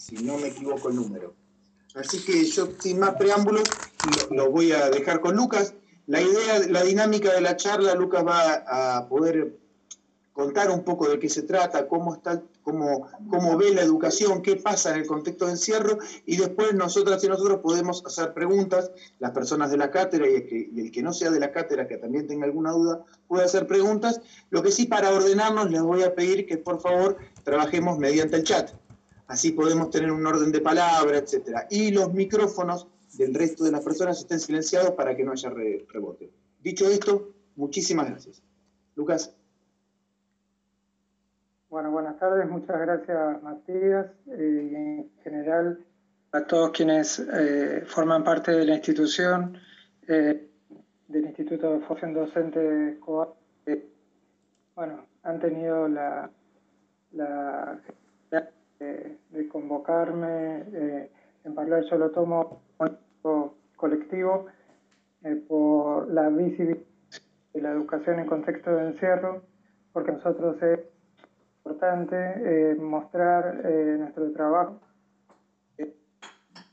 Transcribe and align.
si 0.00 0.16
no 0.16 0.38
me 0.38 0.48
equivoco 0.48 0.88
el 0.88 0.96
número. 0.96 1.34
Así 1.94 2.24
que 2.24 2.44
yo, 2.44 2.68
sin 2.78 2.98
más 2.98 3.16
preámbulos, 3.16 3.64
lo, 4.30 4.50
voy 4.50 4.72
a 4.72 4.88
dejar 4.88 5.20
con 5.20 5.36
Lucas. 5.36 5.74
La 6.06 6.22
idea, 6.22 6.58
la 6.70 6.82
dinámica 6.84 7.34
de 7.34 7.42
la 7.42 7.56
charla, 7.56 7.94
Lucas 7.94 8.24
va 8.26 8.96
a 8.96 9.08
poder 9.08 9.58
contar 10.32 10.70
un 10.70 10.84
poco 10.84 11.06
de 11.06 11.18
qué 11.18 11.28
se 11.28 11.42
trata, 11.42 11.86
cómo 11.86 12.14
está, 12.14 12.42
cómo, 12.62 13.08
cómo 13.28 13.58
ve 13.58 13.74
la 13.74 13.82
educación, 13.82 14.40
qué 14.40 14.56
pasa 14.56 14.94
en 14.94 15.00
el 15.00 15.06
contexto 15.06 15.44
de 15.44 15.52
encierro, 15.52 15.98
y 16.24 16.36
después 16.36 16.72
nosotras 16.72 17.22
y 17.22 17.28
nosotros 17.28 17.58
podemos 17.58 18.02
hacer 18.06 18.32
preguntas, 18.32 18.90
las 19.18 19.32
personas 19.32 19.70
de 19.70 19.76
la 19.76 19.90
cátedra 19.90 20.30
y 20.30 20.34
el, 20.34 20.46
que, 20.46 20.70
y 20.72 20.80
el 20.80 20.90
que 20.90 21.02
no 21.02 21.12
sea 21.12 21.30
de 21.30 21.40
la 21.40 21.52
cátedra, 21.52 21.86
que 21.86 21.98
también 21.98 22.26
tenga 22.26 22.46
alguna 22.46 22.72
duda, 22.72 23.04
puede 23.28 23.44
hacer 23.44 23.66
preguntas. 23.66 24.22
Lo 24.48 24.62
que 24.62 24.70
sí, 24.70 24.86
para 24.86 25.10
ordenarnos, 25.10 25.70
les 25.70 25.82
voy 25.82 26.04
a 26.04 26.14
pedir 26.14 26.46
que 26.46 26.56
por 26.56 26.80
favor 26.80 27.18
trabajemos 27.44 27.98
mediante 27.98 28.36
el 28.36 28.44
chat. 28.44 28.70
Así 29.30 29.52
podemos 29.52 29.90
tener 29.90 30.10
un 30.10 30.26
orden 30.26 30.50
de 30.50 30.60
palabra, 30.60 31.16
etc. 31.16 31.60
Y 31.70 31.92
los 31.92 32.12
micrófonos 32.12 32.88
del 33.16 33.32
resto 33.32 33.62
de 33.62 33.70
las 33.70 33.84
personas 33.84 34.18
estén 34.18 34.40
silenciados 34.40 34.90
para 34.90 35.14
que 35.14 35.22
no 35.22 35.30
haya 35.30 35.50
rebote. 35.50 36.32
Dicho 36.60 36.88
esto, 36.88 37.30
muchísimas 37.54 38.10
gracias. 38.10 38.42
Lucas. 38.96 39.32
Bueno, 41.68 41.92
buenas 41.92 42.18
tardes, 42.18 42.50
muchas 42.50 42.80
gracias 42.80 43.40
Matías 43.44 44.06
eh, 44.32 44.68
y 44.72 44.74
en 44.74 45.10
general 45.22 45.86
a 46.32 46.44
todos 46.44 46.72
quienes 46.72 47.20
eh, 47.20 47.84
forman 47.86 48.24
parte 48.24 48.50
de 48.50 48.64
la 48.64 48.74
institución, 48.74 49.56
eh, 50.08 50.48
del 51.06 51.26
Instituto 51.26 51.74
de 51.74 51.80
Formación 51.86 52.14
Docente 52.14 52.98
COA. 52.98 53.32
bueno, 54.74 55.06
han 55.22 55.38
tenido 55.38 55.86
la, 55.86 56.28
la 57.12 57.80
de, 58.80 59.48
convocarme, 59.48 61.08
en 61.44 61.54
particular 61.54 61.84
yo 61.84 61.98
lo 61.98 62.10
tomo 62.10 62.62
colectivo 63.76 64.46
por 65.48 66.10
la 66.10 66.28
visibilidad 66.30 66.80
de 67.54 67.60
la 67.60 67.70
educación 67.70 68.18
en 68.20 68.26
contexto 68.26 68.74
de 68.74 68.86
encierro, 68.88 69.42
porque 69.92 70.12
nosotros 70.12 70.56
importante 71.58 72.16
eh, 72.16 72.74
mostrar 72.76 73.60
eh, 73.64 73.96
nuestro 73.98 74.32
trabajo 74.32 74.80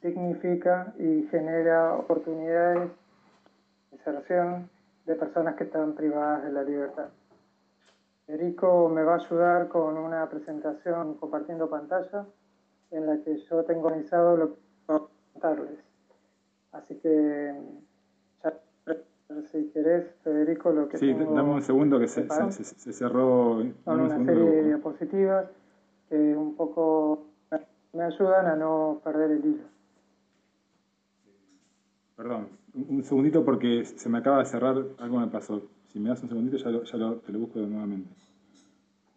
significa 0.01 0.93
y 0.97 1.27
genera 1.29 1.95
oportunidades 1.95 2.89
de 3.91 3.97
inserción 3.97 4.69
de 5.05 5.15
personas 5.15 5.55
que 5.55 5.65
están 5.65 5.93
privadas 5.95 6.43
de 6.43 6.51
la 6.51 6.63
libertad. 6.63 7.09
Federico 8.27 8.89
me 8.89 9.03
va 9.03 9.13
a 9.13 9.25
ayudar 9.25 9.69
con 9.69 9.97
una 9.97 10.29
presentación 10.29 11.15
compartiendo 11.15 11.69
pantalla 11.69 12.25
en 12.91 13.05
la 13.05 13.23
que 13.23 13.37
yo 13.37 13.63
tengo 13.63 13.87
organizado 13.87 14.35
lo 14.35 14.53
que 14.53 14.59
puedo 14.85 15.09
contarles. 15.31 15.79
Así 16.73 16.95
que 16.95 17.55
ya 18.43 18.53
si 19.49 19.69
querés, 19.69 20.13
Federico, 20.25 20.71
lo 20.71 20.89
que 20.89 20.97
Sí, 20.97 21.13
dame 21.13 21.53
un 21.53 21.61
segundo 21.61 21.99
que 21.99 22.09
se, 22.09 22.27
se, 22.51 22.93
cerró. 22.93 23.63
Son 23.85 24.01
una 24.01 24.25
serie 24.25 24.43
de 24.43 24.63
diapositivas 24.65 25.47
que 26.09 26.35
un 26.35 26.55
poco 26.55 27.27
me 27.93 28.03
ayudan 28.03 28.45
a 28.47 28.55
no 28.57 28.99
perder 29.05 29.31
el 29.31 29.45
hilo. 29.45 29.63
Perdón, 32.17 32.49
un 32.73 33.03
segundito 33.03 33.45
porque 33.45 33.85
se 33.85 34.09
me 34.09 34.17
acaba 34.17 34.39
de 34.39 34.45
cerrar, 34.45 34.75
algo 34.97 35.19
me 35.19 35.27
pasó. 35.27 35.61
Si 35.91 35.99
me 35.99 36.09
das 36.09 36.21
un 36.23 36.29
segundito 36.29 36.57
ya, 36.57 36.69
ya 36.83 36.97
lo, 36.97 37.15
te 37.15 37.31
lo 37.31 37.39
busco 37.39 37.59
nuevamente. 37.59 38.09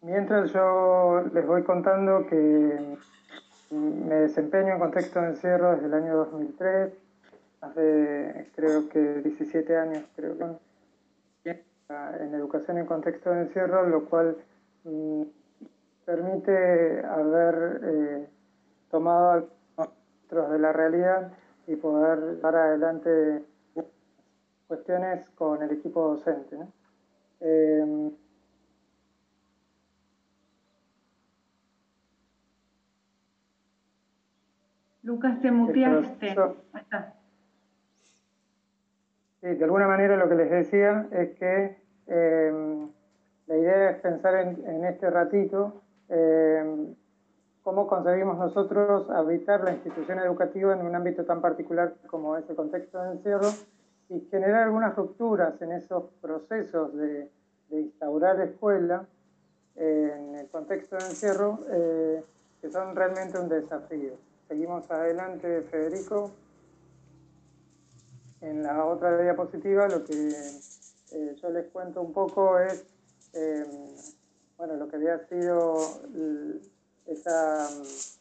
Mientras 0.01 0.51
yo 0.51 1.23
les 1.33 1.45
voy 1.45 1.63
contando 1.63 2.25
que 2.27 2.97
me 3.71 4.15
desempeño 4.15 4.73
en 4.73 4.79
contexto 4.79 5.21
de 5.21 5.27
encierro 5.27 5.71
desde 5.71 5.85
el 5.85 5.93
año 5.93 6.17
2003, 6.17 6.93
hace 7.61 8.49
creo 8.55 8.89
que 8.89 9.21
17 9.21 9.77
años, 9.77 10.03
creo 10.15 10.37
que 11.43 11.63
en 11.89 12.33
educación 12.33 12.77
en 12.77 12.85
contexto 12.85 13.31
de 13.31 13.41
encierro, 13.41 13.87
lo 13.87 14.05
cual 14.05 14.37
mm, 14.85 15.23
permite 16.05 17.05
haber 17.05 17.81
eh, 17.83 18.27
tomado 18.89 19.49
de 20.31 20.59
la 20.59 20.71
realidad 20.71 21.31
y 21.67 21.75
poder 21.75 22.39
dar 22.39 22.55
adelante 22.55 23.43
cuestiones 24.71 25.29
con 25.31 25.61
el 25.61 25.69
equipo 25.71 26.15
docente. 26.15 26.55
Em, 27.41 28.09
Lucas, 35.03 35.41
te 35.41 35.51
muteaste. 35.51 36.35
Sí, 39.41 39.47
de 39.47 39.63
alguna 39.65 39.87
manera 39.87 40.15
lo 40.15 40.29
que 40.29 40.35
les 40.35 40.49
decía 40.49 41.09
es 41.11 41.31
que 41.37 41.75
em, 42.07 42.87
la 43.47 43.57
idea 43.57 43.89
es 43.89 43.97
pensar 43.99 44.35
en, 44.35 44.85
este 44.85 45.09
ratito 45.09 45.81
em, 46.07 46.95
cómo 47.61 47.87
concebimos 47.87 48.37
nosotros 48.37 49.09
habitar 49.09 49.65
la 49.65 49.73
institución 49.73 50.19
educativa 50.19 50.71
en 50.73 50.85
un 50.85 50.95
ámbito 50.95 51.25
tan 51.25 51.41
particular 51.41 51.93
como 52.07 52.37
es 52.37 52.49
el 52.49 52.55
contexto 52.55 53.03
de 53.03 53.11
encierro 53.11 53.49
y 54.11 54.19
generar 54.29 54.63
algunas 54.63 54.93
rupturas 54.93 55.61
en 55.61 55.71
esos 55.71 56.03
procesos 56.21 56.93
de, 56.95 57.29
instaurar 57.69 58.41
escuela 58.41 59.07
en 59.77 60.35
el 60.35 60.49
contexto 60.49 60.97
de 60.97 61.05
encierro 61.05 61.59
eh, 61.69 62.21
que 62.59 62.69
son 62.69 62.93
realmente 62.93 63.39
un 63.39 63.47
desafío. 63.47 64.17
Seguimos 64.49 64.91
adelante, 64.91 65.61
Federico. 65.61 66.31
En 68.41 68.61
la 68.61 68.83
otra 68.83 69.17
diapositiva 69.21 69.87
lo 69.87 70.03
que 70.03 70.33
eh, 71.13 71.35
yo 71.41 71.49
les 71.49 71.67
cuento 71.67 72.01
un 72.01 72.11
poco 72.11 72.59
es 72.59 72.85
eh, 73.31 73.65
bueno, 74.57 74.75
lo 74.75 74.89
que 74.89 74.97
había 74.97 75.25
sido 75.29 75.77
esas 77.05 78.19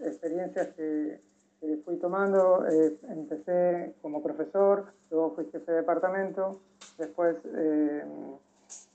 experiencias 0.00 0.68
que, 0.76 1.20
fui 1.84 1.96
tomando. 1.98 2.66
Eh, 2.68 2.98
empecé 3.08 3.94
como 4.02 4.22
profesor, 4.22 4.86
luego 5.10 5.34
fui 5.34 5.46
jefe 5.46 5.72
de 5.72 5.78
departamento, 5.78 6.60
después 6.98 7.36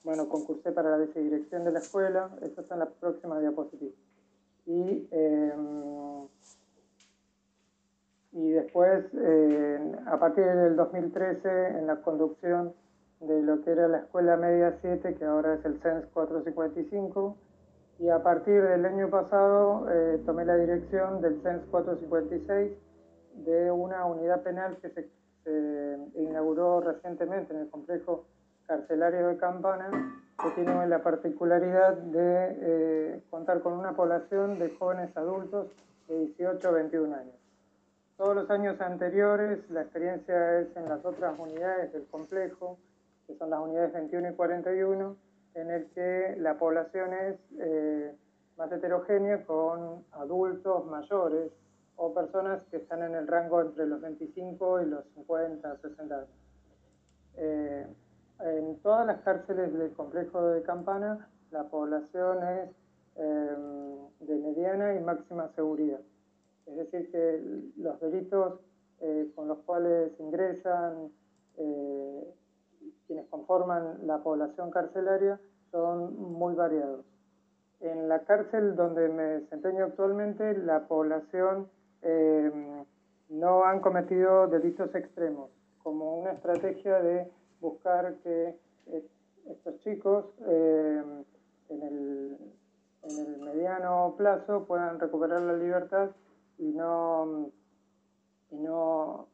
bueno, 0.03 0.28
concursé 0.29 0.72
para 0.72 0.91
la 0.91 0.97
vicedirección 0.97 1.63
de 1.63 1.72
la 1.72 1.79
escuela, 1.79 2.29
eso 2.41 2.62
está 2.62 2.75
en 2.75 2.81
la 2.81 2.90
próxima 2.90 3.40
diapositiva. 3.40 3.94
Y 4.66 5.07
y 8.34 8.50
después, 8.50 9.06
eh, 9.13 9.95
a 10.07 10.18
partir 10.18 10.44
del 10.45 10.75
2013, 10.75 11.78
en 11.78 11.85
la 11.85 12.01
conducción 12.01 12.74
de 13.19 13.41
lo 13.44 13.62
que 13.62 13.72
era 13.72 13.88
la 13.88 14.00
Escuela 14.00 14.38
Media 14.38 14.75
7, 14.81 15.16
que 15.16 15.24
ahora 15.24 15.53
es 15.53 15.66
el 15.66 15.80
CENS 15.81 16.07
455, 16.13 17.38
y 17.99 18.09
a 18.09 18.21
partir 18.21 18.61
del 18.61 18.85
año 18.85 19.09
pasado 19.09 19.87
eh, 19.89 20.21
tomé 20.25 20.45
la 20.45 20.55
dirección 20.55 21.21
del 21.21 21.41
CENS 21.41 21.63
456 21.69 22.71
de 23.45 23.71
una 23.71 24.05
unidad 24.05 24.41
penal 24.43 24.77
que 24.77 24.89
se, 24.89 25.09
inauguró 26.15 26.79
recientemente 26.79 27.53
en 27.53 27.61
el 27.61 27.69
complejo 27.69 28.25
carcelario 28.65 29.27
de 29.27 29.37
Campana, 29.37 29.89
que 30.41 30.51
tiene 30.51 30.87
la 30.87 31.03
particularidad 31.03 31.97
de 31.97 32.57
eh, 32.61 33.23
contar 33.29 33.61
con 33.61 33.73
una 33.73 33.93
población 33.93 34.57
de 34.57 34.69
jóvenes 34.69 35.15
adultos 35.17 35.67
de 36.07 36.17
18 36.19 36.65
a 36.65 36.71
21 36.71 37.15
años. 37.15 37.35
Todos 38.15 38.35
los 38.35 38.49
años 38.51 38.79
anteriores 38.79 39.69
la 39.69 39.81
experiencia 39.81 40.59
es 40.59 40.75
en 40.77 40.87
las 40.87 41.03
otras 41.03 41.37
unidades 41.37 41.91
del 41.91 42.05
complejo, 42.05 42.77
que 43.27 43.35
son 43.35 43.49
las 43.49 43.59
unidades 43.59 43.91
21 43.91 44.29
y 44.29 44.33
41, 44.35 45.17
en 45.55 45.69
el 45.69 45.85
que 45.91 46.35
la 46.39 46.57
población 46.57 47.13
es 47.13 47.35
eh, 47.59 48.15
más 48.57 48.71
heterogénea 48.71 49.45
con 49.45 50.03
adultos 50.11 50.85
mayores 50.85 51.51
o 51.95 52.13
personas 52.13 52.63
que 52.71 52.77
están 52.77 53.03
en 53.03 53.15
el 53.15 53.27
rango 53.27 53.61
entre 53.61 53.85
los 53.85 54.01
25 54.01 54.81
y 54.81 54.85
los 54.85 55.05
50, 55.15 55.77
60 55.77 56.15
años. 56.15 56.29
Eh, 57.38 57.88
en 58.39 58.79
todas 58.79 59.05
las 59.05 59.21
cárceles 59.21 59.73
del 59.73 59.91
complejo 59.94 60.47
de 60.47 60.63
Campana 60.63 61.29
la 61.51 61.63
población 61.65 62.38
es 62.47 62.69
eh, 63.15 63.56
de 64.21 64.35
mediana 64.35 64.95
y 64.95 64.99
máxima 64.99 65.51
seguridad. 65.56 66.01
Es 66.65 66.77
decir, 66.77 67.11
que 67.11 67.71
los 67.77 67.99
delitos 67.99 68.59
con 69.35 69.49
los 69.49 69.57
cuales 69.65 70.17
ingresan 70.17 71.11
quienes 73.07 73.27
conforman 73.29 74.05
la 74.07 74.19
población 74.23 74.71
carcelaria 74.71 75.39
son 75.71 76.15
muy 76.17 76.55
variados. 76.55 77.05
En 77.79 78.07
la 78.07 78.19
cárcel 78.23 78.75
donde 78.75 79.09
me 79.09 79.23
desempeño 79.23 79.85
actualmente, 79.85 80.57
la 80.57 80.88
población 80.88 81.67
eh, 82.01 82.83
no 83.29 83.65
han 83.65 83.81
cometido 83.81 84.47
delitos 84.47 84.94
extremos, 84.95 85.50
como 85.81 86.19
una 86.19 86.31
estrategia 86.31 87.01
de 87.01 87.29
buscar 87.59 88.15
que 88.23 88.57
estos 89.45 89.79
chicos 89.79 90.25
en 90.47 91.25
el 91.69 92.38
en 93.03 93.19
el 93.19 93.38
mediano 93.39 94.15
plazo 94.17 94.65
puedan 94.65 94.99
recuperar 94.99 95.41
la 95.41 95.53
libertad 95.53 96.09
y 96.57 96.71
no, 96.71 97.51
y 98.51 98.56
no 98.56 99.27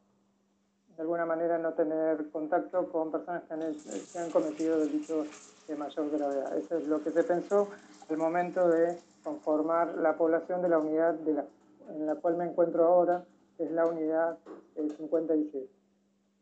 de 1.00 1.04
alguna 1.04 1.24
manera 1.24 1.56
no 1.56 1.72
tener 1.72 2.30
contacto 2.30 2.92
con 2.92 3.10
personas 3.10 3.44
que 3.44 3.54
han, 3.54 3.62
han 3.62 4.30
cometido 4.30 4.78
delitos 4.80 5.28
de 5.66 5.74
mayor 5.74 6.10
gravedad. 6.10 6.54
Eso 6.58 6.76
es 6.76 6.86
lo 6.86 7.02
que 7.02 7.10
se 7.10 7.24
pensó 7.24 7.68
al 8.10 8.18
momento 8.18 8.68
de 8.68 8.98
conformar 9.24 9.94
la 9.94 10.18
población 10.18 10.60
de 10.60 10.68
la 10.68 10.78
unidad 10.78 11.16
en 11.26 12.04
la 12.04 12.16
cual 12.16 12.36
me 12.36 12.44
encuentro 12.44 12.84
ahora, 12.84 13.24
que 13.56 13.64
es 13.64 13.70
la 13.70 13.86
unidad 13.86 14.36
57. 14.76 15.70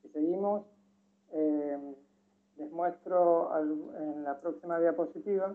Si 0.03 0.09
seguimos, 0.09 0.67
eh, 1.31 1.95
les 2.57 2.73
muestro 2.73 3.57
en 3.61 4.25
la 4.25 4.41
próxima 4.41 4.81
diapositiva 4.81 5.55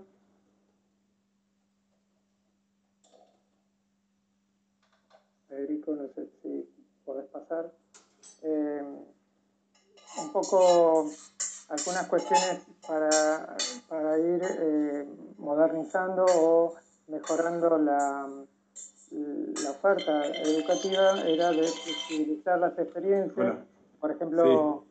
Federico, 5.49 5.93
no 5.93 6.07
sé 6.07 6.29
si 6.41 6.69
podés 7.03 7.25
pasar. 7.25 7.82
Eh, 8.43 8.83
un 10.21 10.31
poco 10.31 11.09
algunas 11.69 12.07
cuestiones 12.07 12.61
para, 12.87 13.55
para 13.87 14.19
ir 14.19 14.41
eh, 14.43 15.07
modernizando 15.37 16.25
o 16.25 16.75
mejorando 17.07 17.77
la, 17.77 18.27
la 19.11 19.71
oferta 19.71 20.25
educativa 20.25 21.21
era 21.21 21.51
de 21.51 21.67
utilizar 22.07 22.59
las 22.59 22.77
experiencias, 22.77 23.57
por 23.99 24.11
ejemplo, 24.11 24.85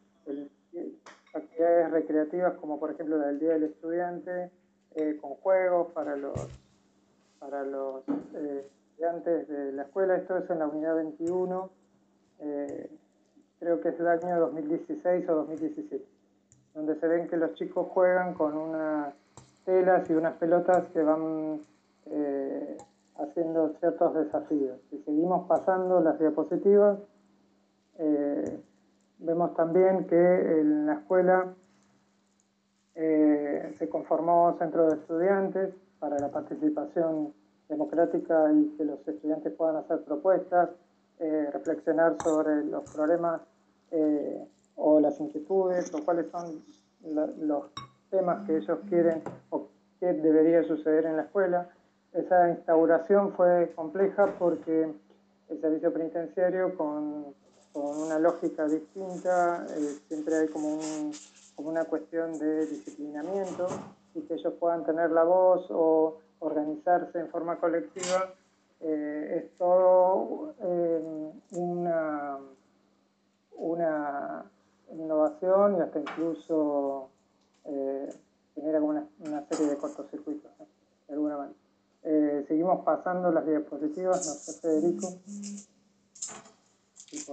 actividades 1.35 1.91
recreativas 1.91 2.55
como 2.55 2.79
por 2.79 2.91
ejemplo 2.91 3.19
la 3.19 3.27
del 3.29 3.39
Día 3.39 3.53
del 3.53 3.65
Estudiante, 3.65 4.51
eh, 4.95 5.19
con 5.21 5.35
juegos 5.35 5.93
para 5.93 6.17
los, 6.17 6.39
para 7.39 7.65
los 7.65 8.03
estudiantes 8.09 9.49
de 9.49 9.73
la 9.73 9.83
escuela, 9.83 10.17
esto 10.17 10.37
es 10.39 10.49
en 10.51 10.59
la 10.59 10.67
unidad 10.67 10.97
21, 10.97 11.71
eh, 12.41 12.91
creo 13.63 13.81
que 13.81 13.91
es 13.91 14.01
el 14.01 14.09
año 14.09 14.41
2016 14.41 15.29
o 15.29 15.35
2017, 15.37 16.05
donde 16.75 16.99
se 16.99 17.07
ven 17.07 17.29
que 17.29 17.37
los 17.37 17.55
chicos 17.55 17.87
juegan 17.91 18.35
con 18.35 18.57
unas 18.57 19.15
telas 19.65 20.11
y 20.11 20.15
unas 20.15 20.35
pelotas 20.35 20.89
que 20.89 21.01
van 21.01 21.61
eh, 22.07 22.77
haciendo 23.19 23.73
ciertos 23.79 24.15
desafíos. 24.15 24.81
Si 24.91 24.99
seguimos 25.05 25.47
pasando 25.47 26.01
las 26.01 26.19
diapositivas, 26.19 26.99
eh, 27.99 28.61
vemos 29.19 29.55
también 29.55 30.09
que 30.09 30.61
en 30.61 30.87
la 30.87 30.95
escuela 30.95 31.55
se 32.95 33.89
conformó 33.89 34.55
centro 34.59 34.87
de 34.87 34.97
estudiantes 34.97 35.75
para 35.99 36.19
la 36.19 36.31
participación 36.31 37.33
democrática 37.69 38.53
y 38.53 38.77
que 38.77 38.85
los 38.85 39.07
estudiantes 39.09 39.53
puedan 39.55 39.77
hacer 39.77 40.03
propuestas, 40.03 40.71
eh, 41.19 41.49
reflexionar 41.53 42.17
sobre 42.23 42.65
los 42.65 42.83
problemas 42.93 43.41
eh, 43.93 44.45
o 44.77 45.01
las 45.01 45.21
inquietudes 45.21 45.93
o 45.95 46.05
cuáles 46.05 46.31
son 46.31 46.63
los 47.39 47.65
temas 48.11 48.47
que 48.47 48.57
ellos 48.57 48.79
quieren 48.89 49.23
o 49.51 49.69
qué 50.01 50.13
debería 50.13 50.65
suceder 50.65 51.07
en 51.07 51.17
la 51.17 51.23
escuela. 51.23 51.69
Esa 52.13 52.51
instauración 52.51 53.33
fue 53.33 53.73
compleja 53.75 54.35
porque 54.39 54.93
el 55.49 55.61
servicio 55.61 55.93
penitenciario 55.93 56.77
con, 56.77 57.35
con 57.73 57.97
una 57.99 58.19
lógica 58.19 58.67
distinta, 58.67 59.67
eh, 59.69 59.99
siempre 60.09 60.37
hay 60.37 60.49
como, 60.49 60.75
un, 60.75 61.13
como 61.55 61.69
una 61.71 61.85
cuestión 61.85 62.39
de 62.39 62.67
disciplinamiento 62.67 63.67
y 64.15 64.21
que 64.23 64.35
ellos 64.35 64.53
puedan 64.61 64.85
tener 64.85 65.11
la 65.11 65.25
voz 65.25 65.67
o 65.71 66.19
organizarse 66.41 67.21
en 67.21 67.29
forma 67.29 67.57
colectiva, 67.57 68.35
eh, 68.81 69.43
es 69.43 69.59
todo 69.59 70.55
eh, 70.61 71.31
una, 71.53 72.39
una 73.63 74.45
innovación 74.93 75.77
y 75.77 75.81
hasta 75.81 75.99
incluso 75.99 77.09
eh, 77.65 78.09
genera 78.55 78.81
una, 78.81 79.07
una, 79.21 79.47
serie 79.47 79.67
de 79.67 79.77
cortocircuitos, 79.77 80.51
de 81.09 81.15
alguna 81.15 81.37
manera. 81.37 82.47
seguimos 82.47 82.85
pasando 82.85 83.31
las 83.31 83.47
diapositivas, 83.47 84.27
no 84.27 84.33
sé, 84.33 84.61
Federico, 84.61 85.09
si. 86.95 87.25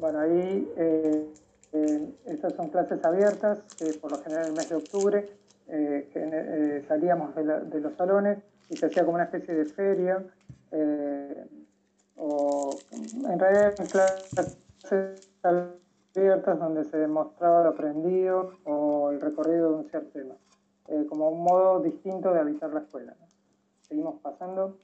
Bueno, 0.00 0.20
ahí 0.20 0.72
estas 2.24 2.54
son 2.54 2.68
clases 2.68 3.04
abiertas, 3.04 3.60
por 4.00 4.12
lo 4.12 4.18
general 4.18 4.44
en 4.44 4.50
el 4.50 4.56
mes 4.56 4.68
de 4.68 4.76
octubre, 4.76 5.38
eh, 5.70 6.08
eh, 6.14 6.84
salíamos 6.88 7.34
de, 7.34 7.80
los 7.80 7.94
salones 7.94 8.38
y 8.70 8.76
se 8.76 8.86
hacía 8.86 9.04
como 9.04 9.16
una 9.16 9.24
especie 9.24 9.54
de 9.54 9.66
feria, 9.66 10.24
eh, 10.72 11.46
o 12.18 12.70
en 12.92 13.38
realidad 13.38 13.74
en 13.78 13.86
clases 13.86 14.58
abiertas 15.42 16.58
donde 16.58 16.84
se 16.84 16.98
demostraba 16.98 17.62
lo 17.62 17.70
aprendido 17.70 18.52
o 18.64 19.10
el 19.10 19.20
recorrido 19.20 19.70
de 19.70 19.76
un 19.76 19.84
cierto 19.88 20.10
tema, 20.10 20.34
como 21.08 21.30
un 21.30 21.44
modo 21.44 21.80
distinto 21.80 22.32
de 22.32 22.40
habitar 22.40 22.72
la 22.72 22.80
escuela. 22.80 23.14
Seguimos 23.82 24.20
pasando. 24.20 24.76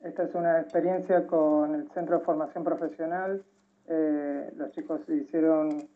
Esta 0.00 0.24
es 0.24 0.34
una 0.34 0.60
experiencia 0.60 1.26
con 1.26 1.74
el 1.74 1.90
Centro 1.90 2.18
de 2.18 2.24
Formación 2.24 2.64
Profesional. 2.64 3.42
los 3.88 4.70
chicos 4.72 5.00
hicieron 5.08 5.88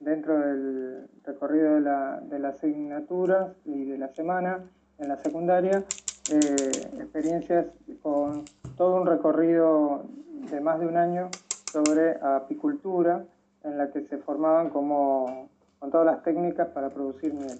dentro 0.00 0.38
del 0.38 1.08
recorrido 1.24 1.74
de 1.74 1.80
la, 1.80 2.20
de 2.20 2.38
la 2.38 2.48
asignatura 2.48 3.54
y 3.64 3.84
de 3.84 3.98
la 3.98 4.08
semana 4.08 4.64
en 4.98 5.08
la 5.08 5.16
secundaria, 5.16 5.84
eh, 6.30 6.70
experiencias 7.00 7.66
con 8.02 8.44
todo 8.76 9.00
un 9.00 9.06
recorrido 9.06 10.04
de 10.50 10.60
más 10.60 10.80
de 10.80 10.86
un 10.86 10.96
año 10.96 11.30
sobre 11.70 12.16
apicultura, 12.22 13.24
en 13.64 13.78
la 13.78 13.90
que 13.90 14.02
se 14.06 14.18
formaban 14.18 14.70
como, 14.70 15.48
con 15.78 15.90
todas 15.90 16.06
las 16.06 16.22
técnicas 16.22 16.68
para 16.68 16.90
producir 16.90 17.34
miel. 17.34 17.58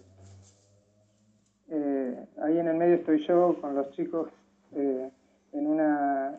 Eh, 1.69 2.27
ahí 2.43 2.59
en 2.59 2.69
el 2.69 2.77
medio 2.77 2.95
estoy 2.97 3.27
yo 3.27 3.57
con 3.61 3.75
los 3.75 3.91
chicos 3.93 4.29
eh, 4.73 5.11
en, 5.53 5.67
una, 5.67 6.39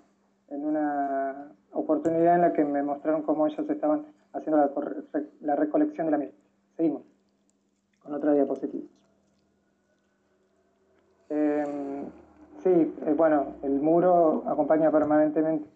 en 0.49 0.65
una 0.65 1.51
oportunidad 1.71 2.35
en 2.35 2.41
la 2.41 2.53
que 2.53 2.63
me 2.63 2.83
mostraron 2.83 3.23
cómo 3.23 3.47
ellos 3.47 3.69
estaban 3.69 4.05
haciendo 4.33 4.71
la, 5.41 5.55
recolección 5.55 6.07
de 6.07 6.11
la 6.11 6.17
miel. 6.17 6.33
Seguimos 6.77 7.03
con 8.01 8.13
otra 8.13 8.33
diapositiva. 8.33 8.85
Em, 11.29 11.94
sí, 12.65 12.93
eh, 13.05 13.13
bueno, 13.15 13.53
el 13.61 13.79
muro 13.79 14.43
acompaña 14.47 14.91
permanentemente. 14.91 15.69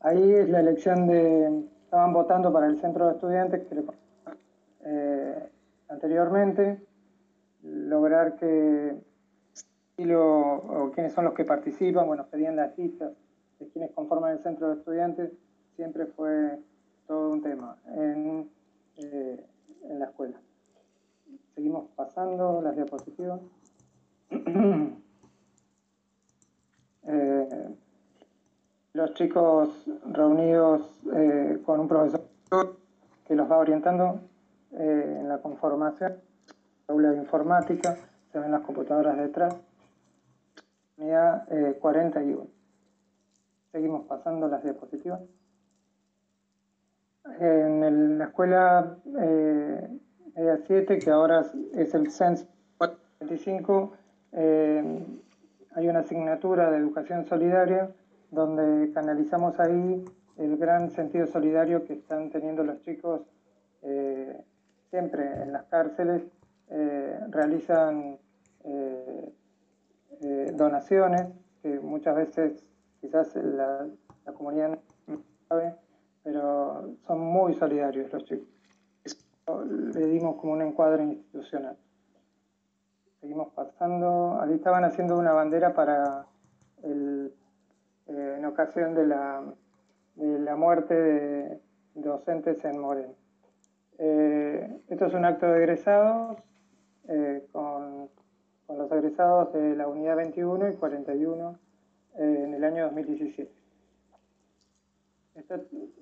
Ahí 0.00 0.32
es 0.32 0.48
la 0.48 0.60
elección 0.60 1.06
de... 1.06 1.68
Estaban 1.84 2.14
votando 2.14 2.50
para 2.50 2.66
el 2.66 2.80
centro 2.80 3.06
de 3.06 3.12
estudiantes 3.12 3.66
eh, 4.84 5.48
anteriormente, 5.90 6.80
lograr 7.62 8.36
que 8.36 8.96
o 10.14 10.90
quiénes 10.94 11.12
son 11.12 11.26
los 11.26 11.34
que 11.34 11.44
participan, 11.44 12.06
bueno, 12.06 12.26
pedían 12.28 12.56
las 12.56 12.76
listas 12.76 13.12
de 13.60 13.68
quienes 13.68 13.92
conforman 13.92 14.32
el 14.32 14.40
centro 14.40 14.68
de 14.68 14.76
estudiantes, 14.76 15.30
siempre 15.76 16.06
fue 16.06 16.58
todo 17.06 17.30
un 17.30 17.42
tema 17.42 17.76
en, 17.94 18.50
eh, 18.96 19.46
en 19.84 19.98
la 19.98 20.06
escuela. 20.06 20.40
Seguimos 21.54 21.90
pasando 21.94 22.62
las 22.62 22.74
diapositivas. 22.74 23.40
Eh, 27.06 27.74
los 28.94 29.14
chicos 29.14 29.68
reunidos 30.10 31.00
eh, 31.14 31.60
con 31.64 31.80
un 31.80 31.88
profesor 31.88 32.28
que 33.26 33.34
los 33.34 33.50
va 33.50 33.58
orientando 33.58 34.20
en 34.72 35.28
la 35.28 35.38
conformación, 35.38 36.16
aula 36.88 37.10
de 37.10 37.18
informática, 37.18 37.96
se 38.30 38.38
ven 38.38 38.50
las 38.50 38.62
computadoras 38.62 39.16
detrás, 39.16 39.56
unidad 40.96 41.46
41. 41.80 42.46
Seguimos 43.72 44.06
pasando 44.06 44.48
las 44.48 44.62
diapositivas 44.62 45.20
en 47.38 48.18
la 48.18 48.24
escuela 48.24 48.96
eh, 49.20 49.88
7, 50.66 50.98
que 50.98 51.10
ahora 51.10 51.44
es 51.74 51.94
el 51.94 52.10
CENS 52.10 52.46
45, 52.78 53.92
eh, 54.32 55.06
hay 55.74 55.88
una 55.88 56.00
asignatura 56.00 56.70
de 56.70 56.78
educación 56.78 57.24
solidaria 57.26 57.90
donde 58.30 58.92
canalizamos 58.92 59.58
ahí 59.60 60.04
el 60.38 60.56
gran 60.56 60.90
sentido 60.90 61.26
solidario 61.26 61.84
que 61.84 61.94
están 61.94 62.30
teniendo 62.30 62.64
los 62.64 62.80
chicos 62.82 63.22
eh, 63.82 64.42
siempre 64.90 65.42
en 65.42 65.52
las 65.52 65.64
cárceles, 65.64 66.22
eh, 66.70 67.18
realizan 67.28 68.18
donaciones 70.54 71.26
que 71.62 71.80
muchas 71.80 72.14
veces 72.14 72.64
quizás 73.00 73.34
la, 73.34 73.88
la 74.24 74.32
comunidad 74.32 74.78
no 75.08 75.22
sabe 75.48 75.74
pero 76.22 76.96
son 77.06 77.20
muy 77.20 77.54
solidarios 77.54 78.12
los 78.12 78.24
chicos. 78.24 78.46
le 79.94 80.06
dimos 80.06 80.36
como 80.36 80.52
un 80.52 80.62
encuadre 80.62 81.04
institucional. 81.04 81.76
Seguimos 83.22 83.52
pasando, 83.54 84.40
ahí 84.40 84.52
estaban 84.54 84.82
haciendo 84.82 85.16
una 85.16 85.32
bandera 85.32 85.74
para 85.74 86.26
el, 86.82 87.32
eh, 88.08 88.34
en 88.36 88.44
ocasión 88.44 88.96
de 88.96 89.06
la, 89.06 89.44
de 90.16 90.40
la 90.40 90.56
muerte 90.56 90.92
de 90.92 91.60
docentes 91.94 92.64
en 92.64 92.80
Moreno. 92.80 93.14
Eh, 93.98 94.76
esto 94.88 95.06
es 95.06 95.14
un 95.14 95.24
acto 95.24 95.46
de 95.46 95.58
egresados 95.58 96.36
eh, 97.06 97.46
con, 97.52 98.08
con, 98.66 98.78
los 98.78 98.90
egresados 98.90 99.52
de 99.52 99.76
la 99.76 99.86
unidad 99.86 100.16
21 100.16 100.70
y 100.70 100.74
41 100.74 101.58
en 102.16 102.54
el 102.54 102.64
año 102.64 102.86
2017. 102.86 103.52
Esto 105.36 105.60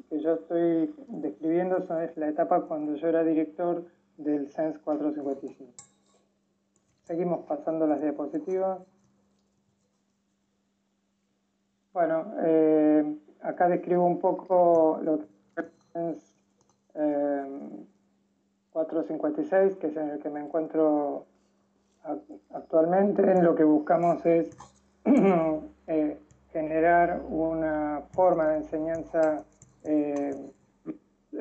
que 0.09 0.21
yo 0.23 0.37
estoy 0.37 0.95
describiendo 1.09 1.87
es 2.01 2.17
la 2.17 2.29
etapa 2.31 2.63
cuando 2.63 2.95
yo 2.95 3.09
era 3.09 3.23
director 3.25 3.85
del 4.17 4.51
CENS 4.51 4.79
455. 4.79 5.90
Seguimos 7.11 7.45
pasando 7.45 7.89
las 7.89 8.01
diapositivas. 8.01 8.79
Bueno, 11.93 12.35
eh, 12.45 13.17
acá 13.43 13.69
describo 13.69 14.07
un 14.07 14.21
poco 14.21 15.01
lo 15.03 15.19
que 15.19 15.25
es 15.57 15.73
CENS 15.93 16.37
456, 18.71 19.77
que 19.79 19.89
es 19.89 19.97
en 19.97 20.11
el 20.11 20.21
que 20.21 20.31
me 20.31 20.39
encuentro 20.39 21.27
actualmente. 22.55 23.43
Lo 23.43 23.57
que 23.57 23.65
buscamos 23.65 24.25
es 24.25 24.57
eh, 25.89 26.17
generar 26.53 27.23
una 27.29 28.03
forma 28.13 28.51
de 28.51 28.57
enseñanza 28.59 29.45
eh, 29.83 30.31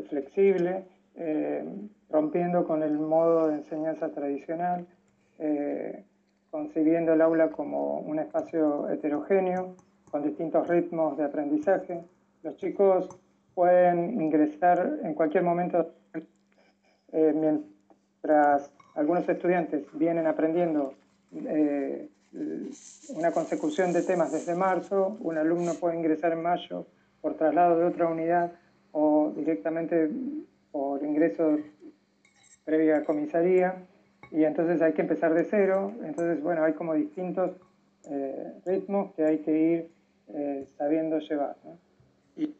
flexible, 0.09 0.87
eh, 1.13 1.63
rompiendo 2.09 2.65
con 2.65 2.81
el 2.81 2.97
modo 2.97 3.49
de 3.49 3.57
enseñanza 3.57 4.09
tradicional, 4.09 4.87
eh, 5.39 6.05
concibiendo 6.51 7.13
el 7.13 7.21
aula 7.21 7.49
como 7.49 7.99
un 7.99 8.19
espacio 8.19 8.89
heterogéneo, 8.89 9.75
con 10.11 10.23
distintos 10.23 10.67
ritmos 10.67 11.17
de 11.17 11.25
aprendizaje. 11.25 12.03
Los 12.43 12.57
chicos 12.57 13.09
pueden 13.53 14.21
ingresar 14.21 14.99
en 15.03 15.13
cualquier 15.13 15.43
momento 15.43 15.93
mientras 17.11 18.71
algunos 18.95 19.27
estudiantes 19.27 19.85
vienen 19.93 20.27
aprendiendo 20.27 20.93
una 23.09 23.31
consecución 23.31 23.91
de 23.93 24.03
temas 24.03 24.31
desde 24.31 24.55
marzo, 24.55 25.17
un 25.19 25.37
alumno 25.37 25.73
puede 25.73 25.97
ingresar 25.97 26.33
en 26.33 26.43
mayo 26.43 26.85
por 27.21 27.35
traslado 27.35 27.79
de 27.79 27.85
otra 27.85 28.07
unidad 28.07 28.51
o 28.91 29.33
directamente 29.35 30.09
por 30.71 31.03
ingreso 31.03 31.57
previa 32.63 33.03
comisaría 33.03 33.75
y 34.31 34.43
entonces 34.43 34.81
hay 34.81 34.93
que 34.93 35.01
empezar 35.01 35.33
de 35.33 35.43
cero, 35.43 35.93
entonces 36.03 36.41
bueno, 36.41 36.63
hay 36.63 36.73
como 36.73 36.93
distintos 36.93 37.51
eh, 38.09 38.53
ritmos 38.65 39.13
que 39.13 39.25
hay 39.25 39.39
que 39.39 39.51
ir 39.51 39.91
eh, 40.29 40.67
sabiendo 40.77 41.19
llevar. 41.19 41.55
Y, 42.35 42.55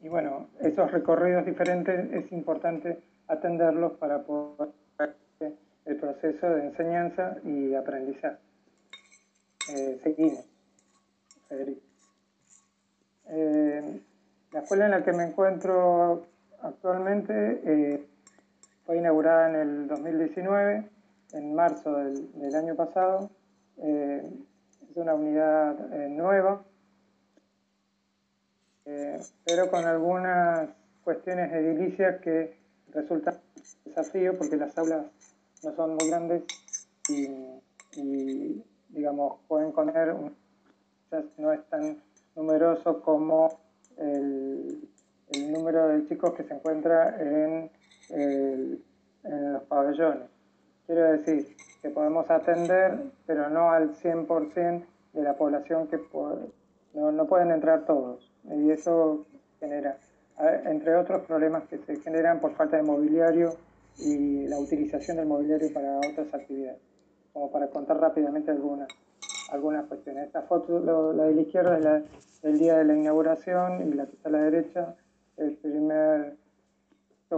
y, 0.00 0.08
bueno, 0.08 0.48
esos 0.60 0.90
recorridos 0.90 1.44
diferentes 1.44 2.12
es 2.12 2.32
importante 2.32 2.98
atenderlos 3.28 3.92
para 3.98 4.22
poder 4.22 4.70
el 5.84 5.96
proceso 5.96 6.48
de 6.48 6.66
enseñanza 6.66 7.36
y 7.44 7.74
aprendizaje. 7.74 8.38
Eh, 9.74 10.00
seguimos. 10.02 10.44
Federico. 11.48 11.80
La 14.52 14.60
escuela 14.60 14.84
en 14.84 14.90
la 14.90 15.02
que 15.02 15.12
me 15.12 15.24
encuentro 15.24 16.26
actualmente 16.62 18.06
fue 18.92 18.98
inaugurada 18.98 19.48
en 19.48 19.56
el 19.56 19.88
2019, 19.88 20.86
en 21.32 21.54
marzo 21.54 21.94
del, 21.94 22.54
año 22.54 22.74
pasado. 22.76 23.30
es 23.78 24.96
una 24.96 25.14
unidad 25.14 25.78
nueva, 26.10 26.62
pero 29.46 29.70
con 29.70 29.86
algunas 29.86 30.68
cuestiones 31.04 31.50
edilicias 31.54 32.20
que 32.20 32.54
resultan 32.92 33.40
desafío 33.86 34.36
porque 34.36 34.58
las 34.58 34.76
aulas 34.76 35.06
no 35.62 35.74
son 35.74 35.96
muy 35.96 36.10
grandes 36.10 36.42
y, 37.08 38.62
digamos, 38.90 39.38
pueden 39.48 39.72
contener, 39.72 40.14
no 41.38 41.52
es 41.52 41.64
tan 41.70 41.96
numeroso 42.36 43.00
como 43.00 43.58
el, 43.96 44.86
número 45.50 45.88
de 45.88 46.06
chicos 46.08 46.34
que 46.34 46.42
se 46.42 46.52
encuentra 46.52 47.16
en, 47.18 47.70
en 48.10 48.82
los 49.24 49.62
pabellones. 49.64 50.28
Quiero 50.86 51.12
decir 51.12 51.56
que 51.80 51.90
podemos 51.90 52.30
atender, 52.30 52.98
pero 53.26 53.48
no 53.50 53.70
al 53.70 53.94
100% 53.94 54.84
de 55.12 55.22
la 55.22 55.36
población 55.36 55.88
que 55.88 55.98
no, 56.94 57.12
no 57.12 57.26
pueden 57.26 57.50
entrar 57.50 57.84
todos. 57.84 58.30
Y 58.44 58.70
eso 58.70 59.26
genera, 59.60 59.96
entre 60.64 60.96
otros 60.96 61.24
problemas 61.26 61.64
que 61.64 61.78
se 61.78 61.96
generan 61.96 62.40
por 62.40 62.54
falta 62.54 62.76
de 62.76 62.82
mobiliario 62.82 63.56
y 63.98 64.46
la 64.48 64.58
utilización 64.58 65.16
del 65.16 65.26
mobiliario 65.26 65.72
para 65.72 65.98
otras 65.98 66.32
actividades, 66.34 66.80
como 67.32 67.50
para 67.50 67.68
contar 67.68 67.98
rápidamente 67.98 68.50
algunas, 68.50 68.88
algunas 69.50 69.86
cuestiones. 69.86 70.26
Esta 70.26 70.42
foto, 70.42 70.80
la 71.14 71.24
de 71.24 71.34
la 71.34 71.40
izquierda, 71.42 71.78
es 71.78 71.84
la, 71.84 72.50
día 72.50 72.76
de 72.78 72.84
la 72.84 72.94
inauguración 72.94 73.88
y 73.88 73.94
la 73.94 74.06
que 74.06 74.16
está 74.16 74.28
a 74.28 74.32
la 74.32 74.42
derecha, 74.42 74.94
el 75.36 75.56
primer 75.56 76.36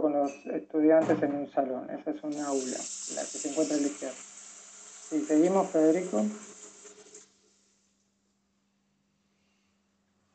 con 0.00 0.12
los 0.12 0.46
estudiantes 0.46 1.22
en 1.22 1.34
un 1.34 1.50
salón. 1.50 1.88
Esa 1.90 2.10
es 2.10 2.22
una 2.22 2.46
aula, 2.46 2.78
la 3.14 3.22
que 3.22 3.38
se 3.38 3.50
encuentra 3.50 3.76
a 3.76 3.80
la 3.80 3.86
izquierda. 3.86 4.14
Si 4.14 5.20
seguimos, 5.20 5.68
Federico. 5.68 6.22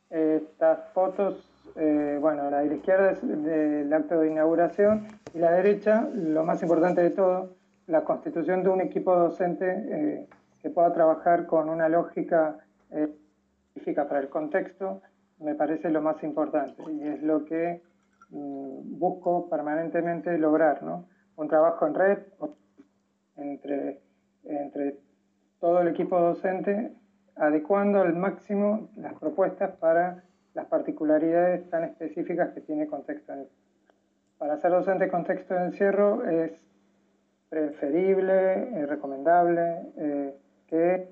Estas 0.08 0.88
fotos, 0.92 1.48
eh, 1.76 2.18
bueno, 2.20 2.50
la 2.50 2.60
de 2.60 2.68
la 2.68 2.74
izquierda 2.74 3.12
es 3.12 3.20
del 3.22 3.92
acto 3.92 4.20
de 4.20 4.30
inauguración 4.30 5.06
y 5.34 5.38
la 5.38 5.52
derecha, 5.52 6.08
lo 6.14 6.42
más 6.44 6.62
importante 6.62 7.02
de 7.02 7.10
todo, 7.10 7.50
la 7.86 8.04
constitución 8.04 8.62
de 8.62 8.70
un 8.70 8.80
equipo 8.80 9.14
docente 9.14 9.66
eh, 9.68 10.26
que 10.62 10.70
pueda 10.70 10.92
trabajar 10.92 11.46
con 11.46 11.68
una 11.68 11.88
lógica 11.88 12.58
eh, 12.90 13.08
específica 13.68 14.08
para 14.08 14.20
el 14.20 14.28
contexto, 14.28 15.00
me 15.38 15.54
parece 15.54 15.90
lo 15.90 16.02
más 16.02 16.22
importante 16.22 16.82
y 16.90 17.06
es 17.06 17.22
lo 17.22 17.44
que 17.44 17.82
busco 18.30 19.48
permanentemente 19.48 20.36
lograr. 20.38 20.80
Un 21.36 21.48
trabajo 21.48 21.86
en 21.86 21.94
red 21.94 22.18
entre, 23.36 24.00
todo 25.58 25.80
el 25.80 25.88
equipo 25.88 26.18
docente, 26.18 26.92
adecuando 27.36 28.00
al 28.00 28.14
máximo 28.14 28.90
las 28.96 29.14
propuestas 29.14 29.76
para 29.76 30.24
las 30.54 30.66
particularidades 30.66 31.68
tan 31.70 31.84
específicas 31.84 32.50
que 32.50 32.60
tiene 32.60 32.86
contexto 32.86 33.32
el 33.32 33.48
para 34.40 34.56
ser 34.56 34.70
docente 34.70 35.04
en 35.04 35.10
contexto 35.10 35.52
de 35.52 35.64
encierro 35.66 36.24
es 36.24 36.52
preferible 37.50 38.70
y 38.74 38.84
recomendable 38.86 39.92
eh, 39.98 40.34
que 40.66 41.08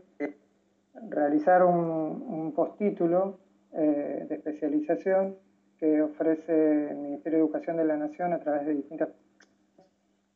realizar 1.11 1.63
un, 1.63 2.53
postítulo 2.57 3.39
eh, 3.75 4.25
de 4.27 4.35
especialización 4.35 5.37
que 5.79 6.03
ofrece 6.03 6.91
el 6.91 6.97
Ministerio 6.97 7.39
de 7.39 7.45
Educación 7.45 7.77
de 7.77 7.85
la 7.85 7.97
Nación 7.97 8.33
a 8.33 8.41
través 8.41 8.67
de 8.67 8.75
distintas 8.75 9.09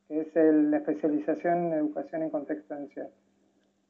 que 0.07 0.21
es 0.21 0.35
la 0.35 0.77
especialización 0.77 1.67
en 1.67 1.73
educación 1.73 2.23
en 2.23 2.29
contexto 2.29 2.75
encierro. 2.75 3.09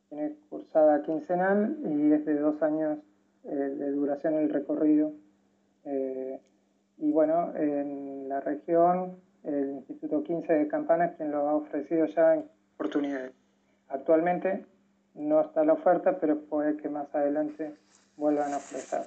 Tiene 0.09 0.35
cursada 0.49 1.01
quincenal 1.01 1.77
y 1.83 2.13
es 2.13 2.25
de 2.25 2.35
dos 2.35 2.61
años 2.61 2.99
eh, 3.43 3.49
de 3.49 3.91
duración 3.91 4.35
el 4.35 4.49
recorrido. 4.49 5.13
Y 6.97 7.11
bueno, 7.11 7.53
en 7.55 8.29
la 8.29 8.39
región, 8.39 9.17
el 9.43 9.71
Instituto 9.71 10.23
15 10.23 10.53
de 10.53 10.67
Campana 10.69 11.05
es 11.05 11.17
quien 11.17 11.31
lo 11.31 11.49
ha 11.49 11.55
ofrecido 11.55 12.05
ya 12.05 12.35
en 12.35 12.45
oportunidades. 12.75 13.33
Actualmente 13.89 14.65
no 15.15 15.41
está 15.41 15.65
la 15.65 15.73
oferta, 15.73 16.17
pero 16.19 16.39
puede 16.45 16.77
que 16.77 16.87
más 16.89 17.13
adelante 17.13 17.75
vuelvan 18.15 18.53
a 18.53 18.57
ofrecer. 18.57 19.01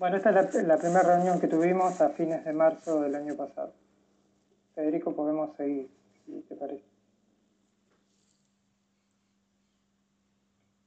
Bueno, 0.00 0.16
esta 0.16 0.30
es 0.30 0.54
la, 0.66 0.78
primera 0.78 1.02
reunión 1.02 1.38
que 1.40 1.46
tuvimos 1.46 2.00
a 2.00 2.08
fines 2.08 2.42
de 2.46 2.54
marzo 2.54 3.02
del 3.02 3.14
año 3.14 3.36
pasado. 3.36 3.74
Federico, 4.74 5.14
podemos 5.14 5.54
seguir, 5.56 5.90
si 6.24 6.40
te 6.48 6.56
parece. 6.56 6.86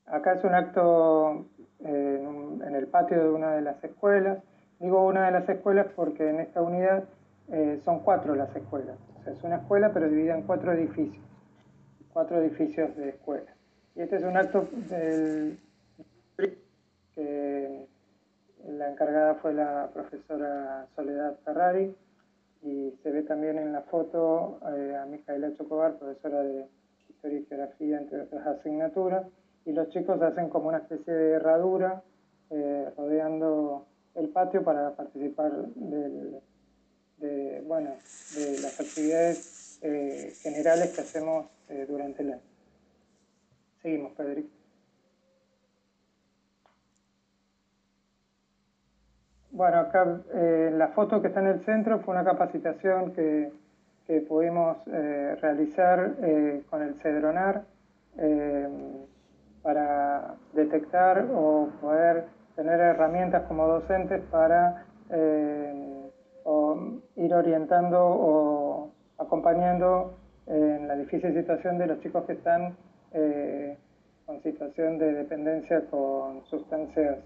Acá 0.08 0.34
es 0.34 0.43
un 0.43 0.55
acto 0.55 1.46
eh, 1.86 2.27
en 2.65 2.74
el 2.74 2.88
patio 2.88 3.22
de 3.22 3.29
una 3.29 3.51
de 3.51 3.62
las 3.62 3.84
escuelas 3.84 4.39
Digo 4.79 5.05
una 5.05 5.27
de 5.27 5.32
las 5.32 5.48
escuelas 5.48 5.86
porque 5.96 6.27
en 6.27 6.39
esta 6.39 6.63
unidad 6.63 7.03
eh, 7.51 7.79
son 7.86 8.00
cuatro 8.00 8.34
las 8.34 8.55
escuelas. 8.55 8.98
O 9.20 9.24
sea, 9.24 9.34
es 9.34 9.43
una 9.43 9.58
escuela 9.58 9.93
pero 9.93 10.10
dividida 10.10 10.36
en 10.36 10.41
cuatro 10.41 10.74
edificios. 10.74 11.24
Cuatro 12.13 12.41
edificios 12.41 12.96
de 12.96 13.10
escuela. 13.10 13.53
Y 13.96 14.01
este 14.01 14.15
es 14.15 14.24
un 14.24 14.38
acto 14.38 14.67
del 14.89 15.60
que 17.13 17.93
la 18.67 18.89
encargada 18.89 19.36
fue 19.36 19.53
la 19.53 19.89
profesora 19.93 20.88
Soledad 20.96 21.38
Ferrari 21.43 21.96
y 22.62 22.93
se 23.03 23.12
ve 23.12 23.24
también 23.24 23.58
en 23.58 23.74
la 23.74 23.82
foto 23.82 24.60
eh, 24.75 24.96
a 24.96 25.05
Micaela 25.05 25.55
Chocobar, 25.58 25.98
profesora 25.98 26.43
de 26.43 26.65
Historia 27.10 27.39
y 27.39 27.46
Geografía, 27.46 27.98
entre 27.98 28.22
otras 28.22 28.48
asignaturas, 28.48 29.27
y 29.65 29.74
los 29.74 29.89
chicos 29.89 30.22
hacen 30.22 30.50
como 30.50 30.70
una 30.70 30.77
especie 30.77 31.13
de 31.13 31.32
herradura 31.32 32.03
eh, 32.50 32.89
rodeando 32.96 33.86
el 34.15 34.29
patio 34.29 34.63
para 34.63 34.96
participar 34.96 35.51
de, 35.75 36.41
bueno, 37.65 37.89
de 38.36 38.60
las 38.62 38.79
actividades 38.79 39.79
eh, 39.82 40.32
generales 40.41 40.93
que 40.93 41.01
hacemos 41.01 41.48
durante 41.88 42.22
el 42.22 42.34
año. 42.34 42.41
Seguimos, 43.82 44.13
Federico. 44.13 44.62
Bueno, 49.54 49.82
acá 49.82 50.20
eh, 50.34 50.72
la 50.74 50.88
foto 50.88 51.22
que 51.22 51.28
está 51.28 51.40
en 51.40 51.46
el 51.46 51.60
centro 51.60 52.00
fue 52.00 52.16
una 52.16 52.24
capacitación 52.24 53.14
que, 53.14 53.52
que 54.08 54.22
pudimos 54.22 54.78
eh, 54.88 55.38
realizar 55.40 56.16
eh, 56.24 56.64
con 56.72 56.82
el 56.82 56.96
Cedronar 56.96 57.64
para 59.62 60.34
detectar 60.54 61.28
o 61.32 61.70
poder 61.80 62.26
tener 62.56 62.80
herramientas 62.80 63.44
como 63.44 63.68
docentes 63.68 64.22
para 64.32 64.86
ir 67.16 67.34
orientando 67.34 68.00
o 68.06 68.92
acompañando 69.18 70.18
en 70.48 70.88
la 70.88 70.96
difícil 70.96 71.34
situación 71.34 71.78
de 71.78 71.88
los 71.88 72.00
chicos 72.02 72.26
que 72.26 72.34
están 72.34 72.76
con 74.26 74.42
situación 74.42 74.98
de 75.00 75.14
dependencia 75.14 75.86
con 75.90 76.44
sustancias 76.46 77.18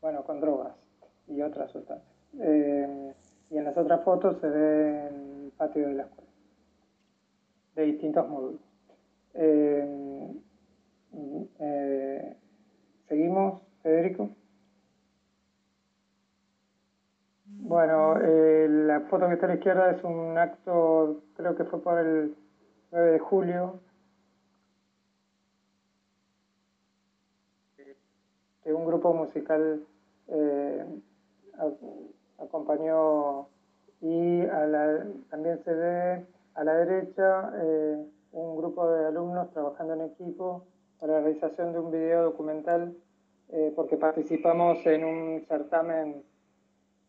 bueno, 0.00 0.24
con 0.24 0.40
drogas 0.40 0.74
y 1.26 1.42
otras 1.42 1.70
sustancias. 1.70 2.08
Eh, 2.40 3.14
y 3.50 3.56
en 3.56 3.64
las 3.64 3.76
otras 3.76 4.02
fotos 4.04 4.38
se 4.40 4.48
ve 4.48 5.08
el 5.08 5.52
patio 5.56 5.88
de 5.88 5.94
la 5.94 6.02
escuela, 6.04 6.30
de 7.74 7.82
distintos 7.82 8.28
módulos. 8.28 8.60
Eh, 9.34 10.34
eh, 11.60 12.36
Seguimos, 13.08 13.62
Federico. 13.82 14.28
Bueno, 17.46 18.16
la 18.18 19.00
foto 19.08 19.26
que 19.28 19.34
está 19.34 19.46
a 19.46 19.48
la 19.50 19.54
izquierda 19.54 19.90
es 19.90 20.04
un 20.04 20.36
acto, 20.36 21.22
creo 21.34 21.56
que 21.56 21.64
fue 21.64 21.82
por 21.82 21.98
el 21.98 22.34
9 22.92 23.12
de 23.12 23.18
julio, 23.18 23.80
un 28.74 28.84
grupo 28.84 29.12
musical 29.14 29.80
eh, 30.28 30.84
acompañó 32.38 33.48
y 34.00 34.42
también 35.30 35.58
se 35.64 35.74
ve 35.74 36.26
a 36.54 36.64
la 36.64 36.74
derecha 36.74 37.52
eh, 37.56 38.04
un 38.32 38.56
grupo 38.56 38.90
de 38.90 39.06
alumnos 39.06 39.50
trabajando 39.52 39.94
en 39.94 40.02
equipo 40.02 40.66
para 41.00 41.14
la 41.14 41.20
realización 41.20 41.72
de 41.72 41.78
un 41.80 41.90
video 41.90 42.24
documental 42.24 42.94
eh, 43.50 43.72
porque 43.74 43.96
participamos 43.96 44.84
en 44.86 45.04
un 45.04 45.44
certamen, 45.48 46.22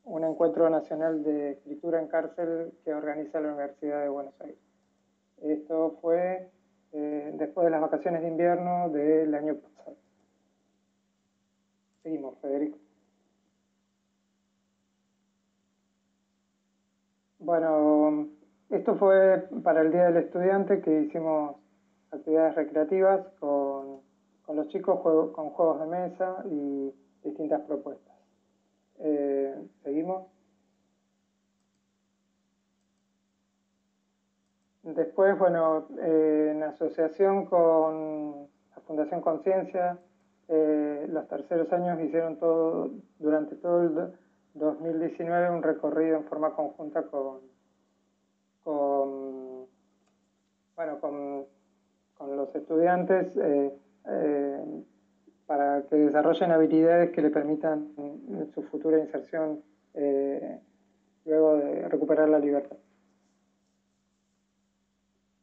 un 0.05 0.23
encuentro 0.23 0.69
nacional 0.69 1.23
de 1.23 1.51
escritura 1.51 1.99
en 1.99 2.07
cárcel 2.07 2.71
que 2.83 2.93
organiza 2.93 3.41
la 3.41 3.49
Universidad 3.49 4.01
de 4.01 4.09
Buenos 4.09 4.39
Aires. 4.41 4.59
Esto 5.41 5.97
fue 6.01 6.49
después 6.91 7.65
de 7.65 7.69
las 7.69 7.81
vacaciones 7.81 8.21
de 8.23 8.29
invierno 8.29 8.89
del 8.89 9.35
año 9.35 9.55
pasado. 9.55 9.78
Seguimos, 12.09 12.39
Federico. 12.39 12.79
Bueno, 17.37 18.29
esto 18.71 18.95
fue 18.95 19.47
para 19.63 19.81
el 19.81 19.91
Día 19.91 20.05
del 20.05 20.17
Estudiante 20.17 20.81
que 20.81 21.01
hicimos 21.01 21.57
actividades 22.09 22.55
recreativas 22.55 23.27
con, 23.39 24.01
los 24.47 24.67
chicos, 24.69 25.01
con 25.01 25.51
juegos 25.51 25.81
de 25.81 25.85
mesa 25.85 26.43
y 26.49 26.91
distintas 27.23 27.61
propuestas. 27.67 28.15
Eh, 28.97 29.53
Seguimos. 29.83 30.31
Después, 34.81 35.37
bueno, 35.37 35.85
eh, 36.01 36.53
en 36.55 36.63
asociación 36.63 37.45
con 37.45 38.47
la 38.75 38.81
Fundación 38.87 39.21
Conciencia, 39.21 39.99
eh, 40.51 41.05
los 41.07 41.27
terceros 41.27 41.71
años 41.71 42.01
hicieron 42.01 42.37
todo, 42.37 42.89
durante 43.19 43.55
todo 43.55 43.83
el 43.83 44.13
2019 44.55 45.51
un 45.51 45.61
recorrido 45.61 46.17
en 46.17 46.25
forma 46.25 46.55
conjunta 46.55 47.03
con, 47.03 47.41
bueno, 50.75 50.99
con, 50.99 51.45
con, 52.17 52.35
los 52.35 52.55
estudiantes 52.55 53.37
eh, 53.37 53.77
eh, 54.07 54.83
para 55.45 55.83
que 55.83 55.95
desarrollen 55.95 56.51
habilidades 56.51 57.11
que 57.11 57.21
le 57.21 57.29
permitan 57.29 57.93
su 58.55 58.63
futura 58.63 58.97
inserción 58.97 59.61
luego 61.25 61.57
de 61.57 61.87
recuperar 61.89 62.27
la 62.27 62.39
libertad. 62.39 62.77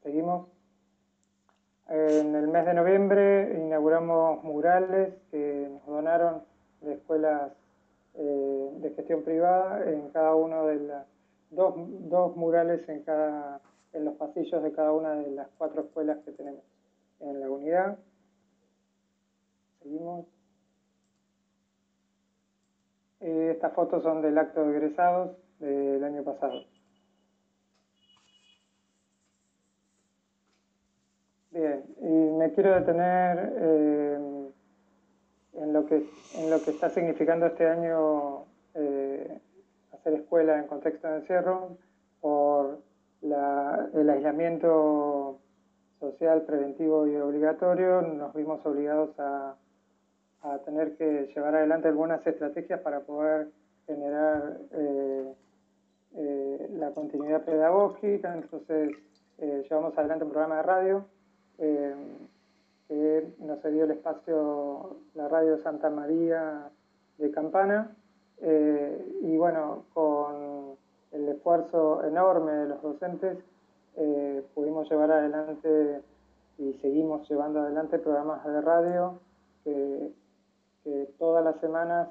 Seguimos. 0.03 0.56
En 1.89 2.35
el 2.35 2.49
mes 2.49 2.67
de 2.67 2.75
noviembre 2.75 3.55
inauguramos 3.55 4.43
murales 4.43 5.15
que 5.31 5.69
nos 5.71 5.87
donaron 5.87 6.43
de 6.81 6.95
escuelas 6.95 7.53
eh, 8.15 8.71
de 8.81 8.91
gestión 8.91 9.23
privada 9.23 9.89
en 9.89 10.11
cada 10.11 10.35
uno 10.35 10.67
de 10.67 10.77
las 10.77 11.07
dos, 11.51 11.75
dos 12.09 12.37
murales 12.37 12.89
en 12.89 13.03
cada 13.03 13.61
en 13.93 14.05
los 14.05 14.15
pasillos 14.17 14.63
de 14.63 14.73
cada 14.73 14.93
una 14.93 15.15
de 15.15 15.31
las 15.31 15.49
cuatro 15.59 15.83
escuelas 15.83 16.19
que 16.25 16.33
tenemos 16.33 16.63
en 17.21 17.41
la 17.41 17.51
unidad. 17.51 17.99
Seguimos. 19.83 20.27
Eh, 23.21 23.53
estas 23.55 23.73
fotos 23.73 24.03
son 24.03 24.21
del 24.21 24.37
acto 24.37 24.65
de 24.65 24.77
egresados 24.77 25.37
del 25.59 26.05
año 26.05 26.23
pasado. 26.23 26.65
Bien, 31.51 31.85
y 32.07 32.09
me 32.09 32.53
quiero 32.53 32.73
detener 32.73 33.53
eh, 33.57 34.51
en, 35.55 35.73
lo 35.73 35.87
que, 35.87 36.09
en 36.37 36.51
lo 36.51 36.63
que 36.63 36.71
está 36.71 36.89
significando 36.89 37.47
este 37.47 37.67
año 37.67 38.45
eh, 38.75 39.41
hacer 39.93 40.13
escuela 40.13 40.57
en 40.57 40.69
contexto 40.69 41.09
de 41.09 41.17
encierro 41.17 41.77
por 42.21 42.79
el 43.23 44.09
aislamiento 44.09 45.41
social 45.99 46.43
preventivo 46.43 47.09
y 47.09 47.17
obligatorio, 47.17 48.03
nos 48.03 48.33
vimos 48.35 48.65
obligados 48.65 49.19
a, 49.19 49.57
a 50.43 50.59
tener 50.59 50.97
que 50.97 51.33
llevar 51.35 51.57
adelante 51.57 51.89
algunas 51.89 52.25
estrategias 52.25 52.79
para 52.83 53.01
poder 53.01 53.49
generar 53.85 54.59
eh, 54.71 55.35
la 56.71 56.93
continuidad 56.93 57.45
pedagógica, 57.45 58.33
entonces 58.33 58.93
llevamos 59.39 59.99
adelante 59.99 60.25
un 60.25 60.31
programa 60.31 60.59
de 60.59 60.63
radio 60.63 61.16
eh, 61.59 61.95
que 62.89 63.29
nos 63.41 63.63
dio 63.63 63.85
el 63.85 63.91
espacio 63.93 64.97
la 65.15 65.29
radio 65.29 65.61
Santa 65.63 65.91
María 65.91 66.71
de 67.19 67.31
Campana. 67.31 67.97
Eh, 68.43 69.19
y 69.23 69.37
bueno, 69.37 69.85
con 69.95 70.77
el 71.13 71.29
esfuerzo 71.29 72.05
enorme 72.05 72.53
de 72.53 72.69
los 72.69 72.83
docentes, 72.83 73.39
eh, 73.97 74.45
pudimos 74.55 74.89
llevar 74.91 75.11
adelante 75.11 76.03
y 76.59 76.75
seguimos 76.75 77.29
llevando 77.29 77.61
adelante 77.61 77.99
programas 77.99 78.45
de 78.45 78.61
radio 78.61 79.19
que, 79.65 80.13
todas 81.19 81.43
las 81.45 81.59
semanas 81.61 82.09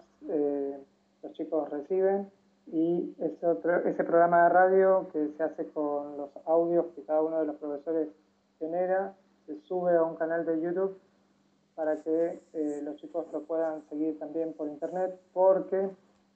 los 1.23 1.31
chicos 1.33 1.69
reciben 1.69 2.29
y 2.67 3.15
ese, 3.19 3.47
ese 3.85 4.03
programa 4.03 4.43
de 4.43 4.49
radio 4.49 5.07
que 5.13 5.29
se 5.37 5.43
hace 5.43 5.65
con 5.67 6.17
los 6.17 6.29
audios 6.45 6.87
que 6.95 7.03
cada 7.03 7.21
uno 7.21 7.39
de 7.39 7.45
los 7.45 7.55
profesores 7.55 8.09
genera 8.59 9.13
se 9.45 9.59
sube 9.61 9.95
a 9.95 10.03
un 10.03 10.15
canal 10.15 10.45
de 10.45 10.61
YouTube 10.61 10.97
para 11.75 12.01
que 12.01 12.41
eh, 12.53 12.81
los 12.83 12.95
chicos 12.97 13.25
lo 13.33 13.43
puedan 13.43 13.87
seguir 13.89 14.17
también 14.17 14.53
por 14.53 14.67
internet, 14.67 15.19
porque 15.33 15.89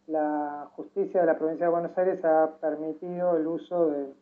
la 0.08 0.70
justicia 0.76 1.22
de 1.22 1.28
la 1.28 1.38
provincia 1.38 1.68
de 1.68 1.72
Buenos 1.72 1.98
Aires 1.98 2.24
ha 2.26 2.58
permitido 2.60 3.38
el 3.38 3.48
uso 3.48 3.90
de, 3.90 4.14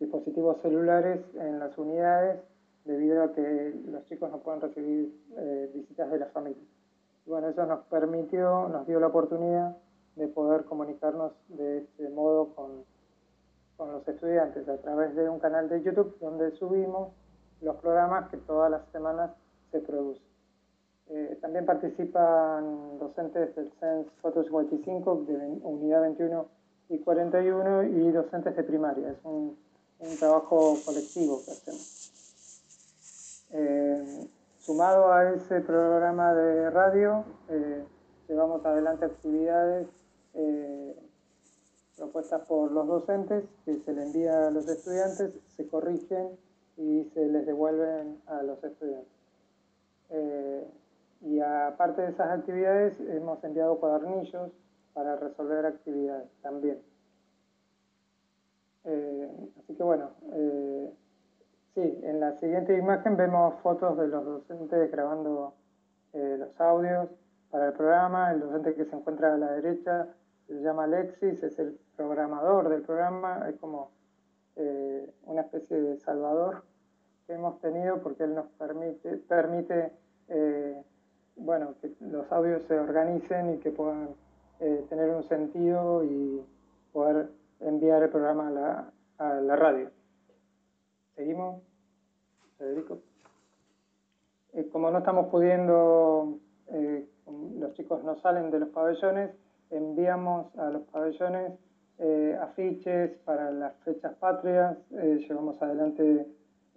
dispositivos 0.00 0.60
celulares 0.62 1.20
en 1.34 1.58
las 1.58 1.76
unidades 1.78 2.40
debido 2.84 3.22
a 3.22 3.32
que 3.32 3.74
los 3.86 4.04
chicos 4.06 4.30
no 4.30 4.38
pueden 4.38 4.60
recibir 4.60 5.14
eh, 5.36 5.70
visitas 5.74 6.10
de 6.10 6.18
la 6.18 6.26
familia. 6.26 6.62
bueno, 7.26 7.48
eso 7.48 7.64
nos 7.66 7.80
permitió, 7.86 8.68
nos 8.68 8.86
dio 8.86 8.98
la 9.00 9.06
oportunidad 9.06 9.76
de 10.16 10.28
poder 10.28 10.64
comunicarnos 10.64 11.32
de 11.48 11.78
este 11.78 12.08
modo 12.10 12.54
con 12.54 12.84
con 13.82 13.90
los 13.90 14.06
estudiantes 14.06 14.68
a 14.68 14.76
través 14.76 15.12
de 15.16 15.28
un 15.28 15.40
canal 15.40 15.68
de 15.68 15.82
YouTube 15.82 16.16
donde 16.20 16.52
subimos 16.52 17.08
los 17.62 17.74
programas 17.76 18.30
que 18.30 18.36
todas 18.36 18.70
las 18.70 18.82
semanas 18.92 19.32
se 19.72 19.80
producen. 19.80 20.24
Eh, 21.08 21.36
también 21.40 21.66
participan 21.66 23.00
docentes 23.00 23.56
del 23.56 23.72
CENS 23.80 24.06
455 24.20 25.24
de 25.26 25.36
Unidad 25.64 26.02
21 26.02 26.46
y 26.90 26.98
41 27.00 27.82
y 27.82 28.12
docentes 28.12 28.54
de 28.54 28.62
primaria. 28.62 29.10
Es 29.10 29.18
un, 29.24 29.58
trabajo 30.20 30.76
colectivo 30.84 31.40
que 31.44 31.50
hacemos. 31.50 32.12
Eh, 33.50 34.28
sumado 34.58 35.12
a 35.12 35.30
ese 35.30 35.60
programa 35.60 36.34
de 36.34 36.70
radio, 36.70 37.24
eh, 37.48 37.84
llevamos 38.28 38.64
adelante 38.64 39.06
actividades 39.06 39.88
propuestas 41.96 42.42
por 42.46 42.72
los 42.72 42.86
docentes 42.86 43.44
que 43.64 43.76
se 43.78 43.92
le 43.92 44.02
envía 44.02 44.48
a 44.48 44.50
los 44.50 44.68
estudiantes, 44.68 45.38
se 45.56 45.66
corrigen 45.68 46.30
y 46.76 47.04
se 47.14 47.26
les 47.26 47.46
devuelven 47.46 48.20
a 48.26 48.42
los 48.42 48.62
estudiantes. 48.64 49.12
Y 51.22 51.38
aparte 51.40 52.02
de 52.02 52.08
esas 52.08 52.30
actividades, 52.30 52.98
hemos 53.00 53.42
enviado 53.44 53.78
cuadernillos 53.78 54.50
para 54.92 55.16
resolver 55.16 55.64
actividades 55.66 56.28
también. 56.42 56.78
Eh, 58.84 59.30
así 59.58 59.74
que 59.76 59.82
bueno, 59.84 60.10
eh, 60.32 60.92
sí, 61.74 62.00
en 62.02 62.18
la 62.18 62.36
siguiente 62.38 62.76
imagen 62.76 63.16
vemos 63.16 63.54
fotos 63.62 63.96
de 63.98 64.08
los 64.08 64.24
docentes 64.24 64.90
grabando 64.90 65.54
eh, 66.12 66.36
los 66.38 66.60
audios 66.60 67.08
para 67.50 67.68
el 67.68 67.72
programa. 67.74 68.32
El 68.32 68.40
docente 68.40 68.74
que 68.74 68.84
se 68.84 68.96
encuentra 68.96 69.34
a 69.34 69.38
la 69.38 69.52
derecha 69.52 70.08
se 70.52 70.62
llama 70.62 70.84
Alexis, 70.84 71.42
es 71.42 71.58
el 71.58 71.78
programador 71.96 72.68
del 72.68 72.82
programa, 72.82 73.46
es 73.48 73.56
como 73.56 73.90
una 75.24 75.40
especie 75.40 75.80
de 75.80 75.96
salvador 75.98 76.62
que 77.26 77.32
hemos 77.32 77.58
tenido 77.60 78.02
porque 78.02 78.24
él 78.24 78.34
nos 78.34 78.46
permite, 78.58 79.16
permite 79.16 79.92
bueno, 81.36 81.74
que 81.80 81.92
los 82.00 82.30
audios 82.30 82.62
se 82.64 82.78
organicen 82.78 83.54
y 83.54 83.58
que 83.58 83.70
puedan 83.70 84.10
eh, 84.60 84.84
tener 84.88 85.10
un 85.10 85.24
sentido 85.24 86.04
y 86.04 86.44
poder 86.92 87.30
enviar 87.60 88.02
el 88.02 88.10
programa 88.10 88.48
a 88.48 88.50
la, 88.50 88.92
a 89.18 89.34
la 89.40 89.56
radio. 89.56 89.90
¿Seguimos? 91.16 91.62
Federico. 92.58 92.98
Eh, 94.52 94.68
como 94.70 94.90
no 94.90 94.98
estamos 94.98 95.28
pudiendo, 95.28 96.38
eh, 96.68 97.08
los 97.58 97.74
chicos 97.74 98.04
no 98.04 98.16
salen 98.16 98.50
de 98.50 98.60
los 98.60 98.68
pabellones, 98.68 99.30
enviamos 99.72 100.56
a 100.58 100.70
los 100.70 100.82
pabellones 100.82 101.52
afiches 102.40 103.12
para 103.24 103.50
las 103.50 103.74
fechas 103.84 104.14
patrias, 104.14 104.76
llevamos 104.90 105.60
adelante 105.62 106.26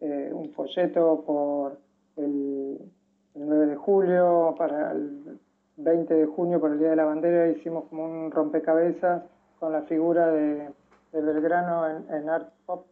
un 0.01 0.51
folleto 0.51 1.23
por 1.25 1.79
el 2.17 2.79
el 3.35 3.47
9 3.47 3.67
de 3.67 3.75
julio, 3.75 4.55
para 4.57 4.91
el 4.93 5.39
20 5.77 6.13
de 6.13 6.25
junio, 6.25 6.59
por 6.59 6.71
el 6.71 6.79
Día 6.79 6.89
de 6.89 6.95
la 6.95 7.05
Bandera, 7.05 7.49
hicimos 7.49 7.85
como 7.89 8.05
un 8.05 8.31
rompecabezas 8.31 9.23
con 9.59 9.71
la 9.73 9.83
figura 9.83 10.31
de, 10.31 10.69
Belgrano 11.11 11.87
en, 12.09 12.29
Art 12.29 12.51
Pop, 12.65 12.87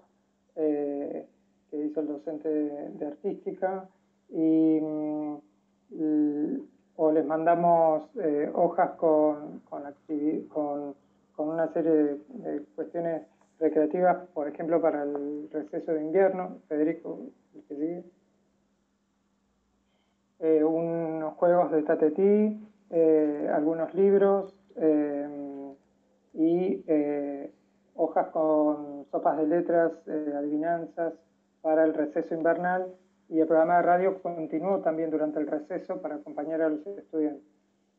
eh, 0.55 1.27
que 1.69 1.77
hizo 1.77 1.99
el 2.01 2.07
docente 2.07 2.47
de, 2.49 3.05
artística, 3.05 3.89
y, 4.29 4.79
mm, 4.79 5.35
o 6.95 7.11
les 7.11 7.25
mandamos 7.25 8.09
eh, 8.17 8.49
hojas 8.53 8.91
con, 8.97 9.61
con, 9.69 9.83
una 11.37 11.67
serie 11.73 11.91
de, 12.27 12.63
cuestiones 12.75 13.23
recreativas, 13.59 14.27
por 14.33 14.47
ejemplo, 14.47 14.81
para 14.81 15.03
el 15.03 15.49
receso 15.51 15.93
de 15.93 16.01
invierno. 16.01 16.59
Federico, 16.67 17.19
el 17.55 17.63
sigue. 17.67 18.03
Eh, 20.39 20.63
unos 20.63 21.35
juegos 21.35 21.71
de 21.71 21.83
tatetí, 21.83 22.67
eh, 22.89 23.49
algunos 23.53 23.93
libros 23.93 24.53
eh, 24.75 25.73
y 26.33 26.83
hojas 27.95 28.27
con 28.27 29.05
sopas 29.09 29.37
de 29.37 29.47
letras, 29.47 29.91
adivinanzas 30.07 31.13
para 31.61 31.85
el 31.85 31.93
receso 31.93 32.33
invernal 32.35 32.87
y 33.33 33.39
el 33.39 33.47
programa 33.47 33.77
de 33.77 33.81
radio 33.81 34.21
continuó 34.21 34.77
también 34.81 35.09
durante 35.09 35.39
el 35.39 35.47
receso 35.47 35.99
para 35.99 36.15
acompañar 36.15 36.61
a 36.61 36.69
los 36.69 36.85
estudiantes 36.85 37.41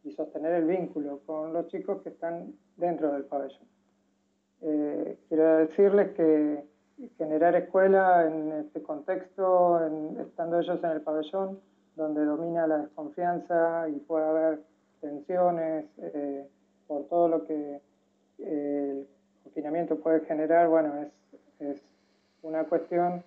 y 0.04 0.12
sostener 0.12 0.52
el 0.52 0.64
vínculo 0.64 1.22
con 1.26 1.52
los 1.52 1.66
chicos 1.66 2.02
que 2.02 2.10
están 2.10 2.54
dentro 2.76 3.12
del 3.12 3.24
pabellón. 3.24 3.66
quiero 4.60 5.56
decirles 5.56 6.12
que 6.12 6.64
generar 7.18 7.56
escuela 7.56 8.28
en 8.28 8.52
este 8.52 8.80
contexto, 8.80 9.80
estando 10.20 10.60
ellos 10.60 10.78
en 10.84 10.90
el 10.90 11.00
pabellón, 11.00 11.58
donde 11.96 12.24
domina 12.24 12.68
la 12.68 12.78
desconfianza 12.78 13.88
y 13.88 13.98
puede 13.98 14.26
haber 14.26 14.60
tensiones 15.00 15.86
eh, 15.98 16.48
por 16.86 17.08
todo 17.08 17.26
lo 17.26 17.44
que 17.44 17.80
eh, 18.38 19.04
el 19.04 19.08
confinamiento 19.42 19.98
puede 19.98 20.20
generar, 20.26 20.68
bueno, 20.68 20.94
es, 21.02 21.12
es 21.58 21.82
una 22.42 22.62
cuestión 22.62 23.24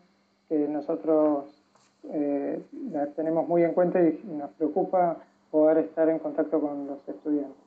que 0.48 0.70
nosotros 0.70 1.57
eh, 2.04 2.62
la 2.92 3.08
tenemos 3.08 3.48
muy 3.48 3.64
en 3.64 3.74
cuenta 3.74 4.02
y 4.02 4.22
nos 4.26 4.52
preocupa 4.52 5.18
poder 5.52 5.80
estar 5.80 6.10
en 6.10 6.20
contacto 6.20 6.60
con 6.60 6.88
los 6.88 7.08
estudiantes. 7.08 7.58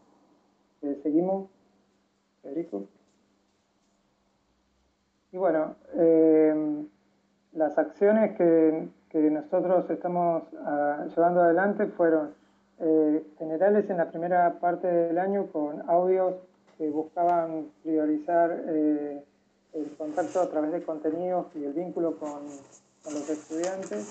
¿Seguimos? 1.02 1.48
Federico. 2.42 2.84
Y 5.32 5.36
bueno, 5.36 5.76
las 7.52 7.76
acciones 7.78 8.36
que 8.36 8.88
que 9.10 9.18
nosotros 9.18 9.90
estamos 9.90 10.44
ah, 10.64 11.04
llevando 11.14 11.42
adelante 11.42 11.86
fueron 11.86 12.32
eh, 12.78 13.24
generales 13.38 13.90
en 13.90 13.98
la 13.98 14.08
primera 14.08 14.58
parte 14.60 14.86
del 14.86 15.18
año 15.18 15.48
con 15.48 15.82
audios 15.90 16.36
que 16.78 16.88
buscaban 16.88 17.66
priorizar 17.82 18.64
eh, 18.68 19.22
el 19.74 19.96
contacto 19.96 20.40
a 20.40 20.48
través 20.48 20.72
de 20.72 20.82
contenidos 20.82 21.46
y 21.56 21.64
el 21.64 21.72
vínculo 21.72 22.16
con, 22.18 22.42
los 23.04 23.28
estudiantes. 23.28 24.06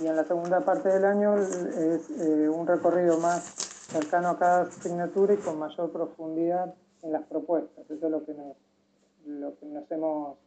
Y 0.00 0.06
en 0.06 0.16
la 0.16 0.24
segunda 0.24 0.60
parte 0.60 0.88
del 0.88 1.04
año 1.04 1.36
es 1.36 2.10
eh, 2.10 2.48
un 2.48 2.66
recorrido 2.66 3.18
más 3.18 3.42
cercano 3.90 4.28
a 4.28 4.38
cada 4.38 4.62
asignatura 4.62 5.34
y 5.34 5.36
con 5.36 5.58
mayor 5.58 5.90
profundidad 5.92 6.74
en 7.02 7.12
las 7.12 7.22
propuestas. 7.24 7.84
Eso 7.90 8.06
es 8.06 8.10
lo 8.10 8.24
que 8.24 8.34
nos, 8.34 8.56
lo 9.26 9.58
que 9.58 9.66
nos 9.66 9.90
hemos 9.90 10.38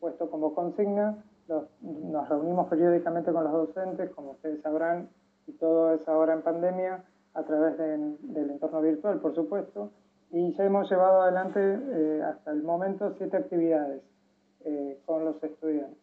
puesto 0.00 0.30
como 0.30 0.54
consigna 0.54 1.22
nos 1.48 2.28
reunimos 2.28 2.68
periódicamente 2.68 3.32
con 3.32 3.44
los 3.44 3.52
docentes, 3.52 4.10
como 4.10 4.32
ustedes 4.32 4.60
sabrán, 4.62 5.08
y 5.46 5.52
todo 5.52 5.92
es 5.94 6.06
ahora 6.08 6.34
en 6.34 6.42
pandemia, 6.42 7.04
a 7.34 7.42
través 7.44 7.78
del 7.78 8.50
entorno 8.50 8.82
virtual, 8.82 9.18
por 9.20 9.34
supuesto, 9.34 9.90
y 10.30 10.52
ya 10.54 10.64
hemos 10.64 10.90
llevado 10.90 11.22
adelante 11.22 11.60
eh, 11.60 12.22
hasta 12.22 12.50
el 12.50 12.62
momento 12.62 13.14
siete 13.16 13.36
actividades 13.36 14.02
eh, 14.64 15.00
con 15.06 15.24
los 15.24 15.42
estudiantes, 15.42 15.98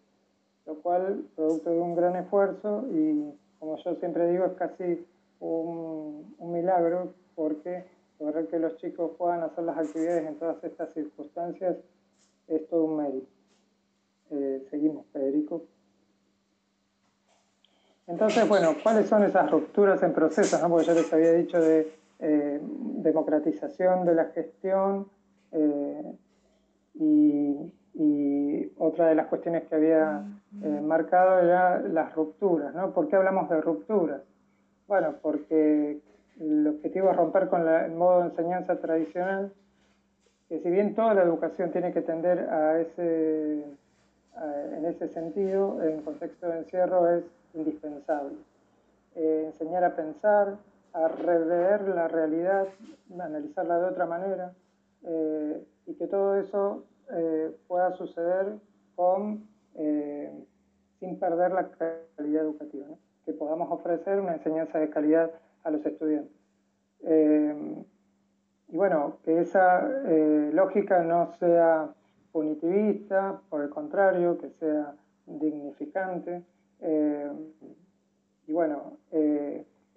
lo 0.65 0.75
cual, 0.81 1.25
producto 1.35 1.69
de 1.69 1.79
un 1.79 1.95
gran 1.95 2.15
esfuerzo, 2.15 2.85
y 2.91 3.33
como 3.59 3.77
yo 3.77 3.95
siempre 3.95 4.31
digo, 4.31 4.45
es 4.45 4.53
casi 4.53 5.05
un, 5.39 6.35
milagro, 6.39 7.13
porque 7.35 7.85
lograr 8.19 8.47
que 8.47 8.59
los 8.59 8.75
chicos 8.77 9.11
puedan 9.17 9.43
hacer 9.43 9.63
las 9.63 9.77
actividades 9.77 10.27
en 10.27 10.35
todas 10.35 10.63
estas 10.63 10.91
circunstancias 10.93 11.77
es 12.47 12.67
todo 12.67 12.85
un 12.85 12.97
mérito. 12.97 13.27
Eh, 14.31 14.65
seguimos, 14.69 15.05
Federico. 15.13 15.63
Entonces, 18.07 18.49
bueno, 18.49 18.75
¿cuáles 18.81 19.07
son 19.07 19.23
esas 19.23 19.49
rupturas 19.51 20.01
en 20.01 20.13
procesos? 20.13 20.59
Porque 20.61 20.87
yo 20.87 20.93
les 20.95 21.13
había 21.13 21.31
dicho 21.33 21.61
de 21.61 21.93
eh, 22.19 22.59
democratización 22.61 24.03
de 24.05 24.15
la 24.15 24.25
gestión 24.25 25.07
eh, 25.51 26.17
y, 26.95 27.71
otra 28.77 29.07
de 29.07 29.15
las 29.15 29.27
cuestiones 29.27 29.63
que 29.67 29.75
había 29.75 30.23
marcado 30.81 31.39
era 31.39 31.79
las 31.79 32.13
rupturas, 32.15 32.73
¿no? 32.73 32.91
¿Por 32.93 33.07
qué 33.07 33.15
hablamos 33.15 33.49
de 33.49 33.61
rupturas? 33.61 34.21
Bueno, 34.87 35.15
porque 35.21 35.99
el 36.39 36.67
objetivo 36.67 37.11
es 37.11 37.17
romper 37.17 37.49
con 37.49 37.67
el 37.67 37.91
modo 37.91 38.21
de 38.21 38.29
enseñanza 38.29 38.79
tradicional, 38.79 39.51
que 40.47 40.59
si 40.59 40.69
bien 40.69 40.95
toda 40.95 41.13
la 41.13 41.23
educación 41.23 41.71
tiene 41.71 41.91
que 41.91 42.01
tender 42.01 42.49
a 42.49 42.79
ese 42.79 43.65
eh, 44.41 44.75
en 44.77 44.85
ese 44.85 45.09
sentido, 45.09 45.83
en 45.83 46.01
contexto 46.01 46.47
de 46.47 46.59
encierro, 46.59 47.09
es 47.09 47.23
indispensable. 47.53 48.35
Eh, 49.15 49.43
enseñar 49.47 49.83
a 49.83 49.95
pensar, 49.95 50.55
a 50.93 51.07
rever 51.07 51.87
la 51.89 52.07
realidad, 52.07 52.67
analizarla 53.13 53.79
de 53.79 53.85
otra 53.85 54.05
manera, 54.05 54.53
eh, 55.03 55.63
y 55.87 55.93
que 55.95 56.07
todo 56.07 56.37
eso 56.37 56.83
pueda 57.67 57.91
suceder 57.93 58.57
con, 58.95 59.47
sin 60.99 61.19
perder 61.19 61.51
la 61.51 61.69
calidad 62.15 62.43
educativa, 62.43 62.85
que 63.25 63.33
podamos 63.33 63.71
ofrecer 63.71 64.19
una 64.19 64.35
enseñanza 64.35 64.79
de 64.79 64.89
calidad 64.89 65.31
a 65.63 65.71
los 65.71 65.85
estudiantes. 65.85 66.35
y 68.67 68.75
bueno, 68.77 69.17
que 69.23 69.39
esa 69.39 69.87
lógica 70.53 71.03
no 71.03 71.33
sea 71.39 71.93
punitivista, 72.31 73.41
por 73.49 73.61
el 73.61 73.69
contrario, 73.69 74.37
que 74.37 74.49
sea 74.59 74.93
dignificante. 75.25 76.43
Eh, 76.81 77.31
bueno, 78.47 78.97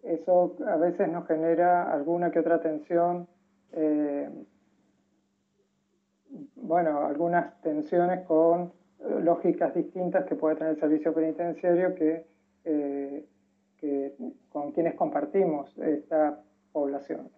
eso 0.03 0.57
a 0.67 0.77
veces 0.77 1.09
nos 1.09 1.27
genera 1.27 1.91
alguna 1.91 2.31
que 2.31 2.41
otra 2.41 2.61
tensión, 2.61 3.27
bueno, 6.63 7.05
algunas 7.07 7.61
tensiones 7.61 8.27
con 8.27 8.73
lógicas 9.21 9.75
distintas 9.75 10.25
que 10.25 10.37
puede 10.37 10.57
tener 10.57 10.73
el 10.73 10.81
servicio 10.81 11.13
penitenciario 11.13 11.95
que, 11.95 12.25
con 14.49 14.73
quienes 14.73 14.95
compartimos 14.95 15.77
esta 15.79 16.41
población. 16.73 17.29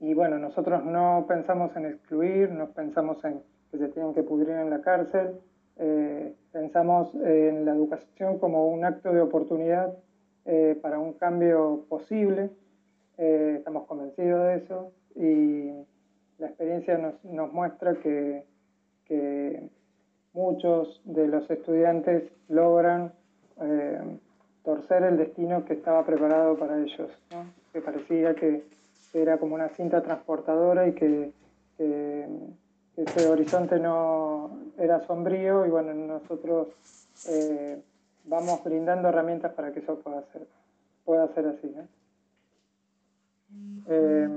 Y 0.00 0.12
bueno, 0.12 0.38
nosotros 0.38 0.84
no 0.84 1.24
pensamos 1.26 1.74
en 1.76 1.86
excluir, 1.86 2.50
no 2.50 2.68
pensamos 2.72 3.24
en 3.24 3.40
que 3.70 3.78
se 3.78 3.88
tienen 3.88 4.12
que 4.12 4.22
pudrir 4.22 4.50
en 4.50 4.68
la 4.68 4.82
cárcel, 4.82 5.40
eh, 5.76 6.34
pensamos 6.52 7.14
en 7.14 7.64
la 7.64 7.72
educación 7.72 8.38
como 8.38 8.68
un 8.68 8.84
acto 8.84 9.12
de 9.12 9.22
oportunidad 9.22 9.96
eh, 10.44 10.78
para 10.82 10.98
un 10.98 11.14
cambio 11.14 11.86
posible, 11.88 12.50
eh, 13.16 13.54
estamos 13.56 13.86
convencidos 13.86 14.44
de 14.46 14.54
eso 14.56 14.92
y 15.16 15.70
la 16.38 16.48
experiencia 16.48 16.98
nos, 16.98 17.24
nos 17.24 17.52
muestra 17.52 17.94
que, 17.96 18.44
que, 19.06 19.68
muchos 20.32 21.00
de 21.04 21.28
los 21.28 21.48
estudiantes 21.48 22.24
logran 22.48 23.12
torcer 24.64 25.04
el 25.04 25.16
destino 25.16 25.64
que 25.64 25.74
estaba 25.74 26.04
preparado 26.04 26.58
para 26.58 26.76
ellos, 26.78 27.08
¿no? 27.30 27.44
que 27.72 27.80
parecía 27.80 28.34
que 28.34 28.64
era 29.14 29.38
como 29.38 29.54
una 29.54 29.68
cinta 29.68 30.02
transportadora 30.02 30.88
y 30.88 30.94
que, 30.94 31.32
ese 32.96 33.28
horizonte 33.28 33.80
no 33.80 34.56
era 34.78 35.04
sombrío 35.04 35.66
y 35.66 35.70
bueno, 35.70 35.92
nosotros 35.94 36.68
eh, 37.28 37.82
vamos 38.24 38.62
brindando 38.62 39.08
herramientas 39.08 39.52
para 39.54 39.72
que 39.72 39.80
eso 39.80 39.98
pueda 39.98 40.22
ser, 40.32 40.46
pueda 41.04 41.26
ser 41.34 41.46
así. 41.48 41.74
Eh, 43.88 44.28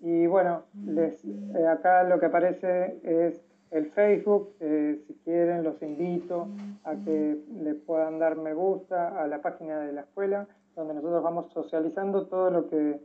y 0.00 0.26
bueno, 0.26 0.62
les, 0.86 1.24
eh, 1.24 1.66
acá 1.66 2.04
lo 2.04 2.20
que 2.20 2.26
aparece 2.26 2.98
es 3.02 3.42
el 3.70 3.86
Facebook, 3.90 4.54
si 4.58 5.14
quieren 5.24 5.62
los 5.62 5.82
invito 5.82 6.48
a 6.84 6.96
que 6.96 7.38
le 7.62 7.74
puedan 7.74 8.18
dar 8.18 8.36
me 8.36 8.54
gusta 8.54 9.22
a 9.22 9.26
la 9.26 9.42
página 9.42 9.80
de 9.80 9.92
la 9.92 10.00
escuela 10.02 10.48
donde 10.78 10.94
nosotros 10.94 11.22
vamos 11.22 11.52
socializando 11.52 12.26
todo 12.26 12.50
lo 12.50 12.68
que, 12.68 13.00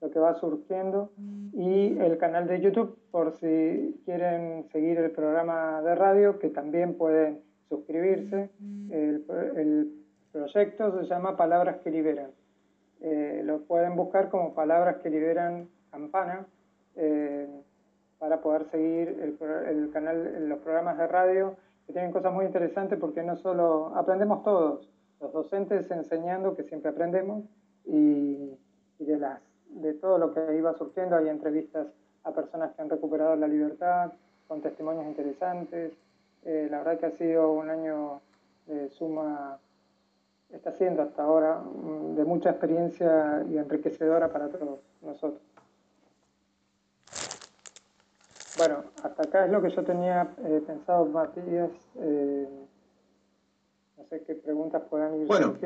lo 0.00 0.10
que 0.10 0.18
va 0.18 0.34
surgiendo 0.34 1.10
y 1.52 1.98
el 1.98 2.18
canal 2.18 2.46
de 2.46 2.60
YouTube 2.60 2.98
por 3.10 3.32
si 3.32 4.00
quieren 4.04 4.66
seguir 4.70 4.98
el 4.98 5.10
programa 5.10 5.80
de 5.82 5.94
radio 5.94 6.38
que 6.38 6.50
también 6.50 6.94
pueden 6.94 7.40
suscribirse. 7.68 8.50
El, 8.90 9.24
proyecto 10.32 11.00
se 11.00 11.06
llama 11.06 11.36
Palabras 11.36 11.76
que 11.78 11.92
Liberan. 11.92 12.32
Eh, 13.00 13.42
lo 13.44 13.62
pueden 13.62 13.94
buscar 13.94 14.30
como 14.30 14.52
Palabras 14.52 14.96
que 14.96 15.08
Liberan 15.08 15.68
Campana 15.94 16.44
eh, 16.96 17.48
para 18.18 18.40
poder 18.40 18.64
seguir 18.64 19.08
el, 19.22 19.38
el 19.68 19.90
canal, 19.92 20.48
los 20.48 20.58
programas 20.58 20.98
de 20.98 21.06
radio 21.06 21.56
que 21.86 21.92
tienen 21.92 22.10
cosas 22.10 22.32
muy 22.32 22.46
interesantes 22.46 22.98
porque 22.98 23.22
no 23.22 23.36
solo 23.36 23.92
aprendemos 23.94 24.42
todos, 24.42 24.88
los 25.20 25.32
docentes 25.32 25.88
enseñando, 25.90 26.56
que 26.56 26.64
siempre 26.64 26.90
aprendemos, 26.90 27.44
y, 27.84 28.58
de, 28.98 29.18
las, 29.18 29.40
de 29.68 29.92
todo 29.94 30.18
lo 30.18 30.32
que 30.32 30.56
iba 30.56 30.74
surgiendo, 30.74 31.16
hay 31.16 31.28
entrevistas 31.28 31.86
a 32.24 32.32
personas 32.32 32.74
que 32.74 32.82
han 32.82 32.90
recuperado 32.90 33.36
la 33.36 33.46
libertad, 33.46 34.12
con 34.48 34.62
testimonios 34.62 35.06
interesantes. 35.06 35.92
Eh, 36.44 36.68
la 36.70 36.78
verdad 36.78 36.98
que 36.98 37.06
ha 37.06 37.10
sido 37.10 37.52
un 37.52 37.70
año 37.70 38.20
de 38.66 38.88
suma, 38.88 39.58
está 40.50 40.72
siendo 40.72 41.02
hasta 41.02 41.22
ahora, 41.22 41.60
mm, 41.60 42.16
de 42.16 42.24
mucha 42.24 42.50
experiencia 42.50 43.44
y 43.48 43.58
enriquecedora 43.58 44.28
para 44.32 44.48
todos 44.48 44.80
nosotros. 45.02 45.53
Bueno, 48.56 48.84
hasta 49.02 49.22
acá 49.22 49.46
es 49.46 49.50
lo 49.50 49.60
que 49.60 49.70
yo 49.70 49.82
tenía 49.82 50.32
eh, 50.44 50.62
pensado, 50.66 51.06
Matías. 51.06 51.70
Eh, 51.96 52.48
no 53.98 54.04
sé 54.08 54.22
qué 54.26 54.34
preguntas 54.34 54.82
puedan 54.88 55.20
ir 55.20 55.26
bueno, 55.26 55.56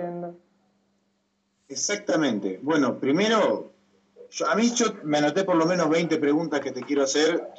Exactamente. 1.69 2.59
Bueno, 2.63 2.99
primero, 2.99 3.73
a 4.47 4.55
mí 4.55 4.71
yo 4.75 4.87
me 5.03 5.19
anoté 5.19 5.45
por 5.45 5.57
lo 5.57 5.67
menos 5.67 5.91
20 5.91 6.17
preguntas 6.17 6.61
que 6.61 6.73
te 6.73 6.81
quiero 6.81 7.03
hacer. 7.03 7.51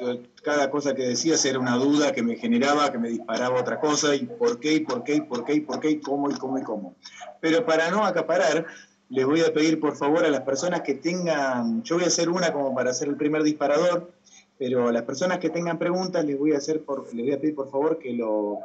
Cada 0.44 0.72
cosa 0.72 0.96
que 0.96 1.04
decías 1.04 1.46
era 1.46 1.60
una 1.60 1.76
duda 1.76 2.12
que 2.12 2.24
me 2.24 2.36
generaba, 2.36 2.92
que 2.92 2.98
me 2.98 3.10
disparaba 3.10 3.60
otra 3.60 3.80
cosa, 3.80 4.16
y 4.16 4.26
por 4.26 4.60
qué, 4.60 4.74
y 4.74 4.80
por 4.80 5.04
qué, 5.04 5.16
y 5.16 5.22
por 5.22 5.46
qué, 5.46 5.54
y 5.54 5.60
por 5.62 5.80
qué, 5.80 5.92
y 5.92 6.00
cómo, 6.00 6.32
y 6.32 6.36
cómo, 6.36 6.58
y 6.58 6.64
cómo. 6.64 6.96
Pero 7.40 7.66
para 7.68 7.92
no 7.92 8.04
acaparar, 8.04 8.66
les 9.10 9.26
voy 9.26 9.42
a 9.42 9.54
pedir 9.54 9.80
por 9.80 9.96
favor 9.96 10.26
a 10.26 10.30
las 10.30 10.42
personas 10.42 10.82
que 10.82 10.96
tengan, 10.96 11.84
yo 11.84 11.96
voy 11.96 12.06
a 12.06 12.08
hacer 12.08 12.30
una 12.30 12.54
como 12.54 12.74
para 12.74 12.92
hacer 12.92 13.08
el 13.08 13.16
primer 13.16 13.44
disparador, 13.44 14.12
pero 14.60 14.92
las 14.92 15.04
personas 15.04 15.40
que 15.40 15.50
tengan 15.50 15.80
preguntas 15.80 16.24
les 16.26 16.38
voy 16.38 16.54
a 16.54 16.58
hacer 16.58 16.84
por, 16.84 17.12
les 17.16 17.26
voy 17.26 17.34
a 17.34 17.40
pedir 17.40 17.56
por 17.56 17.72
favor 17.72 17.98
que 17.98 18.12
lo, 18.12 18.60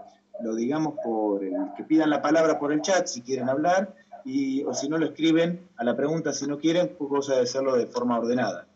digamos 0.56 0.96
por 1.02 1.44
el, 1.44 1.54
que 1.76 1.84
pidan 1.84 2.10
la 2.10 2.20
palabra 2.20 2.58
por 2.58 2.72
el 2.72 2.82
chat 2.82 3.06
si 3.06 3.22
quieren 3.22 3.48
hablar, 3.48 3.94
y, 4.24 4.64
o 4.64 4.74
si 4.74 4.88
no 4.88 4.98
lo 4.98 5.06
escriben 5.06 5.68
a 5.76 5.84
la 5.84 5.96
pregunta 5.96 6.32
si 6.32 6.46
no 6.48 6.58
quieren, 6.58 6.96
pues 6.98 7.08
cosa 7.08 7.36
de 7.36 7.42
hacerlo 7.42 7.76
de 7.76 7.86
forma 7.86 8.18
ordenada. 8.18 8.66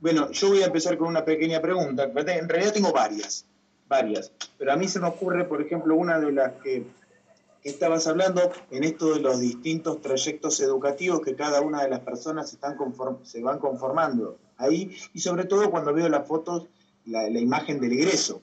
Bueno, 0.00 0.30
yo 0.32 0.48
voy 0.48 0.62
a 0.62 0.66
empezar 0.66 0.98
con 0.98 1.08
una 1.08 1.24
pequeña 1.24 1.60
pregunta. 1.60 2.04
En 2.04 2.48
realidad 2.48 2.72
tengo 2.72 2.92
varias, 2.92 3.46
varias, 3.88 4.32
pero 4.58 4.72
a 4.72 4.76
mí 4.76 4.88
se 4.88 4.98
me 4.98 5.06
ocurre, 5.06 5.44
por 5.44 5.62
ejemplo, 5.62 5.94
una 5.94 6.18
de 6.18 6.32
las 6.32 6.52
que, 6.62 6.84
estabas 7.62 8.06
hablando 8.06 8.52
en 8.70 8.84
esto 8.84 9.14
de 9.14 9.20
los 9.20 9.40
distintos 9.40 10.00
trayectos 10.00 10.60
educativos 10.60 11.20
que 11.20 11.34
cada 11.34 11.60
una 11.62 11.82
de 11.82 11.90
las 11.90 11.98
personas 11.98 12.52
están 12.52 12.76
se 13.24 13.42
van 13.42 13.58
conformando 13.58 14.38
ahí, 14.56 14.96
y 15.12 15.20
sobre 15.20 15.44
todo 15.44 15.70
cuando 15.70 15.92
veo 15.92 16.08
las 16.08 16.26
fotos, 16.26 16.66
la, 17.04 17.28
la 17.28 17.40
imagen 17.40 17.80
del 17.80 17.92
egreso. 17.92 18.42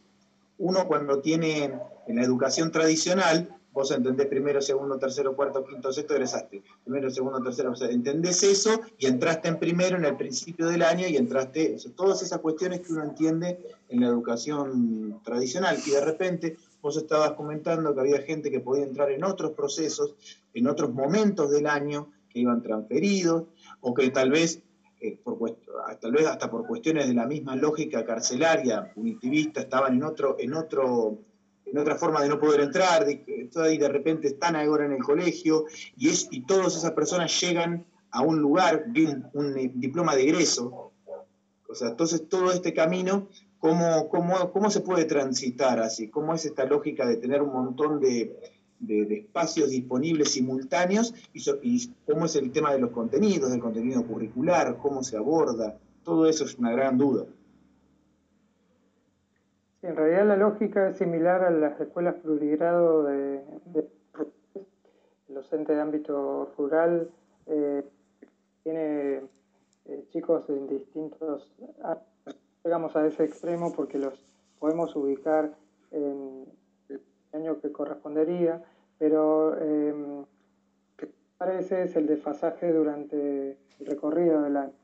Uno 0.58 0.88
cuando 0.88 1.20
tiene 1.20 1.74
en 2.08 2.16
la 2.16 2.24
educación 2.24 2.72
tradicional, 2.72 3.50
vos 3.74 3.92
entendés 3.92 4.28
primero, 4.28 4.62
segundo, 4.62 4.98
tercero, 5.00 5.36
cuarto, 5.36 5.66
quinto, 5.66 5.92
sexto, 5.92 6.14
egresaste. 6.14 6.62
Primero, 6.84 7.10
segundo, 7.10 7.42
tercero, 7.42 7.72
o 7.72 7.76
sea, 7.76 7.90
entendés 7.90 8.44
eso 8.44 8.82
y 9.00 9.08
entraste 9.08 9.48
en 9.48 9.58
primero 9.58 9.98
en 9.98 10.06
el 10.06 10.16
principio 10.16 10.68
del 10.68 10.84
año 10.84 11.08
y 11.08 11.18
entraste, 11.18 11.76
o 11.76 11.80
sea, 11.80 11.92
todas 11.96 12.22
esas 12.22 12.40
cuestiones 12.40 12.82
que 12.82 12.94
uno 12.94 13.04
entiende 13.04 13.60
en 13.90 14.02
la 14.02 14.08
educación 14.08 15.20
tradicional. 15.24 15.78
Y 15.86 15.90
de 15.90 16.02
repente 16.02 16.58
vos 16.82 16.98
estabas 16.98 17.32
comentando 17.32 17.94
que 17.94 18.02
había 18.02 18.22
gente 18.22 18.52
que 18.52 18.60
podía 18.60 18.84
entrar 18.84 19.12
en 19.12 19.24
otros 19.24 19.52
procesos, 19.52 20.14
en 20.54 20.68
otros 20.68 20.94
momentos 20.94 21.50
del 21.50 21.66
año, 21.66 22.10
que 22.30 22.40
iban 22.40 22.62
transferidos, 22.62 23.46
o 23.82 23.94
que 23.94 24.10
tal 24.10 24.32
vez 24.32 24.60
eh, 25.02 25.18
por, 25.24 25.38
tal 26.00 26.12
vez 26.12 26.28
hasta 26.28 26.50
por 26.50 26.66
cuestiones 26.68 27.08
de 27.08 27.14
la 27.14 27.26
misma 27.26 27.56
lógica 27.56 28.06
carcelaria, 28.06 28.92
punitivista, 28.94 29.62
estaban 29.62 29.96
en 29.96 30.04
otro, 30.04 30.36
en 30.40 30.54
otro 30.54 31.20
en 31.66 31.80
otra 31.80 31.96
forma 31.96 32.22
de 32.22 32.30
no 32.30 32.40
poder 32.40 32.62
entrar, 32.62 33.08
y 33.10 33.78
de 33.78 33.90
repente 33.90 34.28
están 34.28 34.56
ahora 34.56 34.86
en 34.86 34.92
el 34.92 35.02
colegio, 35.02 35.66
y, 35.98 36.10
es, 36.10 36.28
y 36.30 36.46
todas 36.46 36.76
esas 36.76 36.92
personas 36.92 37.42
llegan 37.42 37.86
a 38.12 38.22
un 38.22 38.40
lugar, 38.40 38.86
un, 38.96 39.26
un 39.34 39.80
diploma 39.80 40.16
de 40.16 40.24
egreso. 40.24 40.92
O 41.68 41.76
sea, 41.76 41.90
entonces 41.90 42.30
todo 42.30 42.52
este 42.52 42.74
camino, 42.76 43.28
¿cómo, 43.58 44.08
cómo, 44.10 44.52
cómo 44.52 44.70
se 44.70 44.82
puede 44.82 45.06
transitar 45.06 45.80
así? 45.80 46.10
¿Cómo 46.10 46.36
es 46.36 46.46
esta 46.46 46.66
lógica 46.66 47.08
de 47.08 47.16
tener 47.16 47.42
un 47.42 47.52
montón 47.52 48.00
de, 48.00 48.38
de, 48.80 49.16
espacios 49.16 49.70
disponibles 49.72 50.32
simultáneos 50.32 51.14
y, 51.34 51.90
cómo 52.06 52.26
es 52.26 52.36
el 52.36 52.52
tema 52.52 52.72
de 52.74 52.80
los 52.80 52.92
contenidos, 52.92 53.50
del 53.50 53.62
contenido 53.62 54.06
curricular, 54.06 54.78
cómo 54.78 55.04
se 55.04 55.18
aborda? 55.18 55.80
Todo 56.04 56.28
eso 56.28 56.46
es 56.46 56.58
una 56.58 56.72
gran 56.72 56.98
duda 56.98 57.26
en 59.84 59.98
realidad 59.98 60.26
la 60.26 60.38
lógica 60.38 60.90
es 60.90 60.98
similar 60.98 61.44
a 61.44 61.52
las 61.52 61.80
escuelas 61.80 62.16
plurigrado 62.16 63.04
de, 63.04 63.44
de 63.66 63.88
los 65.28 65.52
entes 65.52 65.76
de 65.76 65.82
ámbito 65.82 66.54
rural. 66.58 67.10
Eh, 67.48 67.84
tiene 68.64 69.22
eh, 69.86 70.06
chicos 70.12 70.50
en 70.50 70.68
distintos... 70.68 71.52
Llegamos 72.64 72.96
a 72.96 73.06
ese 73.06 73.26
extremo 73.26 73.74
porque 73.74 73.98
los 73.98 74.14
podemos 74.58 74.96
ubicar 74.96 75.54
en 75.92 76.46
el 76.88 77.02
año 77.34 77.60
que 77.60 77.74
correspondería, 77.74 78.64
pero 78.98 79.58
eh, 79.60 80.24
parece 81.38 81.84
es 81.84 81.98
el 81.98 82.08
desfasaje 82.08 82.72
durante 82.72 83.58
el 83.80 83.86
recorrido 83.86 84.42
del 84.44 84.56
año. 84.56 84.83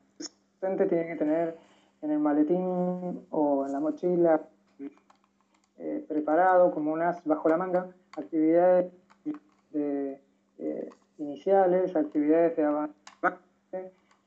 Docente 0.60 0.84
tiene 0.86 1.06
que 1.06 1.16
tener 1.16 1.56
en 2.02 2.10
el 2.10 2.18
maletín 2.18 3.26
o 3.30 3.64
en 3.64 3.72
la 3.72 3.80
mochila 3.80 4.42
eh, 5.78 6.04
preparado 6.06 6.70
como 6.70 6.92
un 6.92 7.00
as 7.00 7.24
bajo 7.24 7.48
la 7.48 7.56
manga, 7.56 7.88
actividades 8.14 8.92
de, 9.72 10.20
eh, 10.58 10.90
iniciales, 11.16 11.96
actividades 11.96 12.56
de 12.56 12.64
avance. 12.64 12.92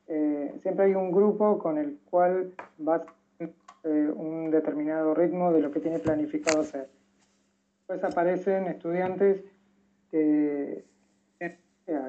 Eh, 0.08 0.58
siempre 0.60 0.86
hay 0.86 0.94
un 0.94 1.12
grupo 1.12 1.58
con 1.58 1.78
el 1.78 1.98
cual 2.10 2.52
va 2.86 2.96
a 2.96 3.04
un 3.86 4.50
determinado 4.50 5.14
ritmo 5.14 5.52
de 5.52 5.60
lo 5.60 5.70
que 5.70 5.78
tiene 5.78 6.00
planificado 6.00 6.62
hacer. 6.62 6.88
Después 7.78 8.02
aparecen 8.02 8.66
estudiantes 8.66 9.44
que 10.10 10.84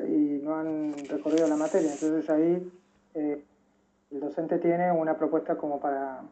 y 0.08 0.40
no 0.42 0.56
han 0.56 0.94
recorrido 1.10 1.48
la 1.48 1.58
materia. 1.58 1.92
Entonces 1.92 2.30
ahí 2.30 2.72
eh, 3.14 3.44
el 4.12 4.20
docente 4.20 4.60
tiene 4.60 4.92
una 4.92 5.18
propuesta 5.18 5.58
como 5.58 5.80
para 5.80 6.24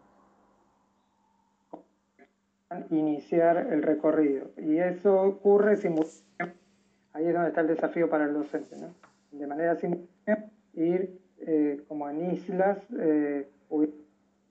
iniciar 2.89 3.57
el 3.57 3.83
recorrido. 3.83 4.51
Y 4.57 4.77
eso 4.77 5.21
ocurre 5.21 5.75
simultáneamente. 5.77 6.63
Ahí 7.13 7.27
es 7.27 7.33
donde 7.33 7.49
está 7.49 7.61
el 7.61 7.67
desafío 7.67 8.09
para 8.09 8.25
el 8.25 8.33
docente, 8.33 8.75
¿no? 8.77 8.93
De 9.31 9.45
manera 9.45 9.75
simultánea, 9.75 10.49
ir 10.73 11.19
eh, 11.39 11.83
como 11.87 12.09
en 12.09 12.31
islas, 12.31 12.79
eh, 12.99 13.47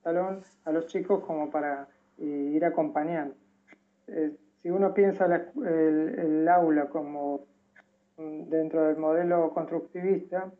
salón 0.01 0.41
a 0.65 0.71
los 0.71 0.87
chicos 0.87 1.23
como 1.25 1.49
para 1.49 1.87
ir 2.17 2.63
acompañando. 2.63 3.35
Eh, 4.07 4.35
si 4.61 4.69
uno 4.69 4.93
piensa 4.93 5.25
el, 5.25 6.47
aula 6.47 6.87
como 6.87 7.45
dentro 8.17 8.83
del 8.83 8.97
modelo 8.97 9.51
constructivista, 9.53 10.51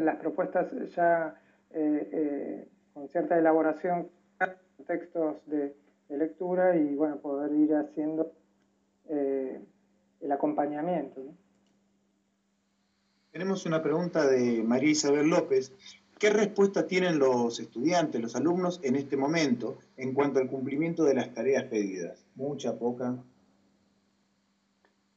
las 0.00 0.16
propuestas 0.16 0.72
ya 0.94 1.40
con 2.94 3.08
cierta 3.08 3.38
elaboración 3.38 4.08
textos 4.86 5.36
de, 5.46 5.74
lectura 6.08 6.76
y 6.76 6.94
bueno, 6.94 7.16
poder 7.16 7.52
ir 7.52 7.74
haciendo 7.74 8.32
eh, 9.08 9.60
el 10.20 10.32
acompañamiento. 10.32 11.20
Tenemos 13.32 13.66
una 13.66 13.82
pregunta 13.82 14.24
de 14.24 14.62
María 14.62 14.90
Isabel 14.90 15.28
López. 15.28 15.72
¿Qué 16.18 16.30
respuesta 16.30 16.86
tienen 16.86 17.18
los 17.18 17.58
estudiantes, 17.58 18.22
los 18.22 18.36
alumnos 18.36 18.80
en 18.84 18.94
este 18.94 19.16
momento 19.16 19.78
en 19.96 20.14
cuanto 20.14 20.38
al 20.38 20.48
cumplimiento 20.48 21.02
de 21.04 21.14
las 21.14 21.34
tareas 21.34 21.64
pedidas? 21.64 22.24
¿Mucha, 22.36 22.78
poca? 22.78 23.16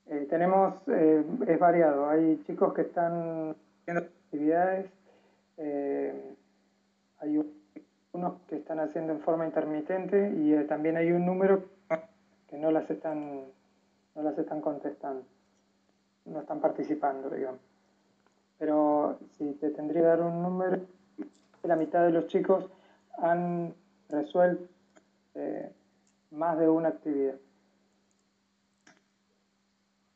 Eh, 0.07 0.25
tenemos, 0.27 0.73
eh, 0.87 1.23
es 1.47 1.59
variado. 1.59 2.09
Hay 2.09 2.41
chicos 2.47 2.73
que 2.73 2.81
están 2.81 3.55
haciendo 3.81 4.09
actividades, 4.29 4.89
hay 5.57 7.37
un 7.37 7.59
unos 8.11 8.41
que 8.47 8.55
están 8.55 8.79
haciendo 8.79 9.13
en 9.13 9.19
forma 9.19 9.45
intermitente 9.45 10.33
y 10.35 10.53
eh, 10.53 10.63
también 10.63 10.97
hay 10.97 11.11
un 11.11 11.25
número 11.25 11.65
que 12.47 12.57
no 12.57 12.71
las 12.71 12.89
están 12.89 13.45
no 14.15 14.23
las 14.23 14.37
están 14.37 14.59
contestando, 14.59 15.23
no 16.25 16.39
están 16.39 16.59
participando, 16.59 17.29
digamos. 17.29 17.61
Pero 18.57 19.19
si 19.37 19.53
te 19.53 19.69
tendría 19.69 20.01
que 20.01 20.07
dar 20.07 20.21
un 20.21 20.41
número, 20.41 20.81
la 21.63 21.75
mitad 21.75 22.03
de 22.03 22.11
los 22.11 22.27
chicos 22.27 22.65
han 23.17 23.73
resuelto 24.09 24.65
eh, 25.35 25.71
más 26.31 26.57
de 26.57 26.67
una 26.67 26.89
actividad. 26.89 27.35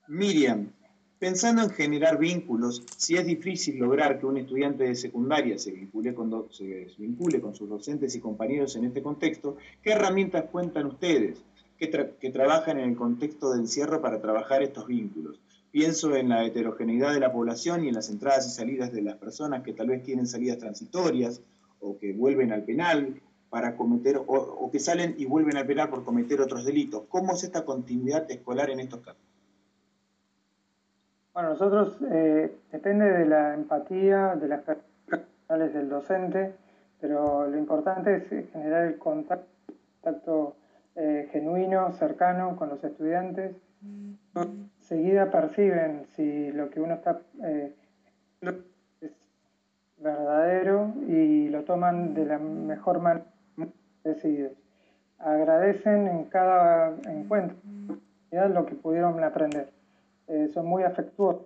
Miriam, 0.08 0.70
Pensando 1.24 1.62
en 1.62 1.70
generar 1.70 2.18
vínculos, 2.18 2.84
si 2.98 3.16
es 3.16 3.26
difícil 3.26 3.78
lograr 3.80 4.20
que 4.20 4.26
un 4.26 4.36
estudiante 4.36 4.84
de 4.84 4.94
secundaria 4.94 5.58
se 5.58 5.72
vincule, 5.72 6.14
con 6.14 6.50
se 6.52 6.92
vincule 6.98 7.40
con 7.40 7.56
sus 7.56 7.70
docentes 7.70 8.14
y 8.14 8.20
compañeros 8.20 8.76
en 8.76 8.84
este 8.84 9.02
contexto, 9.02 9.56
¿qué 9.82 9.92
herramientas 9.92 10.44
cuentan 10.52 10.88
ustedes 10.88 11.42
que, 11.80 11.88
trabajan 12.30 12.78
en 12.78 12.90
el 12.90 12.98
contexto 12.98 13.54
de 13.54 13.60
encierro 13.60 14.02
para 14.02 14.20
trabajar 14.20 14.64
estos 14.64 14.86
vínculos? 14.86 15.40
Pienso 15.72 16.14
en 16.14 16.28
la 16.28 16.44
heterogeneidad 16.44 17.14
de 17.14 17.22
la 17.22 17.32
población 17.32 17.86
y 17.86 17.88
en 17.88 17.96
las 17.96 18.10
entradas 18.10 18.46
y 18.46 18.50
salidas 18.50 18.92
de 18.92 19.04
las 19.04 19.16
personas 19.16 19.64
que 19.64 19.72
tal 19.72 19.88
vez 19.88 20.04
tienen 20.04 20.28
salidas 20.28 20.58
transitorias 20.58 21.40
o 21.80 21.98
que 22.00 22.12
vuelven 22.12 22.52
al 22.52 22.66
penal 22.66 23.22
para 23.50 23.78
cometer 23.78 24.18
o, 24.18 24.26
o 24.26 24.70
que 24.70 24.80
salen 24.82 25.16
y 25.18 25.24
vuelven 25.24 25.56
al 25.56 25.66
penal 25.66 25.90
por 25.90 26.04
cometer 26.04 26.42
otros 26.42 26.66
delitos. 26.66 27.04
¿Cómo 27.08 27.32
es 27.32 27.46
esta 27.46 27.64
continuidad 27.64 28.30
escolar 28.30 28.70
en 28.70 28.82
estos 28.82 29.00
casos? 29.00 29.33
Bueno, 31.34 31.50
nosotros 31.50 31.98
eh, 32.12 32.56
depende 32.72 33.06
de 33.12 33.26
la 33.26 33.56
empatía, 33.56 34.36
de 34.36 34.48
las 34.48 34.62
personales 34.62 35.74
del 35.74 35.90
docente, 35.90 36.54
pero 37.02 37.48
lo 37.48 37.58
importante 37.58 38.18
es 38.18 38.52
generar 38.52 38.86
el 38.86 39.00
contacto, 39.00 40.56
eh, 40.96 41.28
genuino, 41.32 41.92
cercano 41.94 42.56
con 42.56 42.70
los 42.70 42.84
estudiantes. 42.84 43.56
Seguida 44.78 45.32
perciben 45.32 46.06
si 46.16 46.52
lo 46.52 46.70
que 46.70 46.80
uno 46.80 46.94
está 46.94 47.20
eh, 47.44 47.74
es 49.02 49.12
verdadero 49.98 50.94
y 51.08 51.50
lo 51.50 51.64
toman 51.64 52.14
de 52.14 52.26
la 52.26 52.38
mejor 52.38 53.00
manera 53.00 53.26
decididos. 54.04 54.54
Agradecen 55.18 56.08
en 56.08 56.26
cada 56.26 56.96
encuentro 57.08 57.58
lo 58.32 58.66
que 58.68 58.76
pudieron 58.76 59.24
aprender. 59.24 59.83
Eh, 60.28 60.50
son 60.54 60.66
muy 60.66 60.84
afectuosos 60.84 61.46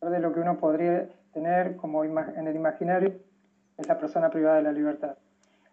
de 0.00 0.18
lo 0.18 0.32
que 0.32 0.40
uno 0.40 0.58
podría 0.58 1.08
tener 1.32 1.76
como 1.76 2.04
en 2.04 2.46
el 2.46 2.56
imaginario 2.56 3.14
es 3.78 3.88
la 3.88 3.98
persona 3.98 4.30
privada 4.30 4.56
de 4.56 4.62
la 4.62 4.72
libertad. 4.72 5.16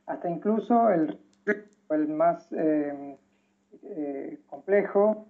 Hasta 0.05 0.29
incluso 0.29 0.89
el, 0.89 1.19
el 1.89 2.07
más 2.07 2.47
eh, 2.53 3.17
eh, 3.83 4.39
complejo 4.47 5.27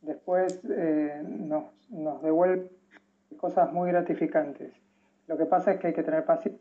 después 0.00 0.62
nos, 0.64 1.64
nos, 1.90 2.22
devuelve 2.22 2.70
cosas 3.36 3.72
muy 3.72 3.90
gratificantes. 3.90 4.72
Lo 5.26 5.36
que 5.36 5.44
pasa 5.44 5.72
es 5.72 5.80
que 5.80 5.88
hay 5.88 5.92
que 5.92 6.02
tener 6.02 6.24
paciencia 6.24 6.60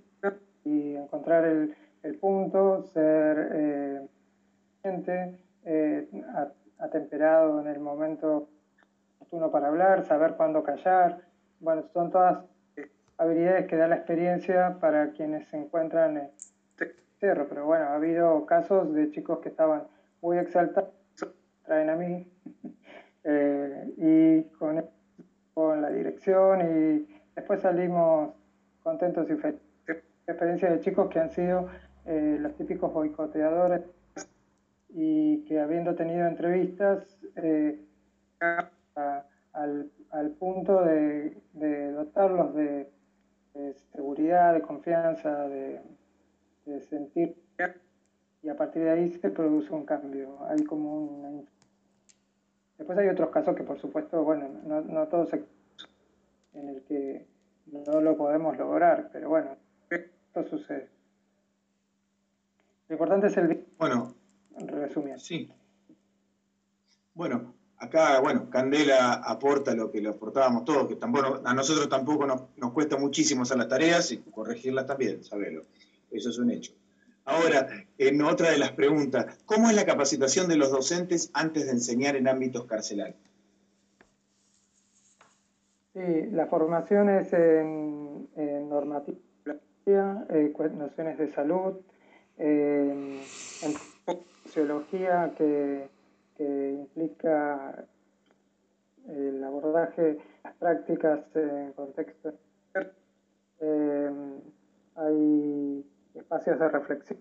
y 0.65 0.95
encontrar 0.95 1.45
el, 1.45 1.75
el 2.03 2.15
punto, 2.15 2.83
ser 2.93 4.09
gente, 4.83 5.37
atemperado 6.79 7.61
en 7.61 7.67
el 7.67 7.79
momento 7.79 8.49
uno 9.31 9.51
para 9.51 9.67
hablar, 9.67 10.03
saber 10.03 10.35
cuándo 10.35 10.63
callar. 10.63 11.21
Bueno, 11.59 11.83
son 11.93 12.11
todas 12.11 12.45
habilidades 13.17 13.67
que 13.67 13.75
da 13.75 13.87
la 13.87 13.95
experiencia 13.95 14.77
para 14.79 15.11
quienes 15.11 15.47
se 15.47 15.57
encuentran 15.57 16.17
en 16.17 16.31
cerro. 17.19 17.47
Pero 17.49 17.65
bueno, 17.65 17.85
ha 17.85 17.95
habido 17.95 18.45
casos 18.45 18.93
de 18.93 19.11
chicos 19.11 19.39
que 19.39 19.49
estaban 19.49 19.83
muy 20.21 20.37
exaltados, 20.37 20.91
traen 21.65 21.89
a 21.89 21.95
mí, 21.95 22.31
eh, 23.23 23.93
y 23.97 24.43
con, 24.57 24.85
con 25.53 25.81
la 25.81 25.89
dirección, 25.89 26.61
y 26.61 27.21
después 27.35 27.61
salimos 27.61 28.33
contentos 28.83 29.29
y 29.29 29.35
felices. 29.35 29.63
Experiencia 30.27 30.69
de 30.69 30.81
chicos 30.81 31.09
que 31.09 31.19
han 31.19 31.29
sido 31.29 31.69
eh, 32.05 32.37
los 32.39 32.53
típicos 32.55 32.91
boicoteadores 32.91 33.81
y 34.89 35.45
que 35.45 35.59
habiendo 35.59 35.95
tenido 35.95 36.27
entrevistas, 36.27 37.17
eh, 37.35 37.81
al, 39.53 39.91
al, 40.11 40.31
punto 40.31 40.83
de, 40.83 41.37
de 41.53 41.91
dotarlos 41.91 42.53
de, 42.53 42.89
seguridad, 43.91 44.53
de 44.53 44.61
confianza, 44.61 45.47
de, 45.47 45.81
sentir 46.89 47.35
y 48.43 48.49
a 48.49 48.55
partir 48.55 48.83
de 48.83 48.91
ahí 48.91 49.09
se 49.09 49.29
produce 49.29 49.73
un 49.73 49.85
cambio. 49.85 50.45
Hay 50.47 50.63
como 50.63 51.01
una... 51.01 51.41
Después 52.77 52.97
hay 52.97 53.07
otros 53.07 53.29
casos 53.29 53.55
que 53.55 53.63
por 53.63 53.79
supuesto, 53.79 54.23
bueno, 54.23 54.49
no, 54.65 54.81
no 54.81 55.07
todos 55.07 55.33
en 56.53 56.69
el 56.69 56.83
que 56.83 57.25
no 57.71 58.01
lo 58.01 58.15
podemos 58.15 58.57
lograr, 58.57 59.09
pero 59.11 59.29
bueno, 59.29 59.55
esto 59.89 60.43
sucede. 60.43 60.89
Lo 62.87 62.95
importante 62.95 63.27
es 63.27 63.37
el... 63.37 63.65
Bueno, 63.77 64.13
resumiendo. 64.57 65.19
Sí. 65.19 65.51
Bueno, 67.13 67.53
acá, 67.79 68.19
bueno, 68.19 68.49
Candela 68.49 69.13
aporta 69.13 69.75
lo 69.75 69.91
que 69.91 70.01
le 70.01 70.09
aportábamos 70.09 70.65
todos, 70.65 70.87
que 70.87 70.95
tampoco, 70.95 71.41
a 71.43 71.53
nosotros 71.53 71.89
tampoco 71.89 72.25
nos, 72.25 72.71
cuesta 72.73 72.97
muchísimo 72.97 73.43
hacer 73.43 73.57
las 73.57 73.67
tareas 73.67 74.11
y 74.11 74.17
corregirlas 74.17 74.85
también, 74.85 75.23
sabelo. 75.23 75.65
Eso 76.11 76.29
es 76.29 76.37
un 76.37 76.51
hecho. 76.51 76.73
Ahora, 77.25 77.67
en 77.97 78.21
otra 78.21 78.51
de 78.51 78.57
las 78.57 78.71
preguntas, 78.71 79.37
¿cómo 79.45 79.69
es 79.69 79.75
la 79.75 79.85
capacitación 79.85 80.47
de 80.47 80.55
los 80.55 80.71
docentes 80.71 81.29
antes 81.33 81.65
de 81.65 81.73
enseñar 81.73 82.15
en 82.15 82.27
ámbitos 82.27 82.65
carcelarios? 82.65 83.19
Sí, 85.93 86.27
la 86.31 86.45
formación 86.45 87.09
es 87.09 87.33
en, 87.33 88.29
normativa, 88.69 89.17
eh, 90.29 90.53
nociones 90.77 91.17
de 91.17 91.33
salud, 91.33 91.75
en 92.37 93.19
sociología 94.45 95.33
que 95.37 95.89
que 96.37 96.71
implica 96.71 97.85
el 99.07 99.43
abordaje, 99.43 100.19
las 100.43 100.53
prácticas 100.55 101.19
en 101.35 101.73
contexto. 101.73 102.33
Eh, 103.59 104.39
hay 104.95 105.85
espacios 106.13 106.59
de 106.59 106.69
reflexión. 106.69 107.19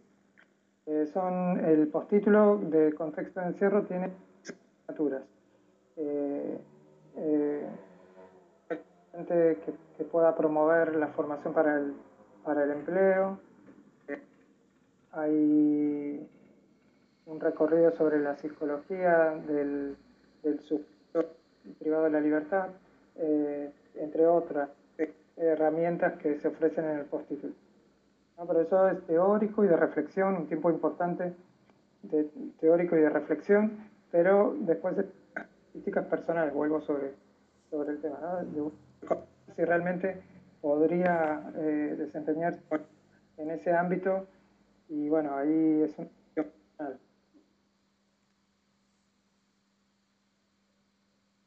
Eh, 0.87 1.07
son 1.13 1.65
el 1.65 1.89
postítulo 1.89 2.59
de 2.59 2.93
contexto 2.93 3.41
de 3.41 3.47
encierro 3.47 3.85
tiene 3.85 4.13
asignaturas. 4.43 5.23
Eh, 5.97 6.59
gente 9.13 9.59
que, 9.65 9.73
que, 9.97 10.05
pueda 10.05 10.37
promover 10.37 10.95
la 10.95 11.09
formación 11.09 11.55
para 11.55 11.77
el, 11.79 11.95
para 12.45 12.65
el 12.65 12.71
empleo. 12.73 13.39
Hay 15.13 16.29
un 17.27 17.41
recorrido 17.41 17.91
sobre 17.93 18.21
la 18.21 18.37
psicología 18.37 19.35
del, 19.47 19.97
del 20.43 20.61
privado 21.79 22.05
de 22.05 22.11
la 22.11 22.21
libertad, 22.21 22.69
eh, 23.17 23.71
entre 23.97 24.27
otras 24.27 24.71
herramientas 25.37 26.15
que 26.19 26.39
se 26.39 26.49
ofrecen 26.49 26.85
en 26.85 26.99
el 26.99 27.05
postítulo. 27.05 27.53
¿No? 28.39 28.47
Pero 28.47 28.61
eso 28.61 28.89
es 28.89 29.07
teórico 29.07 29.65
y 29.65 29.69
de 29.69 29.77
reflexión, 29.77 30.37
un 30.37 30.47
tiempo 30.47 30.71
importante 30.71 31.35
de 32.03 32.31
teórico 32.61 32.97
y 32.97 33.01
de 33.01 33.11
reflexión, 33.11 33.79
pero 34.11 34.55
después 34.61 34.97
de 34.97 35.07
críticas 35.73 36.07
personales, 36.07 36.55
vuelvo 36.55 36.81
sobre, 36.83 37.13
sobre 37.71 37.93
el 37.93 38.01
tema, 38.01 38.19
¿no? 38.55 38.73
si 39.55 39.65
realmente 39.65 40.23
podría 40.61 41.51
eh, 41.57 41.95
desempeñarse 41.99 42.61
en 43.39 43.51
ese 43.51 43.73
ámbito 43.73 44.27
y 44.89 45.09
bueno, 45.09 45.35
ahí 45.37 45.83
es 45.83 45.99
un... 45.99 46.09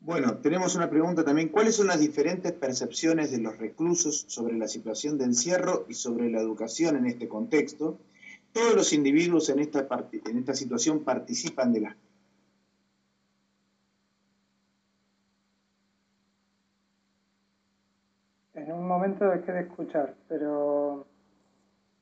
Bueno, 0.09 0.37
tenemos 0.37 0.73
una 0.73 0.89
pregunta 0.89 1.23
también. 1.23 1.49
¿Cuáles 1.49 1.75
son 1.75 1.85
las 1.85 1.99
diferentes 1.99 2.51
percepciones 2.51 3.29
de 3.29 3.37
los 3.37 3.59
reclusos 3.59 4.25
sobre 4.27 4.57
la 4.57 4.67
situación 4.67 5.19
de 5.19 5.25
encierro 5.25 5.85
y 5.87 5.93
sobre 5.93 6.31
la 6.31 6.39
educación 6.39 6.95
en 6.95 7.05
este 7.05 7.27
contexto? 7.27 7.99
Todos 8.51 8.73
los 8.73 8.91
individuos 8.91 9.49
en 9.49 9.59
esta, 9.59 9.87
en 10.25 10.37
esta 10.39 10.55
situación 10.55 11.03
participan 11.03 11.73
de 11.73 11.81
la... 11.81 11.95
En 18.55 18.71
un 18.71 18.87
momento 18.87 19.29
dejé 19.29 19.51
de 19.51 19.59
escuchar, 19.59 20.15
pero... 20.27 21.05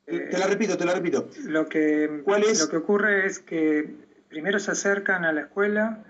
te 0.06 0.38
la 0.38 0.48
repito, 0.48 0.78
te 0.78 0.86
la 0.86 0.94
repito. 0.94 1.28
Lo 1.44 1.68
que, 1.68 2.22
¿Cuál 2.24 2.44
es? 2.44 2.62
lo 2.62 2.70
que 2.70 2.78
ocurre 2.78 3.26
es 3.26 3.40
que 3.40 3.98
primero 4.30 4.60
se 4.60 4.72
acercan 4.72 5.26
a 5.26 5.34
la 5.34 5.42
escuela 5.42 6.06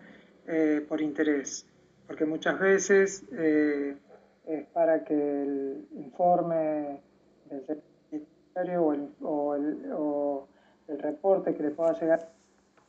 eh, 0.46 0.86
por 0.88 1.02
interés 1.02 1.66
porque 2.08 2.26
muchas 2.26 2.60
veces 2.60 3.26
eh, 3.38 3.98
es 4.46 4.66
para 4.68 5.04
que 5.04 5.14
el 5.14 5.88
informe 5.96 7.02
del 7.50 7.66
secretario 7.66 8.84
o 8.84 8.94
el, 8.94 9.10
o, 9.22 9.56
el, 9.56 9.92
o 9.94 10.48
el, 10.88 11.00
reporte 11.00 11.54
que 11.54 11.64
le 11.64 11.72
pueda 11.72 11.94
llegar 12.00 12.30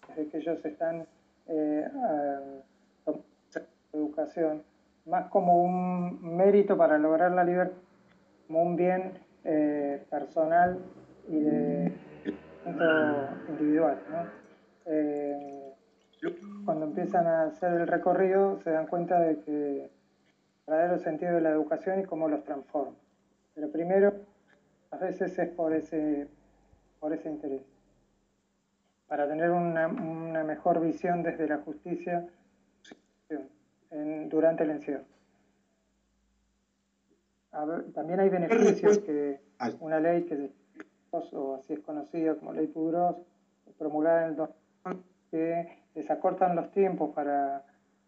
desde 0.08 0.30
que 0.30 0.38
ellos 0.38 0.64
están 0.64 1.06
eh, 1.48 1.88
educación, 3.92 4.62
más 5.06 5.28
como 5.30 5.62
un 5.62 6.36
mérito 6.36 6.76
para 6.76 6.98
lograr 6.98 7.32
la 7.32 7.44
libertad, 7.44 7.76
como 8.46 8.62
un 8.62 8.76
bien 8.76 9.12
eh, 9.44 10.04
personal 10.10 10.78
y 11.28 11.40
de 11.40 11.92
individual. 13.48 13.98
¿no? 14.10 14.26
Eh, 14.86 15.47
cuando 16.64 16.86
empiezan 16.86 17.26
a 17.26 17.44
hacer 17.44 17.72
el 17.72 17.86
recorrido 17.86 18.58
se 18.58 18.70
dan 18.70 18.86
cuenta 18.86 19.20
de 19.20 19.40
que 19.40 19.84
el 19.84 19.90
verdadero 20.66 20.98
sentido 20.98 21.34
de 21.34 21.40
la 21.40 21.50
educación 21.50 22.00
y 22.00 22.04
cómo 22.04 22.28
los 22.28 22.44
transforma. 22.44 22.94
Pero 23.54 23.70
primero, 23.70 24.12
a 24.90 24.96
veces 24.96 25.38
es 25.38 25.48
por 25.50 25.72
ese, 25.72 26.28
por 27.00 27.12
ese 27.12 27.30
interés, 27.30 27.62
para 29.06 29.28
tener 29.28 29.50
una, 29.50 29.88
mejor 30.44 30.80
visión 30.80 31.22
desde 31.22 31.48
la 31.48 31.58
justicia 31.58 32.26
durante 34.28 34.64
el 34.64 34.70
encierro. 34.70 35.04
también 37.94 38.20
hay 38.20 38.28
beneficios 38.28 38.98
que 38.98 39.40
una 39.80 39.98
ley 40.00 40.24
que 40.24 40.50
o 41.10 41.54
así 41.54 41.72
es 41.72 41.80
conocida 41.80 42.34
como 42.34 42.52
ley 42.52 42.66
Pudros, 42.66 43.16
promulgada 43.78 44.24
en 44.24 44.30
el 44.30 44.36
2000, 44.36 45.04
que 45.30 45.77
les 45.94 46.10
acortan 46.10 46.56
los 46.56 46.70
tiempos 46.70 47.10
para 47.14 47.64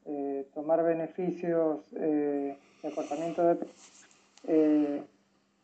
eh, 0.06 0.48
tomar 0.54 0.82
beneficios 0.82 1.80
eh, 1.96 2.56
de 2.82 2.88
acortamiento 2.88 3.44
de 3.44 3.58
eh, 4.48 5.02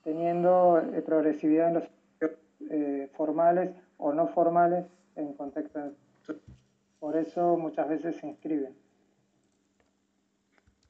teniendo 0.04 0.82
progresividad 1.04 1.68
en 1.68 1.74
los 1.74 3.10
formales 3.16 3.74
o 3.96 4.12
no 4.12 4.28
formales 4.28 4.84
en 5.16 5.32
contexto 5.32 5.80
por 7.00 7.16
eso 7.16 7.56
muchas 7.56 7.88
veces 7.88 8.16
se 8.16 8.26
inscriben 8.26 8.74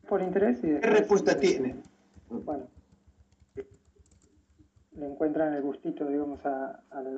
por 0.09 0.23
interés 0.23 0.59
y 0.59 0.79
¿Qué 0.81 0.91
respuesta 0.91 1.39
tiene? 1.39 1.77
Bueno, 2.29 2.67
le 4.97 5.07
encuentran 5.07 5.55
el 5.55 5.63
gustito, 5.63 6.07
digamos, 6.07 6.45
a, 6.45 6.83
a 6.91 7.03
la 7.03 7.11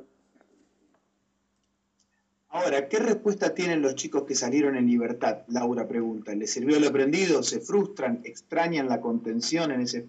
Ahora, 2.51 2.87
¿qué 2.87 2.97
respuesta 2.97 3.53
tienen 3.53 3.83
los 3.83 3.93
chicos 3.93 4.23
que 4.23 4.33
salieron 4.33 4.75
en 4.75 4.87
libertad? 4.87 5.43
Laura 5.47 5.87
pregunta. 5.87 6.33
¿Les 6.33 6.51
sirvió 6.51 6.77
el 6.77 6.87
aprendido? 6.87 7.43
¿Se 7.43 7.59
frustran? 7.59 8.21
¿Extrañan 8.23 8.89
la 8.89 8.99
contención 8.99 9.71
en 9.71 9.81
ese 9.81 10.07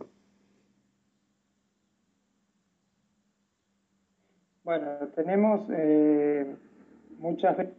Bueno, 4.65 4.87
tenemos 5.15 5.69
eh, 5.71 6.47
muchas 7.19 7.59
veces 7.59 7.75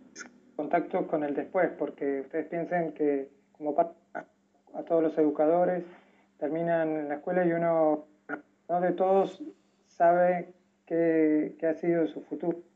contacto 0.56 1.08
con 1.08 1.24
el 1.24 1.34
después, 1.34 1.72
porque 1.80 2.22
ustedes 2.22 2.46
piensen 2.48 2.94
que 2.94 3.30
como 3.54 3.76
a 3.80 4.84
todos 4.84 5.02
los 5.02 5.18
educadores 5.18 5.84
terminan 6.38 6.90
en 6.98 7.10
la 7.10 7.16
escuela 7.16 7.46
y 7.46 7.52
uno 7.54 8.06
no 8.70 8.82
de 8.82 8.92
todos 8.92 9.42
sabe 9.88 10.54
qué 10.86 11.56
ha 11.64 11.74
sido 11.76 12.08
su 12.08 12.22
futuro 12.22 12.71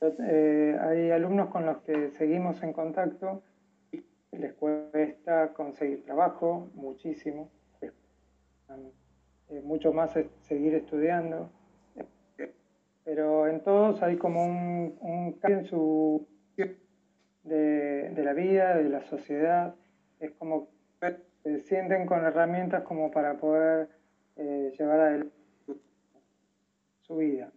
eh, 0.00 0.78
hay 0.80 1.10
alumnos 1.10 1.48
con 1.48 1.66
los 1.66 1.78
que 1.82 2.10
seguimos 2.12 2.62
en 2.62 2.72
contacto, 2.72 3.42
les 4.32 4.52
cuesta 4.54 5.52
conseguir 5.54 6.04
trabajo 6.04 6.70
muchísimo, 6.74 7.50
eh, 9.48 9.60
mucho 9.62 9.92
más 9.92 10.18
seguir 10.40 10.74
estudiando, 10.74 11.50
pero 13.04 13.46
en 13.46 13.62
todos 13.62 14.02
hay 14.02 14.16
como 14.16 14.44
un, 14.44 15.38
cambio 15.40 15.58
en 15.60 15.64
su 15.64 16.26
de, 17.44 18.10
de 18.10 18.24
la 18.24 18.32
vida, 18.32 18.76
de 18.76 18.88
la 18.88 19.02
sociedad, 19.02 19.74
es 20.18 20.32
como 20.32 20.68
que 21.00 21.16
se 21.42 21.60
sienten 21.60 22.06
con 22.06 22.24
herramientas 22.24 22.82
como 22.82 23.10
para 23.10 23.38
poder 23.38 23.88
eh, 24.36 24.72
llevar 24.76 25.00
adelante 25.00 25.32
su 27.02 27.16
vida. 27.16 27.52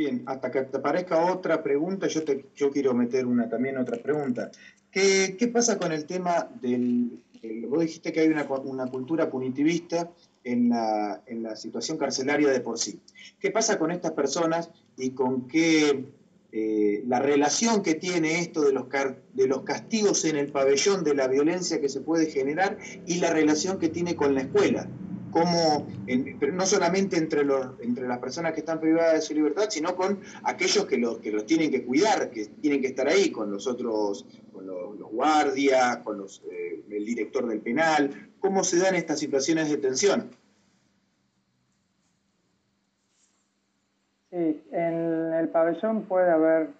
Bien, 0.00 0.22
hasta 0.24 0.50
que 0.50 0.62
te 0.62 0.78
aparezca 0.78 1.30
otra 1.30 1.62
pregunta, 1.62 2.06
yo, 2.06 2.24
te, 2.24 2.46
quiero 2.72 2.94
meter 2.94 3.26
una 3.26 3.50
también 3.50 3.76
otra 3.76 3.98
pregunta. 3.98 4.50
¿Qué, 4.90 5.50
pasa 5.52 5.76
con 5.76 5.92
el 5.92 6.06
tema 6.06 6.48
del... 6.62 7.22
vos 7.68 7.82
dijiste 7.82 8.10
que 8.10 8.20
hay 8.20 8.28
una, 8.28 8.46
cultura 8.46 9.28
punitivista 9.28 10.10
en 10.42 10.70
la, 10.70 11.54
situación 11.54 11.98
carcelaria 11.98 12.48
de 12.48 12.60
por 12.60 12.78
sí. 12.78 12.98
¿Qué 13.38 13.50
pasa 13.50 13.78
con 13.78 13.90
estas 13.90 14.12
personas 14.12 14.70
y 14.96 15.10
con 15.10 15.46
qué 15.46 16.06
eh, 16.50 17.04
la 17.06 17.18
relación 17.18 17.82
que 17.82 17.94
tiene 17.94 18.40
esto 18.40 18.62
de 18.62 18.72
los, 18.72 18.86
de 19.34 19.46
los 19.46 19.64
castigos 19.64 20.24
en 20.24 20.38
el 20.38 20.50
pabellón, 20.50 21.04
de 21.04 21.14
la 21.14 21.28
violencia 21.28 21.78
que 21.78 21.90
se 21.90 22.00
puede 22.00 22.30
generar 22.30 22.78
y 23.06 23.16
la 23.16 23.34
relación 23.34 23.78
que 23.78 23.90
tiene 23.90 24.16
con 24.16 24.34
la 24.34 24.40
escuela? 24.40 24.88
Pero 25.32 26.52
no 26.52 26.66
solamente 26.66 27.16
entre, 27.16 27.44
los, 27.44 27.80
entre 27.80 28.06
las 28.06 28.18
personas 28.18 28.52
que 28.52 28.60
están 28.60 28.80
privadas 28.80 29.14
de 29.14 29.20
su 29.20 29.34
libertad, 29.34 29.66
sino 29.68 29.94
con 29.94 30.20
aquellos 30.44 30.86
que 30.86 30.98
los, 30.98 31.18
que 31.18 31.30
los 31.30 31.46
tienen 31.46 31.70
que 31.70 31.84
cuidar, 31.84 32.30
que 32.30 32.46
tienen 32.46 32.80
que 32.80 32.88
estar 32.88 33.08
ahí, 33.08 33.30
con 33.30 33.50
los 33.50 33.66
otros, 33.66 34.26
con 34.52 34.66
los, 34.66 34.98
guardias, 35.10 35.98
con 35.98 36.18
los, 36.18 36.42
eh, 36.50 36.82
el 36.90 37.04
director 37.04 37.46
del 37.46 37.60
penal. 37.60 38.30
¿Cómo 38.38 38.64
se 38.64 38.78
dan 38.78 38.94
estas 38.94 39.18
situaciones 39.18 39.68
de 39.68 39.76
tensión? 39.76 40.30
Sí, 44.30 44.62
en 44.70 45.32
el 45.34 45.48
pabellón 45.48 46.02
puede 46.02 46.30
haber 46.30 46.70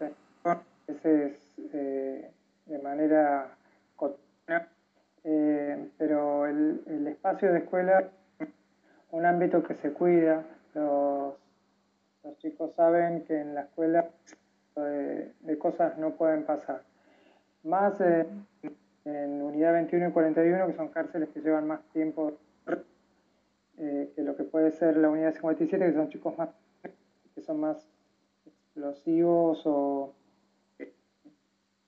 veces 0.86 1.36
eh, 1.72 2.30
de 2.66 2.78
manera 2.78 3.48
cotidiana, 3.96 4.68
eh, 5.24 5.88
pero 5.98 6.46
el 6.46 7.06
espacio 7.08 7.52
de 7.52 7.58
escuela 7.58 8.10
un 9.12 9.26
ámbito 9.26 9.62
que 9.62 9.74
se 9.74 9.92
cuida. 9.92 10.44
Los, 10.74 11.34
los 12.24 12.38
chicos 12.38 12.74
saben 12.74 13.24
que 13.24 13.40
en 13.40 13.54
la 13.54 13.62
escuela 13.62 14.08
de, 14.76 15.58
cosas 15.58 15.98
no 15.98 16.12
pueden 16.12 16.44
pasar. 16.44 16.82
Más 17.64 18.00
en 18.00 19.42
unidad 19.42 19.72
21 19.72 20.08
y 20.08 20.12
41, 20.12 20.66
que 20.66 20.72
son 20.74 20.88
cárceles 20.88 21.28
que 21.30 21.40
llevan 21.40 21.66
más 21.66 21.82
tiempo 21.92 22.38
eh, 23.78 24.12
que 24.14 24.22
lo 24.22 24.36
que 24.36 24.44
puede 24.44 24.70
ser 24.72 24.96
la 24.96 25.08
unidad 25.08 25.32
57, 25.32 25.86
que 25.86 25.92
son 25.92 26.08
chicos 26.10 26.36
más 26.36 26.50
que 27.34 27.40
son 27.42 27.60
más 27.60 27.88
explosivos 28.44 29.62
o 29.64 30.12
de 30.78 30.92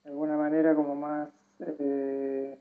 alguna 0.05 0.37
manera 0.37 0.75
como 0.75 0.95
más 0.95 1.29
eh, 1.61 2.59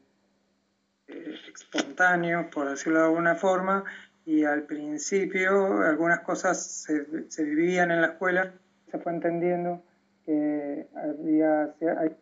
espontáneos, 1.08 2.48
por 2.54 2.70
decirlo 2.70 3.00
de 3.00 3.06
alguna 3.06 3.36
forma, 3.36 3.86
y 4.26 4.44
al 4.44 4.64
principio 4.64 5.82
algunas 5.82 6.20
cosas 6.22 6.62
se, 6.62 7.30
se, 7.30 7.44
vivían 7.44 7.92
en 7.92 8.02
la 8.02 8.08
escuela, 8.08 8.54
se 8.90 9.00
fue 9.00 9.12
entendiendo 9.12 9.82
que 10.26 10.88
que 10.88 10.88
había, 10.96 11.76
hay 12.00 12.16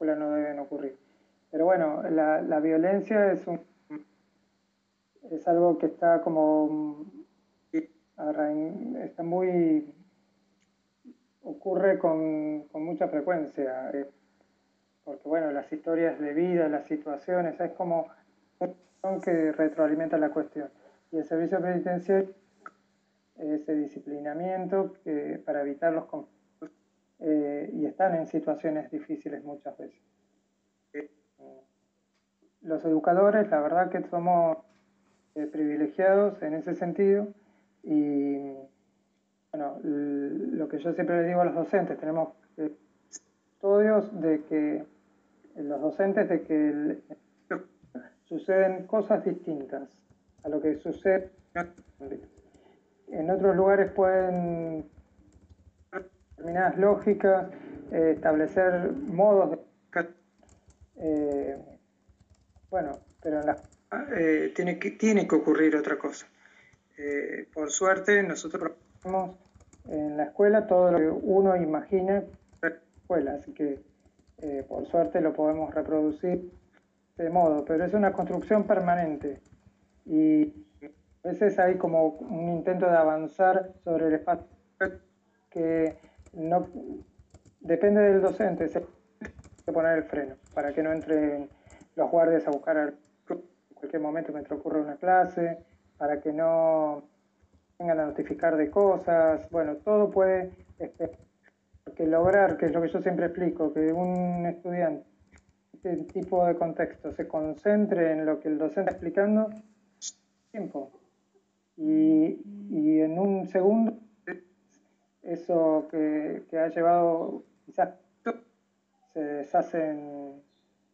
no 0.00 0.30
deben 0.30 0.58
ocurrir. 0.60 0.96
Pero 1.50 1.64
bueno, 1.64 2.02
la, 2.10 2.40
la 2.40 2.60
violencia 2.60 3.32
es 3.32 3.46
un 3.46 3.60
es 5.30 5.46
algo 5.46 5.78
que 5.78 5.86
está 5.86 6.22
como 6.22 7.04
está 9.02 9.22
muy 9.22 9.92
ocurre 11.42 11.98
con, 11.98 12.64
con 12.68 12.84
mucha 12.84 13.08
frecuencia 13.08 13.90
eh, 13.92 14.06
porque 15.04 15.28
bueno 15.28 15.50
las 15.50 15.70
historias 15.72 16.18
de 16.18 16.32
vida 16.32 16.68
las 16.68 16.86
situaciones 16.86 17.60
es 17.60 17.72
como 17.72 18.08
que 19.22 19.52
retroalimenta 19.52 20.18
la 20.18 20.30
cuestión 20.30 20.68
y 21.10 21.18
el 21.18 21.24
servicio 21.24 21.60
penitenciario 21.60 22.34
ese 23.38 23.74
disciplinamiento 23.74 24.94
que, 25.04 25.40
para 25.44 25.62
evitar 25.62 25.92
los 25.92 26.06
conflictos 26.06 26.70
eh, 27.20 27.70
y 27.72 27.86
están 27.86 28.14
en 28.16 28.26
situaciones 28.26 28.90
difíciles 28.90 29.44
muchas 29.44 29.76
veces. 29.78 30.00
Los 32.62 32.84
educadores, 32.84 33.48
la 33.50 33.60
verdad 33.60 33.90
que 33.90 34.02
somos 34.08 34.58
eh, 35.36 35.46
privilegiados 35.46 36.42
en 36.42 36.54
ese 36.54 36.74
sentido 36.74 37.28
y 37.84 38.52
bueno, 39.52 39.78
lo 39.82 40.68
que 40.68 40.78
yo 40.78 40.92
siempre 40.92 41.18
les 41.18 41.28
digo 41.28 41.40
a 41.40 41.44
los 41.46 41.54
docentes, 41.54 41.98
tenemos 41.98 42.34
estudios 43.54 44.20
de 44.20 44.42
que 44.44 44.84
los 45.56 45.80
docentes 45.80 46.28
de 46.28 46.42
que 46.42 46.98
suceden 48.24 48.86
cosas 48.86 49.24
distintas 49.24 49.88
a 50.44 50.48
lo 50.48 50.60
que 50.60 50.76
sucede 50.76 51.30
en 53.10 53.30
otros 53.30 53.56
lugares 53.56 53.90
pueden 53.92 54.84
determinadas 55.92 56.78
lógicas, 56.78 57.50
eh, 57.90 58.12
establecer 58.16 58.92
modos. 58.92 59.58
Eh, 61.00 61.56
bueno, 62.70 62.98
pero 63.22 63.40
eh, 64.16 64.52
tiene, 64.54 64.78
que, 64.78 64.92
tiene 64.92 65.26
que 65.26 65.36
ocurrir 65.36 65.76
otra 65.76 65.96
cosa. 65.96 66.26
por 67.54 67.70
suerte, 67.70 68.22
nosotros 68.22 68.72
en 69.88 70.16
la 70.16 70.24
escuela 70.24 70.66
todo 70.66 70.92
lo 70.92 70.98
que 70.98 71.08
uno 71.08 71.56
imagina 71.56 72.18
en 72.18 72.26
la 72.60 72.68
escuela, 72.68 73.34
así 73.34 73.52
que 73.52 73.80
por 74.68 74.86
suerte 74.86 75.20
lo 75.20 75.32
podemos 75.32 75.72
reproducir 75.72 76.50
de 77.16 77.30
modo, 77.30 77.64
pero 77.64 77.84
es 77.84 77.94
una 77.94 78.12
construcción 78.12 78.64
permanente 78.64 79.40
y 80.08 80.66
a 81.24 81.28
veces 81.28 81.58
hay 81.58 81.76
como 81.76 82.06
un 82.06 82.48
intento 82.48 82.86
de 82.86 82.96
avanzar 82.96 83.72
sobre 83.84 84.06
el 84.06 84.14
espacio 84.14 84.46
que 85.50 85.96
no 86.32 86.66
depende 87.60 88.00
del 88.00 88.22
docente, 88.22 88.68
se 88.68 88.82
que 89.64 89.72
poner 89.72 89.98
el 89.98 90.04
freno 90.04 90.36
para 90.54 90.72
que 90.72 90.82
no 90.82 90.92
entren 90.92 91.48
los 91.94 92.10
guardias 92.10 92.46
a 92.46 92.50
buscar 92.50 92.94
en 93.28 93.42
cualquier 93.74 94.00
momento 94.00 94.32
mientras 94.32 94.58
ocurre 94.58 94.80
una 94.80 94.96
clase, 94.96 95.58
para 95.98 96.20
que 96.20 96.32
no 96.32 97.02
vengan 97.78 98.00
a 98.00 98.06
notificar 98.06 98.56
de 98.56 98.70
cosas, 98.70 99.48
bueno, 99.50 99.76
todo 99.76 100.10
puede, 100.10 100.50
este, 100.78 101.10
porque 101.84 102.06
lograr, 102.06 102.56
que 102.56 102.66
es 102.66 102.72
lo 102.72 102.80
que 102.80 102.88
yo 102.88 103.00
siempre 103.00 103.26
explico, 103.26 103.72
que 103.72 103.92
un 103.92 104.46
estudiante, 104.46 105.06
este 105.72 105.96
tipo 106.04 106.44
de 106.46 106.56
contexto, 106.56 107.12
se 107.12 107.28
concentre 107.28 108.12
en 108.12 108.26
lo 108.26 108.40
que 108.40 108.48
el 108.48 108.58
docente 108.58 108.80
está 108.80 108.92
explicando, 108.92 109.50
tiempo, 110.50 110.90
y, 111.76 112.40
y 112.70 113.00
en 113.00 113.18
un 113.18 113.46
segundo 113.48 113.98
eso 115.22 115.86
que, 115.90 116.44
que, 116.50 116.58
ha 116.58 116.68
llevado 116.68 117.44
quizás 117.66 117.90
se 119.12 119.20
deshace 119.20 119.94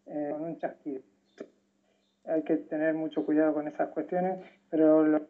eh, 0.07 0.28
con 0.32 0.42
un 0.42 0.59
chasquido. 0.59 1.02
Hay 2.26 2.42
que 2.42 2.57
tener 2.57 2.94
mucho 2.94 3.24
cuidado 3.24 3.55
con 3.55 3.68
esas 3.68 3.90
cuestiones, 3.90 4.44
pero 4.70 5.05
lo 5.05 5.26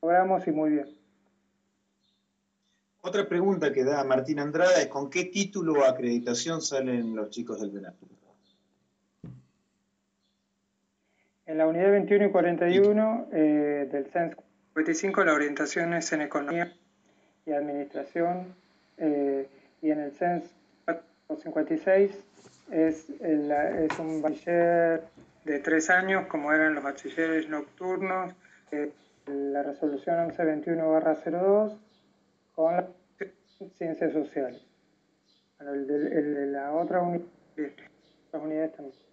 logramos 0.00 0.46
y 0.46 0.52
muy 0.52 0.70
bien. 0.70 0.88
Otra 3.02 3.28
pregunta 3.28 3.72
que 3.72 3.84
da 3.84 4.04
Martín 4.04 4.38
Andrada 4.38 4.80
es 4.80 4.88
¿con 4.88 5.10
qué 5.10 5.24
título 5.24 5.80
o 5.80 5.84
acreditación 5.84 6.60
salen 6.60 7.16
los 7.16 7.30
chicos 7.30 7.60
del 7.60 7.70
verano? 7.70 7.96
En 11.50 11.58
la 11.58 11.66
unidad 11.66 11.90
21 11.90 12.26
y 12.26 12.30
41 12.30 13.26
eh, 13.32 13.88
del 13.90 14.06
CENS 14.06 14.36
55 14.68 15.24
la 15.24 15.34
orientación 15.34 15.94
es 15.94 16.12
en 16.12 16.22
economía 16.22 16.72
y 17.44 17.50
administración 17.50 18.54
eh, 18.98 19.48
y 19.82 19.90
en 19.90 19.98
el 19.98 20.12
CENS 20.12 20.44
56 21.42 22.12
es, 22.70 23.10
es 23.10 23.98
un 23.98 24.22
bachiller 24.22 25.02
de 25.44 25.58
tres 25.58 25.90
años 25.90 26.26
como 26.28 26.52
eran 26.52 26.76
los 26.76 26.84
bachilleres 26.84 27.48
nocturnos, 27.48 28.32
eh, 28.70 28.92
la 29.26 29.64
resolución 29.64 30.30
1121-02 30.30 31.76
con 32.54 32.76
las 32.76 32.84
ciencias 33.76 34.12
sociales. 34.12 34.64
el, 35.58 35.88
de, 35.88 36.46
la 36.46 36.70
otra 36.74 37.00
unidad, 37.00 37.24
las 38.32 38.40
unidades 38.40 38.72
también. 38.76 39.09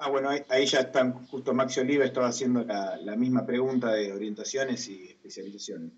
Ah, 0.00 0.10
bueno, 0.10 0.30
ahí, 0.30 0.64
ya 0.64 0.80
están, 0.80 1.26
justo 1.26 1.52
Maxi 1.52 1.80
Oliva 1.80 2.04
estaba 2.04 2.28
haciendo 2.28 2.62
la, 2.62 3.16
misma 3.16 3.44
pregunta 3.44 3.92
de 3.92 4.12
orientaciones 4.12 4.88
y 4.88 5.08
especializaciones. 5.08 5.90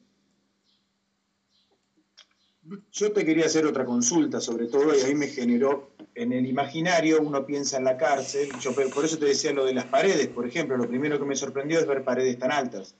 Yo 2.92 3.12
te 3.12 3.26
quería 3.26 3.44
hacer 3.44 3.66
otra 3.66 3.84
consulta 3.84 4.40
sobre 4.40 4.68
todo 4.68 4.96
y 4.96 5.02
ahí 5.02 5.14
me 5.14 5.26
generó, 5.26 5.90
en 6.14 6.32
el 6.32 6.46
imaginario 6.46 7.20
uno 7.20 7.44
piensa 7.44 7.76
en 7.76 7.84
la 7.84 7.98
cárcel, 7.98 8.48
por 8.94 9.04
eso 9.04 9.18
te 9.18 9.26
decía 9.26 9.52
lo 9.52 9.66
de 9.66 9.74
las 9.74 9.86
paredes, 9.86 10.28
por 10.28 10.46
ejemplo, 10.46 10.78
lo 10.78 10.88
primero 10.88 11.18
que 11.18 11.26
me 11.26 11.36
sorprendió 11.36 11.78
es 11.78 11.86
ver 11.86 12.02
paredes 12.02 12.38
tan 12.38 12.52
altas, 12.52 12.94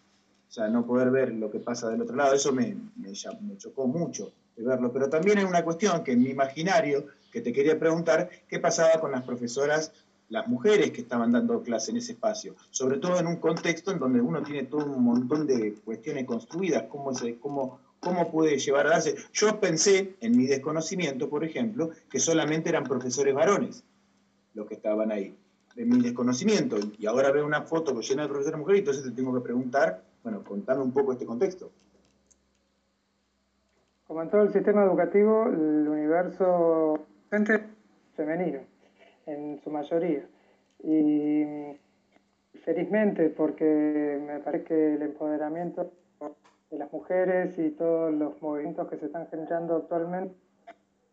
o 0.51 0.53
sea, 0.53 0.69
no 0.69 0.87
poder 0.87 1.11
ver 1.11 1.33
lo 1.33 1.51
que 1.51 1.61
pasa 1.61 1.89
del 1.89 2.03
otro 2.03 2.17
lado, 2.17 2.35
eso 2.35 2.53
me, 2.53 2.77
me 2.97 3.57
chocó 3.57 3.87
mucho 3.87 4.33
de 4.57 4.65
verlo, 4.65 4.93
pero 4.93 5.09
también 5.09 5.39
hay 5.39 5.45
una 5.45 5.65
cuestión 5.65 6.05
que 6.05 6.13
en 6.13 6.23
mi 6.23 6.31
imaginario, 6.31 7.07
que 7.33 7.41
te 7.41 7.53
quería 7.53 7.79
preguntar, 7.79 8.29
¿qué 8.49 8.59
pasaba 8.59 9.01
con 9.01 9.13
las 9.13 9.23
profesoras 9.23 9.93
las 10.31 10.47
mujeres 10.47 10.93
que 10.93 11.03
estaban 11.03 11.33
dando 11.33 11.63
clase 11.63 11.91
en 11.91 11.99
ese 11.99 12.13
espacio, 12.13 12.55
sobre 12.71 12.99
todo 12.99 13.19
en 13.19 13.27
un 13.27 13.37
contexto 13.37 13.91
en 13.91 13.99
donde 13.99 14.21
uno 14.21 14.43
tiene 14.43 14.63
todo 14.65 14.87
un 14.87 15.05
montón 15.05 15.47
de 15.47 15.75
cuestiones 15.85 16.25
construidas, 16.25 16.85
cómo, 16.85 17.13
cómo, 17.41 17.81
cómo 17.99 18.31
puede 18.31 18.57
llevar 18.57 18.87
a 18.87 18.91
darse. 18.91 19.17
Yo 19.33 19.59
pensé, 19.59 20.15
en 20.21 20.37
mi 20.37 20.47
desconocimiento, 20.47 21.29
por 21.29 21.45
ejemplo, 21.45 21.91
que 22.09 22.21
solamente 22.21 22.69
eran 22.69 22.85
profesores 22.85 23.35
varones 23.35 23.85
los 24.55 24.67
que 24.67 24.75
estaban 24.75 25.11
ahí, 25.11 25.37
en 25.77 25.89
mi 25.89 26.01
desconocimiento, 26.01 26.79
y 26.99 27.07
ahora 27.07 27.31
veo 27.33 27.45
una 27.45 27.63
foto 27.63 28.01
llena 28.01 28.23
de 28.23 28.29
profesores 28.29 28.59
mujeres, 28.59 28.81
entonces 28.81 29.05
te 29.05 29.11
tengo 29.11 29.35
que 29.35 29.41
preguntar, 29.41 30.03
bueno, 30.23 30.45
contame 30.45 30.83
un 30.83 30.93
poco 30.93 31.13
este 31.13 31.27
contexto. 31.27 31.71
Como 34.07 34.23
en 34.23 34.31
todo 34.31 34.43
el 34.43 34.53
sistema 34.53 34.85
educativo, 34.85 35.47
el 35.47 35.89
universo 35.89 37.01
femenino 38.17 38.61
en 39.27 39.61
su 39.63 39.71
mayoría. 39.71 40.27
Y 40.83 41.45
felizmente, 42.65 43.31
porque 43.31 44.21
me 44.25 44.41
parece 44.41 44.65
que 44.65 44.95
el 44.95 45.03
empoderamiento 45.03 45.93
de 46.71 46.79
las 46.79 46.93
mujeres 46.93 47.59
y 47.59 47.71
todos 47.71 48.13
los 48.15 48.41
movimientos 48.41 48.89
que 48.89 48.97
se 48.97 49.07
están 49.07 49.27
generando 49.29 49.77
actualmente 49.77 50.35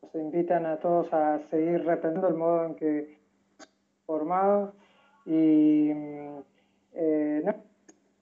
nos 0.02 0.14
invitan 0.16 0.66
a 0.66 0.78
todos 0.78 1.12
a 1.12 1.40
seguir 1.50 1.84
reprendiendo 1.84 2.28
el 2.28 2.36
modo 2.36 2.66
en 2.66 2.76
que 2.76 3.18
formados 4.06 4.74
y 5.26 5.90
eh, 6.94 7.44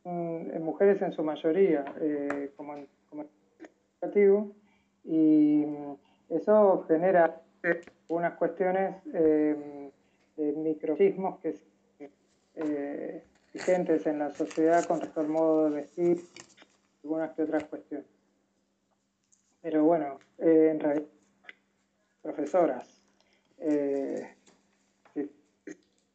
en 0.05 0.63
mujeres 0.63 1.01
en 1.01 1.11
su 1.11 1.23
mayoría 1.23 1.85
eh, 1.99 2.51
como, 2.55 2.75
como 3.09 3.25
educativo 3.99 4.51
y 5.03 5.65
eso 6.29 6.85
genera 6.87 7.41
unas 8.07 8.33
cuestiones 8.37 8.95
eh, 9.13 9.91
de 10.37 10.51
microsismos 10.53 11.39
que 11.39 11.55
eh, 12.55 13.23
vigentes 13.53 14.05
en 14.07 14.19
la 14.19 14.31
sociedad 14.31 14.85
con 14.85 14.99
respecto 14.99 15.21
al 15.21 15.27
modo 15.27 15.69
de 15.69 15.81
vestir, 15.81 16.17
algunas 17.03 17.33
que 17.33 17.43
otras 17.43 17.63
cuestiones. 17.65 18.07
Pero 19.61 19.83
bueno, 19.83 20.19
eh, 20.37 20.69
en 20.71 20.79
realidad, 20.79 21.07
profesoras, 22.21 23.01
eh, 23.59 24.35
si, 25.13 25.29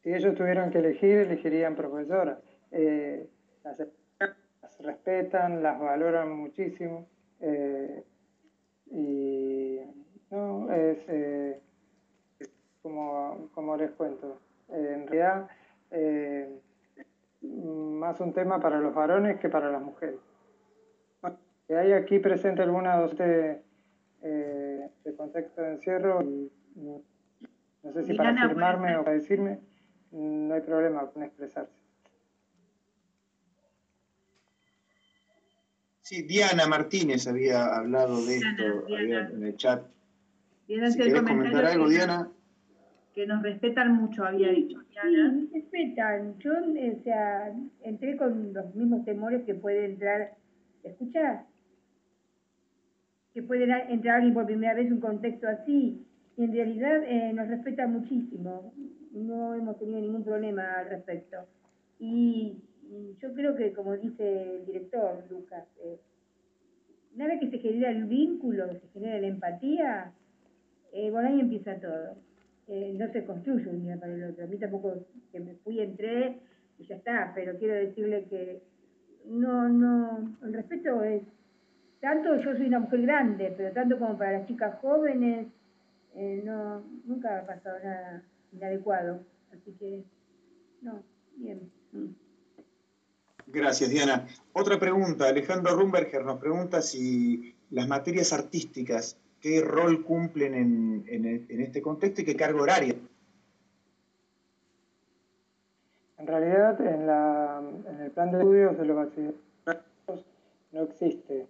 ellos 0.03 0.35
tuvieran 0.35 0.71
que 0.71 0.79
elegir, 0.79 1.19
elegirían 1.19 1.75
profesoras. 1.75 2.39
Las, 3.63 3.77
respetan, 4.79 5.61
las 5.61 5.79
valoran 5.79 6.31
muchísimo 6.31 7.07
y 8.87 9.79
no, 10.31 10.71
es 10.73 10.97
eh, 11.07 11.59
como, 12.81 13.49
como, 13.53 13.77
les 13.77 13.91
cuento. 13.91 14.39
Eh, 14.69 14.93
en 14.95 15.07
realidad, 15.07 15.47
eh, 15.91 16.49
más 17.41 18.19
un 18.19 18.33
tema 18.33 18.59
para 18.59 18.79
los 18.79 18.93
varones 18.93 19.39
que 19.39 19.49
para 19.49 19.71
las 19.71 19.81
mujeres. 19.81 20.19
Hay 21.69 21.93
aquí 21.93 22.19
presente 22.19 22.61
alguna 22.61 22.97
docente 22.97 23.61
eh, 24.23 24.89
de 25.05 25.15
contexto 25.15 25.61
de 25.61 25.71
encierro, 25.71 26.21
no 26.21 27.93
sé 27.93 28.03
si 28.03 28.13
para 28.13 28.35
firmarme 28.35 28.97
o 28.97 29.03
para 29.05 29.15
decirme, 29.15 29.59
no 30.11 30.53
hay 30.53 30.61
problema 30.61 31.09
con 31.09 31.23
expresarse. 31.23 31.73
Sí, 36.01 36.23
Diana 36.23 36.67
Martínez 36.67 37.25
había 37.25 37.73
hablado 37.73 38.25
de 38.25 38.35
esto 38.35 38.87
en 38.89 39.43
el 39.45 39.55
chat. 39.55 39.81
Si 40.91 40.97
querés 40.97 41.21
comentar 41.21 41.65
algo, 41.65 41.89
Diana 41.89 42.29
que 43.13 43.25
nos 43.27 43.41
respetan 43.43 43.93
mucho, 43.93 44.23
había 44.23 44.49
dicho. 44.49 44.79
Sí, 44.89 45.49
respetan. 45.53 46.37
Yo, 46.39 46.51
o 46.51 47.03
sea, 47.03 47.53
entré 47.83 48.15
con 48.15 48.53
los 48.53 48.73
mismos 48.75 49.03
temores 49.03 49.43
que 49.43 49.53
puede 49.53 49.85
entrar, 49.85 50.35
¿escuchás? 50.83 51.45
Que 53.33 53.43
puede 53.43 53.63
entrar 53.63 54.17
alguien 54.17 54.33
por 54.33 54.45
primera 54.45 54.73
vez 54.73 54.87
en 54.87 54.93
un 54.93 55.01
contexto 55.01 55.47
así. 55.47 56.05
Y 56.37 56.43
en 56.43 56.53
realidad 56.53 57.03
eh, 57.03 57.33
nos 57.33 57.47
respetan 57.49 57.91
muchísimo. 57.91 58.73
No 59.11 59.55
hemos 59.55 59.77
tenido 59.77 59.99
ningún 59.99 60.23
problema 60.23 60.79
al 60.79 60.89
respecto. 60.89 61.37
Y, 61.99 62.57
yo 63.21 63.33
creo 63.33 63.55
que, 63.55 63.71
como 63.71 63.95
dice 63.95 64.57
el 64.57 64.65
director, 64.65 65.23
Lucas, 65.29 65.63
eh, 65.81 65.97
una 67.15 67.27
vez 67.27 67.39
que 67.39 67.49
se 67.49 67.59
genera 67.59 67.89
el 67.89 68.03
vínculo, 68.03 68.67
se 68.67 68.87
genera 68.93 69.17
la 69.17 69.27
empatía, 69.27 70.11
eh, 70.91 71.09
bueno, 71.11 71.29
ahí 71.29 71.39
empieza 71.39 71.75
todo. 71.79 72.15
Eh, 72.67 72.95
no 72.97 73.11
se 73.11 73.25
construye 73.25 73.69
un 73.69 73.83
día 73.83 73.99
para 73.99 74.13
el 74.13 74.23
otro. 74.23 74.43
A 74.43 74.47
mí 74.47 74.57
tampoco, 74.57 75.05
que 75.31 75.39
me 75.39 75.55
fui, 75.55 75.79
entré 75.79 76.39
y 76.77 76.85
ya 76.85 76.95
está, 76.95 77.31
pero 77.35 77.57
quiero 77.57 77.75
decirle 77.75 78.25
que 78.29 78.61
no, 79.25 79.69
no, 79.69 80.37
el 80.43 80.53
respeto 80.53 81.03
es, 81.03 81.21
tanto 81.99 82.35
yo 82.37 82.55
soy 82.55 82.67
una 82.67 82.79
mujer 82.79 83.01
grande, 83.01 83.53
pero 83.55 83.73
tanto 83.73 83.99
como 83.99 84.17
para 84.17 84.39
las 84.39 84.47
chicas 84.47 84.79
jóvenes, 84.79 85.47
eh, 86.15 86.41
no, 86.43 86.83
nunca 87.05 87.39
ha 87.39 87.45
pasado 87.45 87.77
nada 87.83 88.23
inadecuado. 88.51 89.19
Así 89.53 89.71
que, 89.79 90.03
no, 90.81 91.03
bien. 91.35 91.69
Gracias, 93.47 93.89
Diana. 93.89 94.27
Otra 94.53 94.79
pregunta. 94.79 95.27
Alejandro 95.27 95.75
Rumberger 95.75 96.23
nos 96.23 96.39
pregunta 96.39 96.81
si 96.81 97.53
las 97.69 97.87
materias 97.87 98.33
artísticas 98.33 99.17
qué 99.41 99.61
rol 99.61 100.03
cumplen 100.05 100.53
en, 100.53 101.59
este 101.61 101.81
contexto 101.81 102.21
y 102.21 102.25
qué 102.25 102.35
carga 102.35 102.61
horaria. 102.61 102.95
En 106.17 106.27
realidad, 106.27 106.79
en, 106.81 108.01
el 108.01 108.11
plan 108.11 108.31
de 108.31 108.37
estudios 108.37 108.77
de 108.77 108.85
los 108.85 108.95
bachilleratos 108.95 110.25
no 110.71 110.83
existe. 110.83 111.47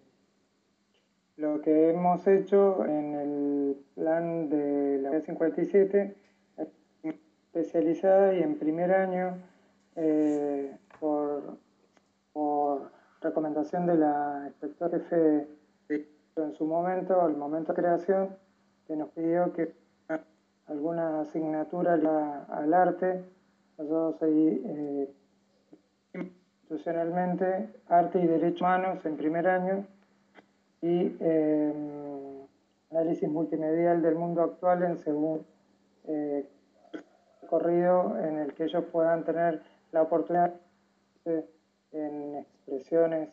Lo 1.36 1.62
que 1.62 1.90
hemos 1.90 2.26
hecho 2.28 2.86
en 2.86 3.16
el 3.16 3.78
plan 3.96 4.50
de 4.50 5.00
la 5.02 5.20
57 5.20 6.16
es 6.58 6.68
especializada 7.04 8.34
y 8.34 8.42
en 8.42 8.58
primer 8.58 8.94
año, 8.94 9.38
eh, 9.96 10.78
por, 11.00 11.58
por 12.32 12.92
recomendación 13.22 13.86
de 13.86 13.98
la 13.98 14.44
inspectora 14.48 15.00
jefe 15.00 15.48
en 16.36 16.54
su 16.54 16.66
momento, 16.66 17.22
al 17.22 17.36
momento 17.36 17.74
de 17.74 17.82
creación, 17.82 18.38
que 18.88 18.96
nos 18.96 19.10
pidió 19.10 19.54
que 19.54 19.74
alguna 20.68 21.22
asignatura 21.22 21.94
al 22.50 22.74
arte, 22.74 23.24
nosotros 23.78 24.22
ahí 24.24 24.62
eh, 24.66 25.14
institucionalmente 26.14 27.74
arte 27.88 28.20
y 28.20 28.28
derechos 28.28 28.62
humanos 28.62 29.06
en 29.06 29.18
primer 29.18 29.48
año 29.48 29.86
y 30.82 31.18
eh, 31.20 32.46
análisis 32.92 33.30
multimedial 33.30 34.02
del 34.02 34.16
mundo 34.16 34.44
actual 34.44 34.84
en 34.84 34.98
segundo 34.98 35.46
eh, 36.06 36.48
en 37.52 38.40
el 38.40 38.54
que 38.54 38.64
ellos 38.64 38.86
puedan 38.94 39.26
tener 39.26 39.62
la 39.92 40.04
oportunidad 40.04 40.54
en 41.26 42.36
expresiones 42.38 43.30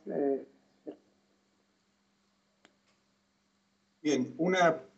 Bien, 4.08 4.34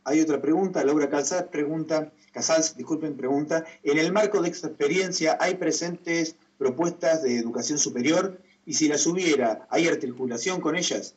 hay 0.05 0.21
otra 0.21 0.41
pregunta. 0.41 0.85
Laura 0.85 1.11
Casals 1.11 1.49
pregunta, 1.49 2.13
Casals, 2.33 2.77
disculpen, 2.77 3.17
pregunta, 3.17 3.65
en 3.83 3.99
el 3.99 4.13
marco 4.13 4.41
de 4.41 4.51
esta 4.51 4.69
experiencia 4.69 5.37
hay 5.41 5.57
presentes 5.57 6.37
propuestas 6.59 7.25
de 7.25 7.37
educación 7.37 7.77
superior 7.77 8.39
y 8.65 8.75
si 8.75 8.87
las 8.87 9.05
hubiera, 9.09 9.67
¿hay 9.69 9.89
articulación 9.89 10.61
con 10.61 10.77
ellas? 10.77 11.17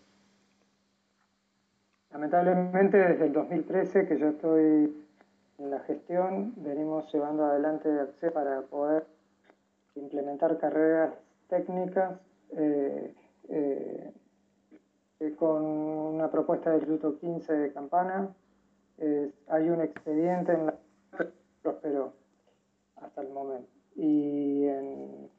Lamentablemente 2.12 2.98
desde 2.98 3.28
el 3.28 3.34
2013 3.34 4.08
que 4.08 4.18
yo 4.18 4.30
estoy 4.30 4.92
en 5.60 5.70
la 5.70 5.80
gestión, 5.82 6.56
venimos 6.58 7.14
llevando 7.14 7.46
adelante 7.46 7.90
acceso 8.00 8.34
para 8.34 8.64
poder 8.64 9.06
implementar 9.94 10.58
carreras 10.58 11.14
técnicas 11.48 12.20
eh, 12.58 13.14
eh, 13.50 14.12
con 15.32 15.64
una 15.64 16.30
propuesta 16.30 16.72
del 16.72 16.82
Instituto 16.82 17.18
15 17.20 17.54
de 17.54 17.74
Campana. 17.74 18.30
hay 19.48 19.70
un 19.70 19.82
expediente 19.82 20.54
en 20.54 20.66
la 20.68 20.76
prosperó 21.62 22.14
hasta 22.98 23.22
el 23.22 23.30
momento. 23.30 23.70
Y 23.96 24.66
en, 24.66 25.30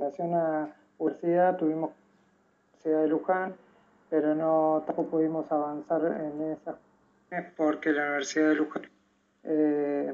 relación 0.00 0.34
a 0.34 0.74
universidad 0.98 1.56
tuvimos 1.56 1.90
Universidad 2.72 3.02
de 3.02 3.08
Luján, 3.08 3.54
pero 4.10 4.34
no 4.34 4.82
tampoco 4.86 5.10
pudimos 5.12 5.50
avanzar 5.50 6.04
en 6.04 6.52
esa 6.52 6.76
porque 7.56 7.92
la 7.92 8.02
Universidad 8.02 8.48
de 8.48 8.54
Luján 8.54 8.90
eh, 9.42 10.12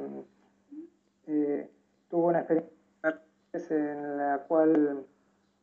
eh, 1.26 1.70
tuvo 2.08 2.28
una 2.28 2.40
experiencia 2.40 2.72
en 3.70 4.16
la 4.16 4.44
cual 4.46 5.04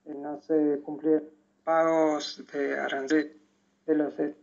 eh, 0.05 0.13
no 0.13 0.41
se 0.41 0.81
cumplieron 0.83 1.29
pagos 1.63 2.43
de 2.51 2.79
arancel 2.79 3.36
de 3.87 3.95
los 3.95 4.19
eh, 4.19 4.35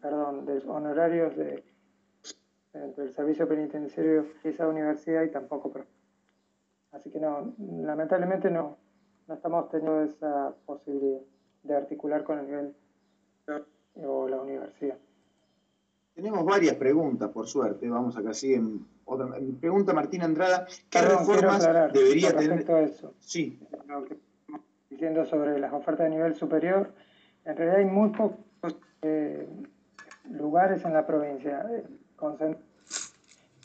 perdón, 0.00 0.46
de 0.46 0.58
honorarios 0.66 1.36
de, 1.36 1.62
del 2.96 3.12
servicio 3.12 3.48
penitenciario 3.48 4.26
de 4.42 4.50
esa 4.50 4.68
universidad 4.68 5.24
y 5.24 5.30
tampoco 5.30 5.72
así 6.92 7.10
que 7.10 7.20
no 7.20 7.54
lamentablemente 7.58 8.50
no, 8.50 8.78
no 9.26 9.34
estamos 9.34 9.68
teniendo 9.68 10.02
esa 10.02 10.54
posibilidad 10.64 11.20
de 11.64 11.76
articular 11.76 12.24
con 12.24 12.38
el 12.38 12.46
nivel 12.46 12.74
o 13.96 14.28
la 14.28 14.40
universidad. 14.40 14.96
Tenemos 16.14 16.44
varias 16.44 16.76
preguntas, 16.76 17.28
por 17.30 17.46
suerte. 17.46 17.88
Vamos 17.88 18.16
acá, 18.16 18.32
siguen. 18.32 18.86
Otra, 19.04 19.28
pregunta 19.60 19.92
Martín 19.92 20.22
Andrada, 20.22 20.66
¿qué 20.88 21.00
reformas 21.02 21.62
debería 21.92 22.34
tener? 22.34 22.68
eso. 22.84 23.14
Sí 23.18 23.58
diciendo 24.96 25.26
sobre 25.26 25.58
las 25.58 25.72
ofertas 25.72 26.04
de 26.04 26.10
nivel 26.10 26.34
superior, 26.34 26.90
en 27.44 27.56
realidad 27.56 27.80
hay 27.80 27.84
muy 27.84 28.08
pocos 28.10 28.38
eh, 29.02 29.48
lugares 30.30 30.84
en 30.84 30.92
la 30.92 31.06
provincia, 31.06 31.64
eh, 31.70 31.84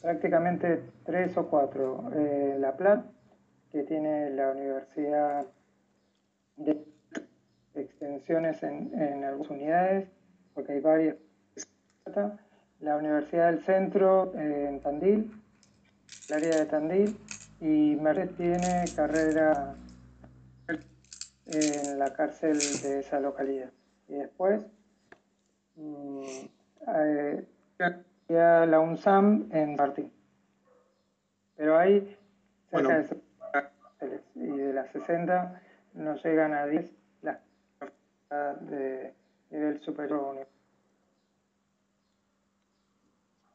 prácticamente 0.02 0.84
tres 1.06 1.38
o 1.38 1.48
cuatro. 1.48 2.12
Eh, 2.14 2.58
la 2.60 2.76
Plata, 2.76 3.06
que 3.72 3.84
tiene 3.84 4.30
la 4.32 4.52
Universidad 4.52 5.46
de 6.58 6.84
extensiones 7.76 8.62
en, 8.64 8.92
en 9.00 9.24
algunas 9.24 9.52
unidades, 9.52 10.10
porque 10.54 10.74
hay 10.74 10.80
varias. 10.82 11.16
La 12.80 12.98
Universidad 12.98 13.52
del 13.52 13.64
Centro 13.64 14.34
en 14.36 14.82
Tandil, 14.82 15.32
el 16.30 16.36
área 16.36 16.58
de 16.58 16.66
Tandil, 16.66 17.18
y 17.60 17.96
Mercedes 17.96 18.36
tiene 18.36 18.86
carrera 18.96 19.76
en 21.46 22.00
la 22.00 22.12
cárcel 22.14 22.58
de 22.82 23.00
esa 23.00 23.20
localidad. 23.20 23.70
Y 24.08 24.16
después 24.16 24.66
eh, 25.78 27.46
la 28.28 28.80
UNSAM 28.80 29.50
en 29.52 29.76
Martín. 29.76 30.12
Pero 31.58 31.78
hay 31.78 32.18
cerca 32.70 32.98
de 32.98 33.08
60 33.08 33.72
y 34.36 34.48
de 34.48 34.74
las 34.74 34.92
60 34.92 35.62
no 35.94 36.16
llegan 36.16 36.54
a 36.54 36.66
10 36.66 36.92
las 37.22 37.40
de 38.62 39.14
nivel 39.52 39.82
superior. 39.82 40.48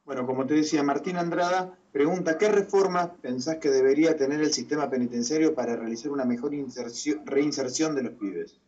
Bueno, 0.04 0.24
como 0.24 0.46
te 0.46 0.54
decía, 0.54 0.84
Martín 0.84 1.16
Andrada 1.16 1.76
pregunta, 1.90 2.38
¿qué 2.38 2.48
reformas 2.48 3.08
pensás 3.22 3.56
que 3.56 3.70
debería 3.70 4.16
tener 4.16 4.40
el 4.40 4.52
sistema 4.52 4.88
penitenciario 4.88 5.54
para 5.54 5.74
realizar 5.74 6.12
una 6.12 6.24
mejor 6.24 6.52
reinserción 6.52 7.94
de 7.96 8.02
los 8.02 8.12
pibes? 8.12 8.60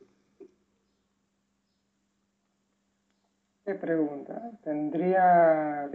¿Qué 3.68 3.74
pregunta? 3.74 4.50
Tendría. 4.64 5.86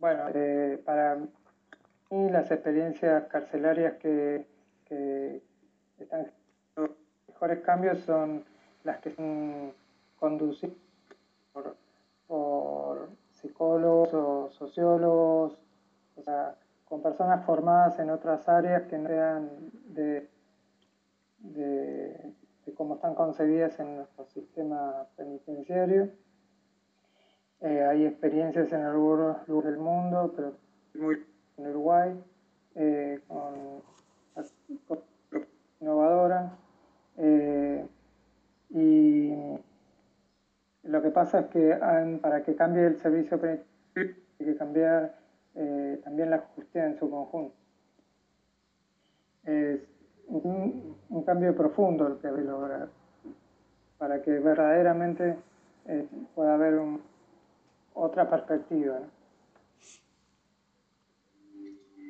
Bueno, 0.00 0.24
eh, 0.34 0.82
para 0.84 1.18
mí 2.10 2.28
las 2.30 2.50
experiencias 2.50 3.28
carcelarias 3.28 3.94
que, 3.98 4.44
que 4.86 5.40
están 6.00 6.32
los 6.74 6.90
mejores 7.28 7.60
cambios 7.60 8.00
son 8.00 8.44
la 8.82 8.94
las 8.94 9.00
que 9.02 9.10
son 9.12 9.72
conducidas 10.18 10.74
por, 11.52 13.10
psicólogos 13.30 14.12
o 14.12 14.50
sociólogos, 14.50 15.56
o 16.16 16.22
sea, 16.24 16.56
con 16.86 17.02
personas 17.02 17.46
formadas 17.46 18.00
en 18.00 18.10
otras 18.10 18.48
áreas 18.48 18.82
que 18.88 18.98
no 18.98 19.08
sean 19.08 19.48
de, 19.94 20.28
cómo 22.76 22.94
están 22.94 23.14
concebidas 23.14 23.78
en 23.80 23.96
nuestro 23.96 24.26
sistema 24.26 25.06
penitenciario. 25.16 26.10
Eh, 27.60 27.84
hay 27.84 28.06
experiencias 28.06 28.72
en 28.72 28.82
algunos 28.82 29.46
lugares 29.48 29.72
del 29.72 29.80
mundo, 29.80 30.32
pero 30.34 30.52
muy 30.94 31.24
en 31.58 31.66
Uruguay, 31.66 32.24
eh, 32.74 33.20
con, 33.28 33.82
innovadora. 35.80 36.56
Eh, 37.18 37.86
y 38.70 39.34
lo 40.84 41.02
que 41.02 41.10
pasa 41.10 41.40
es 41.40 41.46
que 41.48 41.78
para 42.22 42.42
que 42.42 42.54
cambie 42.54 42.86
el 42.86 42.98
servicio 42.98 43.40
penitenciario 43.40 44.16
hay 44.38 44.46
que 44.46 44.56
cambiar 44.56 45.14
eh, 45.54 46.00
también 46.04 46.30
la 46.30 46.38
justicia 46.38 46.86
en 46.86 46.98
su 46.98 47.10
conjunto. 47.10 47.54
Es 49.44 49.80
un, 50.30 51.24
cambio 51.24 51.54
profundo 51.54 52.06
el 52.06 52.14
que 52.18 52.28
que 52.28 52.42
lograr 52.42 52.88
para 53.98 54.22
que 54.22 54.30
verdaderamente 54.38 55.36
pueda 56.34 56.54
haber 56.54 56.80
otra 57.94 58.30
perspectiva. 58.30 59.00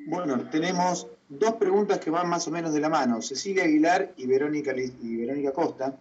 Bueno, 0.07 0.49
tenemos 0.49 1.07
dos 1.29 1.53
preguntas 1.53 1.99
que 1.99 2.09
van 2.09 2.27
más 2.29 2.47
o 2.47 2.51
menos 2.51 2.73
de 2.73 2.79
la 2.79 2.89
mano. 2.89 3.21
Cecilia 3.21 3.63
Aguilar 3.63 4.13
y 4.17 4.25
Verónica, 4.25 4.73
y 4.75 5.17
Verónica 5.17 5.51
Costa. 5.51 5.97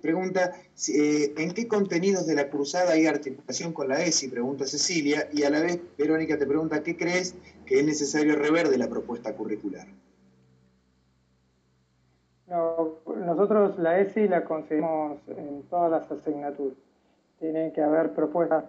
Pregunta, 0.00 0.52
eh, 0.88 1.34
¿en 1.36 1.52
qué 1.52 1.66
contenidos 1.66 2.26
de 2.26 2.34
la 2.34 2.48
cruzada 2.48 2.92
hay 2.92 3.06
articulación 3.06 3.72
con 3.72 3.88
la 3.88 4.02
ESI? 4.02 4.28
Pregunta 4.28 4.66
Cecilia. 4.66 5.28
Y 5.32 5.42
a 5.42 5.50
la 5.50 5.60
vez, 5.60 5.80
Verónica 5.98 6.38
te 6.38 6.46
pregunta, 6.46 6.82
¿qué 6.82 6.96
crees 6.96 7.34
que 7.66 7.80
es 7.80 7.84
necesario 7.84 8.36
rever 8.36 8.68
de 8.68 8.78
la 8.78 8.88
propuesta 8.88 9.34
curricular? 9.34 9.86
Nosotros 12.50 13.78
la 13.78 13.98
ESI 14.00 14.28
la 14.28 14.44
conseguimos 14.44 15.18
en 15.28 15.62
todas 15.70 15.90
las 15.90 16.10
asignaturas. 16.10 16.76
Tienen 17.38 17.72
que 17.72 17.82
haber 17.82 18.12
propuestas 18.12 18.64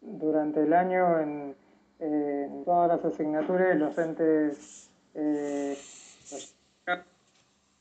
durante 0.00 0.62
el 0.62 0.72
año 0.72 1.20
en 1.20 1.54
todas 2.64 2.88
las 2.88 3.04
asignaturas 3.04 3.76
los 3.76 3.96
entes, 3.96 4.90
eh, 5.14 5.76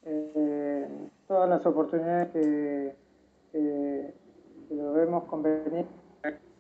eh, 0.03 0.87
todas 1.27 1.49
las 1.49 1.65
oportunidades 1.65 2.29
que, 2.31 2.95
lo 4.69 4.93
vemos 4.93 5.23
conveniente 5.25 5.87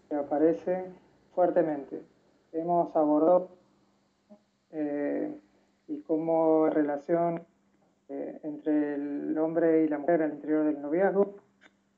que 0.09 0.15
aparece 0.15 0.85
fuertemente. 1.33 2.01
Hemos 2.53 2.95
abordado 2.95 3.49
eh, 4.71 5.33
y 5.87 6.01
cómo 6.01 6.67
relación 6.69 7.43
entre 8.07 8.95
el 8.95 9.37
hombre 9.37 9.83
y 9.83 9.87
la 9.87 9.97
mujer 9.97 10.21
al 10.21 10.33
interior 10.33 10.65
del 10.65 10.81
noviazgo. 10.81 11.35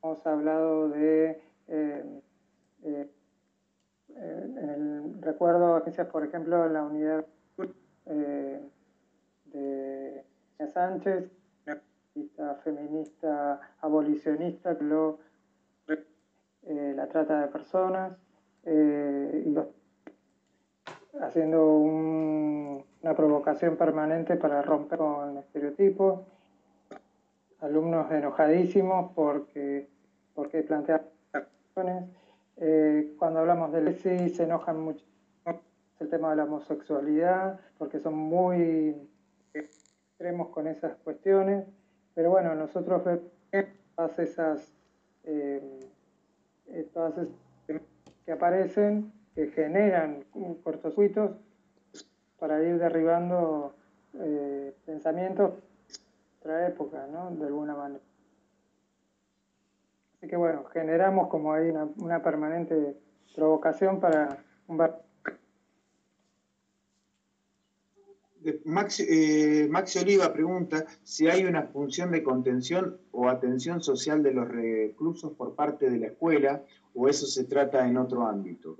Hemos 0.01 0.25
hablado 0.25 0.89
de 0.89 1.41
el, 4.17 5.21
recuerdo 5.21 5.75
agencias, 5.75 6.07
por 6.07 6.25
ejemplo, 6.25 6.65
en 6.65 6.73
la 6.73 6.83
unidad 6.83 7.25
eh, 8.05 8.61
de 9.45 10.67
Sánchez, 10.73 11.29
feminista, 11.63 12.55
feminista 12.63 13.61
abolicionista, 13.81 14.73
lo, 14.79 15.19
eh, 15.87 16.93
la 16.95 17.07
trata 17.07 17.41
de 17.41 17.47
personas, 17.47 18.17
eh, 18.63 19.55
haciendo 21.21 22.85
una 23.01 23.15
provocación 23.15 23.77
permanente 23.77 24.35
para 24.35 24.61
romper 24.61 24.97
con 24.97 25.37
estereotipos, 25.37 26.21
alumnos 27.61 28.11
enojadísimos 28.11 29.11
porque, 29.13 29.87
porque 30.33 30.63
plantean 30.63 31.01
acciones. 31.33 32.05
Eh, 32.57 33.13
cuando 33.19 33.39
hablamos 33.39 33.71
del 33.71 33.89
ESI 33.89 34.29
se 34.29 34.43
enojan 34.43 34.79
mucho 34.79 35.05
el 35.99 36.09
tema 36.09 36.29
de 36.31 36.35
la 36.35 36.43
homosexualidad, 36.43 37.59
porque 37.77 37.99
son 37.99 38.15
muy 38.15 38.95
extremos 39.53 40.49
con 40.49 40.67
esas 40.67 40.95
cuestiones. 40.97 41.65
Pero 42.13 42.29
bueno, 42.31 42.53
nosotros 42.55 43.03
vemos 43.03 43.23
todas 43.95 44.19
esas, 44.19 44.71
eh, 45.23 45.89
todas 46.93 47.17
esas 47.17 47.27
que 48.25 48.31
aparecen, 48.31 49.11
que 49.33 49.47
generan 49.47 50.23
cortocircuitos 50.63 51.31
para 52.39 52.63
ir 52.63 52.77
derribando 52.77 53.73
pensamientos 54.85 55.53
de 55.53 55.59
otra 56.39 56.67
época, 56.67 57.07
¿no? 57.11 57.31
De 57.31 57.45
alguna 57.45 57.75
manera. 57.75 58.03
Así 60.17 60.27
que 60.27 60.35
bueno, 60.35 60.65
generamos 60.73 61.27
como 61.27 61.53
ahí 61.53 61.71
una, 61.97 62.23
permanente 62.23 62.95
provocación 63.35 63.99
para 63.99 64.43
un 64.67 64.77
Max, 68.65 69.01
eh, 69.01 69.67
Maxi 69.69 69.99
Oliva 69.99 70.31
pregunta 70.31 70.85
si 71.03 71.27
hay 71.27 71.43
una 71.45 71.63
función 71.63 72.11
de 72.11 72.23
contención 72.23 72.97
o 73.11 73.27
atención 73.27 73.81
social 73.81 74.23
de 74.23 74.31
los 74.31 74.47
reclusos 74.47 75.33
por 75.33 75.55
parte 75.55 75.89
de 75.89 75.99
la 75.99 76.07
escuela 76.07 76.63
o 76.93 77.09
eso 77.09 77.25
se 77.25 77.43
trata 77.43 77.87
en 77.87 77.97
otro 77.97 78.25
ámbito. 78.25 78.77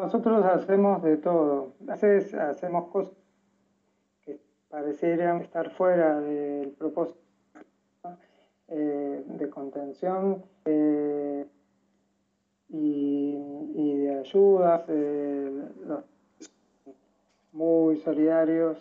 Nosotros 0.00 0.42
hacemos 0.46 1.02
de 1.02 1.18
todo. 1.18 1.74
A 1.86 1.92
veces 1.92 2.32
hacemos 2.32 2.88
cosas 2.88 3.14
que 4.24 4.40
parecieran 4.70 5.42
estar 5.42 5.70
fuera 5.72 6.18
del 6.20 6.70
propósito 6.70 7.20
eh, 8.68 9.22
de 9.26 9.50
contención 9.50 10.42
eh, 10.64 11.46
y, 12.70 13.94
de 13.98 14.20
ayuda, 14.20 14.86
eh, 14.88 15.64
muy 17.52 17.98
solidarios. 17.98 18.78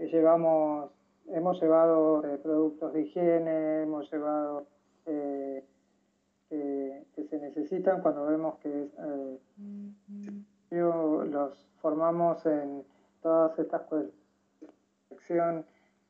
llevamos, 0.00 0.90
hemos 1.28 1.62
llevado 1.62 2.22
productos 2.42 2.92
de 2.94 3.02
higiene, 3.02 3.82
hemos 3.82 4.10
llevado 4.10 4.66
que, 7.16 7.24
se 7.24 7.38
necesitan 7.38 8.02
cuando 8.02 8.26
vemos 8.26 8.56
que 8.58 8.88
los 10.70 11.66
formamos 11.80 12.46
en 12.46 12.84
todas 13.22 13.58
estas 13.58 13.82
cuestiones 15.08 15.64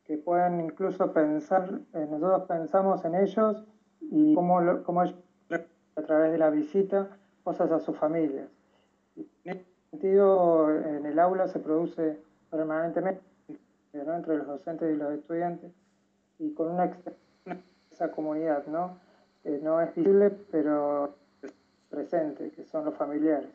que 0.05 0.19
puedan 0.19 0.61
incluso 0.61 1.13
pensar, 1.13 1.81
eh, 1.95 2.07
nosotros 2.11 2.43
pensamos 2.43 3.05
en 3.05 3.15
ellos 3.17 3.65
y 4.01 4.35
cómo, 4.35 4.83
cómo 4.85 5.03
ellos 5.03 5.17
a 5.97 6.03
través 6.03 6.31
de 6.33 6.39
la 6.39 6.51
visita 6.51 7.09
cosas 7.43 7.71
a 7.73 7.81
sus 7.81 7.97
familias. 7.97 8.49
En 9.45 9.57
ese 9.57 9.65
sentido, 9.91 10.71
en 10.71 11.07
el 11.07 11.19
aula 11.19 11.49
se 11.49 11.59
produce 11.59 12.21
permanentemente 12.51 13.23
entre 13.93 14.37
los 14.37 14.47
docentes 14.47 14.95
y 14.95 14.97
los 14.97 15.13
estudiantes 15.13 15.73
y 16.39 16.53
con 16.53 16.71
una 16.71 16.95
esa 17.91 18.11
comunidad, 18.11 18.67
¿no? 18.67 18.99
Que 19.47 19.59
no 19.59 19.81
es 19.81 19.95
visible, 19.95 20.31
pero 20.51 21.17
presente, 21.89 22.51
que 22.51 22.65
son 22.65 22.85
los 22.85 22.97
familiares. 22.97 23.49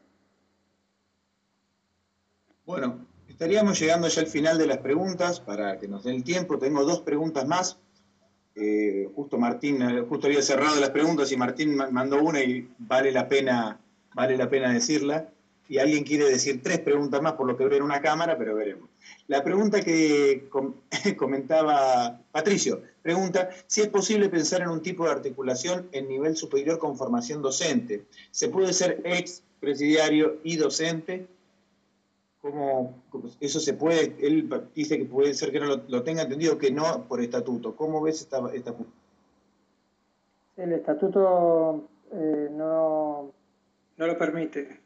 Bueno, 2.65 3.05
Estaríamos 3.41 3.79
llegando 3.79 4.07
ya 4.07 4.21
al 4.21 4.27
final 4.27 4.59
de 4.59 4.67
las 4.67 4.77
preguntas 4.77 5.39
para 5.39 5.79
que 5.79 5.87
nos 5.87 6.03
den 6.03 6.17
el 6.17 6.23
tiempo. 6.23 6.59
Tengo 6.59 6.83
dos 6.85 7.01
preguntas 7.01 7.47
más. 7.47 7.79
Eh, 8.53 9.09
justo 9.15 9.39
Martín, 9.39 9.79
justo 10.07 10.27
había 10.27 10.43
cerrado 10.43 10.79
las 10.79 10.91
preguntas 10.91 11.31
y 11.31 11.37
Martín 11.37 11.75
mandó 11.75 12.21
una 12.21 12.43
y 12.43 12.69
vale 12.77 13.11
la 13.11 13.27
pena, 13.27 13.79
vale 14.13 14.37
la 14.37 14.47
pena 14.47 14.71
decirla. 14.71 15.27
Y 15.71 15.79
alguien 15.79 16.03
quiere 16.03 16.25
decir 16.29 16.61
tres 16.61 16.79
preguntas 16.79 17.21
más 17.21 17.31
por 17.35 17.47
lo 17.47 17.55
que 17.55 17.63
veo 17.63 17.77
en 17.77 17.83
una 17.83 18.01
cámara, 18.01 18.37
pero 18.37 18.53
veremos. 18.55 18.89
La 19.29 19.41
pregunta 19.41 19.79
que 19.79 20.49
comentaba 21.17 22.19
Patricio, 22.29 22.81
pregunta 23.01 23.49
si 23.67 23.79
es 23.79 23.87
posible 23.87 24.27
pensar 24.27 24.63
en 24.63 24.67
un 24.67 24.81
tipo 24.81 25.05
de 25.05 25.11
articulación 25.11 25.87
en 25.93 26.09
nivel 26.09 26.35
superior 26.35 26.77
con 26.77 26.97
formación 26.97 27.41
docente. 27.41 28.03
¿Se 28.31 28.49
puede 28.49 28.73
ser 28.73 28.99
ex 29.05 29.43
presidiario 29.61 30.39
y 30.43 30.57
docente? 30.57 31.25
¿Cómo, 32.41 33.01
eso 33.39 33.61
se 33.61 33.73
puede? 33.73 34.17
Él 34.19 34.49
dice 34.75 34.97
que 34.97 35.05
puede 35.05 35.33
ser 35.33 35.53
que 35.53 35.61
no 35.61 35.81
lo, 35.87 36.03
tenga 36.03 36.23
entendido, 36.23 36.57
que 36.57 36.69
no 36.69 37.07
por 37.07 37.21
estatuto. 37.21 37.77
¿Cómo 37.77 38.01
ves 38.01 38.19
esta, 38.19 38.41
esta 38.53 38.75
El 40.57 40.73
estatuto 40.73 41.87
eh, 42.11 42.49
no, 42.51 43.31
no 43.95 44.07
lo 44.07 44.17
permite. 44.17 44.80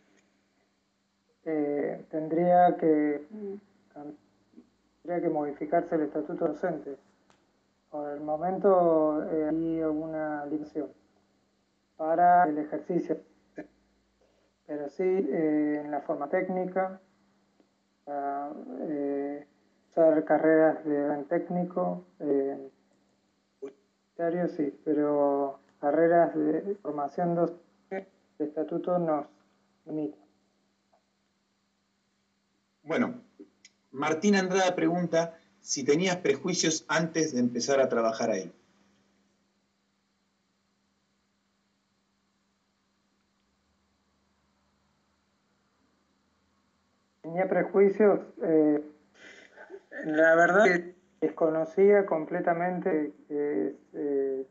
Eh, 1.46 2.06
tendría 2.10 2.76
que 2.78 3.22
tendría 5.04 5.22
que 5.22 5.30
modificarse 5.30 5.96
el 5.96 6.02
estatuto 6.02 6.48
docente. 6.48 6.98
Por 7.92 8.10
el 8.10 8.22
momento 8.22 9.24
eh, 9.32 9.50
hay 9.50 9.82
alguna 9.82 10.46
limitación 10.48 10.90
para 11.98 12.46
el 12.46 12.58
ejercicio, 12.58 13.18
pero 14.66 14.90
sí 14.90 15.04
eh, 15.04 15.82
en 15.84 15.92
la 15.92 16.02
forma 16.02 16.28
técnica, 16.28 17.00
eh, 18.08 19.46
usar 19.90 20.24
carreras 20.26 20.84
de 20.84 21.24
técnico, 21.30 22.04
eh, 22.20 22.70
sí, 24.50 24.78
pero 24.84 25.60
carreras 25.80 26.36
de 26.36 26.76
formación 26.82 27.36
docente, 27.36 28.08
el 28.40 28.48
estatuto 28.48 29.00
nos 29.00 29.26
limita. 29.86 30.25
Bueno, 32.86 33.16
Martín 33.92 34.36
Andrada 34.36 34.76
pregunta 34.76 35.40
si 35.60 35.84
tenías 35.84 36.18
prejuicios 36.18 36.86
antes 36.88 37.34
de 37.34 37.40
empezar 37.40 37.82
a 37.82 37.90
trabajar 37.90 38.30
ahí. 38.30 38.54
Tenía 47.24 47.50
prejuicios, 47.50 48.20
eh, 48.44 48.84
la 50.06 50.36
verdad 50.36 50.66
que 50.66 50.96
desconocía 51.22 52.06
completamente 52.06 53.14
eh, 53.30 54.46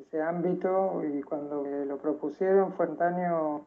ese 0.00 0.20
ámbito 0.20 1.04
y 1.04 1.22
cuando 1.22 1.62
me 1.62 1.86
lo 1.86 1.98
propusieron 1.98 2.72
fue 2.72 2.86
instantáneo 2.86 3.64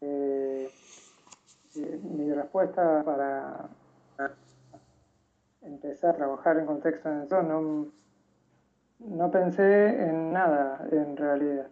eh, 0.00 0.68
mi 1.76 2.32
respuesta 2.32 3.02
para 3.04 3.68
empezar 5.62 6.10
a 6.10 6.16
trabajar 6.16 6.58
en 6.58 6.66
contexto 6.66 7.10
en 7.10 7.22
eso, 7.22 7.42
no, 7.42 7.88
no 8.98 9.30
pensé 9.30 9.86
en 10.08 10.32
nada 10.32 10.86
en 10.90 11.16
realidad. 11.16 11.68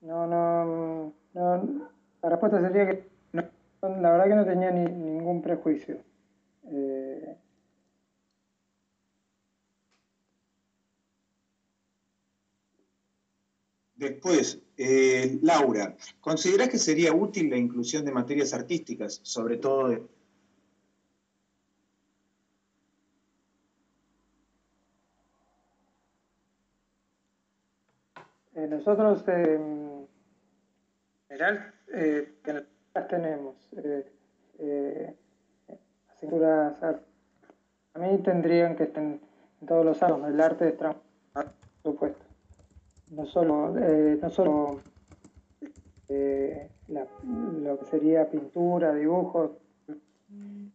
No, 0.00 0.26
no, 0.26 1.12
no, 1.34 1.90
la 2.22 2.28
respuesta 2.28 2.60
sería 2.60 2.86
que 2.86 3.10
la 3.32 4.10
verdad 4.12 4.24
que 4.28 4.34
no 4.34 4.44
tenía 4.44 4.70
ni, 4.70 4.84
ningún 4.84 5.42
prejuicio. 5.42 5.98
Eh, 6.64 7.36
Después, 13.96 14.62
eh, 14.82 15.38
Laura, 15.42 15.94
¿consideras 16.20 16.70
que 16.70 16.78
sería 16.78 17.12
útil 17.12 17.50
la 17.50 17.56
inclusión 17.56 18.04
de 18.04 18.12
materias 18.12 18.54
artísticas, 18.54 19.20
sobre 19.22 19.58
todo 19.58 19.88
de 19.88 20.02
Eh, 28.60 28.66
nosotros, 28.66 29.26
en 29.28 30.06
general, 31.28 31.72
eh, 31.94 32.34
tenemos 33.08 33.56
eh, 34.58 35.16
asignaturas 36.10 36.82
a 37.94 37.98
mí 37.98 38.18
tendrían 38.22 38.76
que 38.76 38.84
estar 38.84 39.02
en 39.02 39.20
todos 39.66 39.84
los 39.84 40.02
años 40.02 40.28
el 40.28 40.40
arte 40.40 40.66
de 40.66 40.72
por 40.72 40.94
supuesto. 41.82 42.29
No 43.10 43.26
solo, 43.26 43.70
no 43.70 44.30
solo 44.30 44.80
lo 46.88 47.78
que 47.78 47.84
sería 47.86 48.30
pintura, 48.30 48.94
dibujos, 48.94 49.50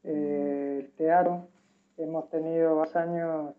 el 0.04 0.92
teatro. 0.98 1.48
Hemos 1.98 2.30
tenido 2.30 2.76
dos 2.76 2.96
años 2.96 3.54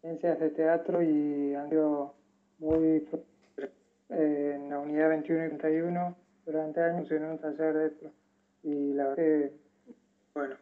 ciencias 0.00 0.38
de 0.40 0.50
teatro 0.50 1.02
y 1.02 1.54
han 1.54 1.68
sido 1.68 2.14
muy 2.58 3.06
eh, 4.10 4.52
en 4.54 4.70
la 4.70 4.78
unidad 4.78 5.08
21 5.08 5.46
y 5.46 5.48
31 5.48 6.16
durante 6.44 6.80
años 6.80 7.10
en 7.10 7.24
un 7.24 7.38
taller 7.38 7.74
de 7.74 7.86
esto. 7.86 8.10
Y 8.62 8.92
la 8.94 9.08
verdad 9.08 9.16
que, 9.16 9.52
bueno, 10.34 10.54